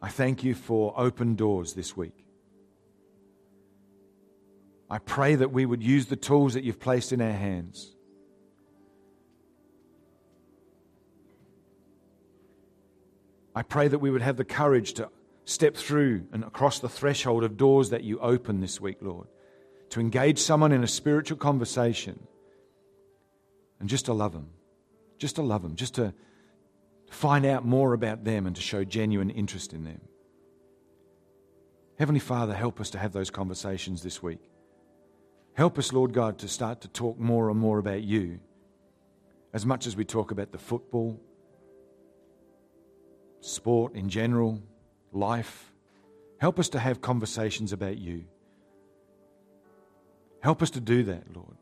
I 0.03 0.09
thank 0.09 0.43
you 0.43 0.57
for 0.57 0.93
open 0.97 1.37
doors 1.37 1.75
this 1.75 1.97
week. 1.97 2.25
I 4.91 4.99
pray 4.99 5.37
that 5.37 5.53
we 5.53 5.67
would 5.67 5.85
use 5.85 6.07
the 6.07 6.17
tools 6.17 6.55
that 6.55 6.65
you've 6.65 6.81
placed 6.81 7.13
in 7.13 7.21
our 7.21 7.31
hands. 7.31 7.95
I 13.55 13.63
pray 13.63 13.89
that 13.89 13.99
we 13.99 14.11
would 14.11 14.23
have 14.23 14.37
the 14.37 14.45
courage 14.45 14.95
to 14.95 15.11
step 15.45 15.77
through 15.77 16.27
and 16.33 16.45
across 16.45 16.79
the 16.79 16.89
threshold 16.89 17.45
of 17.45 17.57
doors 17.57 17.91
that 17.91 18.05
you 18.05 18.19
open 18.21 18.61
this 18.61 18.81
week, 18.81 18.99
Lord 19.01 19.27
to 19.91 20.01
engage 20.01 20.39
someone 20.39 20.73
in 20.73 20.83
a 20.83 20.89
spiritual 20.89 21.37
conversation 21.37 22.19
and 23.81 23.89
just 23.89 24.07
to 24.07 24.13
love 24.13 24.33
them, 24.33 24.49
just 25.19 25.37
to 25.37 25.43
love 25.43 25.63
them, 25.63 25.75
just 25.75 25.95
to 25.97 26.15
find 27.11 27.45
out 27.45 27.65
more 27.65 27.93
about 27.93 28.25
them 28.25 28.47
and 28.47 28.55
to 28.55 28.63
show 28.63 28.85
genuine 28.85 29.31
interest 29.31 29.73
in 29.73 29.85
them. 29.85 30.01
Heavenly 31.99 32.21
Father, 32.21 32.55
help 32.55 32.81
us 32.81 32.91
to 32.91 32.99
have 32.99 33.13
those 33.13 33.31
conversations 33.31 34.03
this 34.03 34.23
week. 34.23 34.41
Help 35.55 35.77
us, 35.77 35.93
Lord 35.93 36.13
God, 36.13 36.39
to 36.39 36.49
start 36.49 36.81
to 36.83 36.89
talk 36.89 37.19
more 37.19 37.51
and 37.51 37.59
more 37.59 37.79
about 37.79 38.03
you 38.03 38.39
as 39.53 39.67
much 39.67 39.87
as 39.89 39.97
we 39.97 40.05
talk 40.05 40.31
about 40.31 40.53
the 40.53 40.59
football, 40.59 41.21
sport 43.41 43.95
in 43.95 44.09
general, 44.09 44.63
life. 45.13 45.73
Help 46.39 46.59
us 46.59 46.69
to 46.71 46.79
have 46.79 47.01
conversations 47.01 47.73
about 47.73 47.99
you. 47.99 48.25
Help 50.41 50.63
us 50.63 50.71
to 50.71 50.81
do 50.81 51.03
that, 51.05 51.25
Lord. 51.35 51.57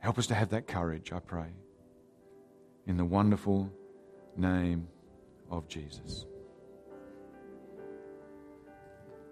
Help 0.00 0.18
us 0.18 0.26
to 0.28 0.34
have 0.34 0.50
that 0.50 0.66
courage, 0.66 1.12
I 1.12 1.18
pray. 1.18 1.48
In 2.86 2.96
the 2.96 3.04
wonderful 3.04 3.70
name 4.36 4.88
of 5.50 5.68
Jesus. 5.68 6.24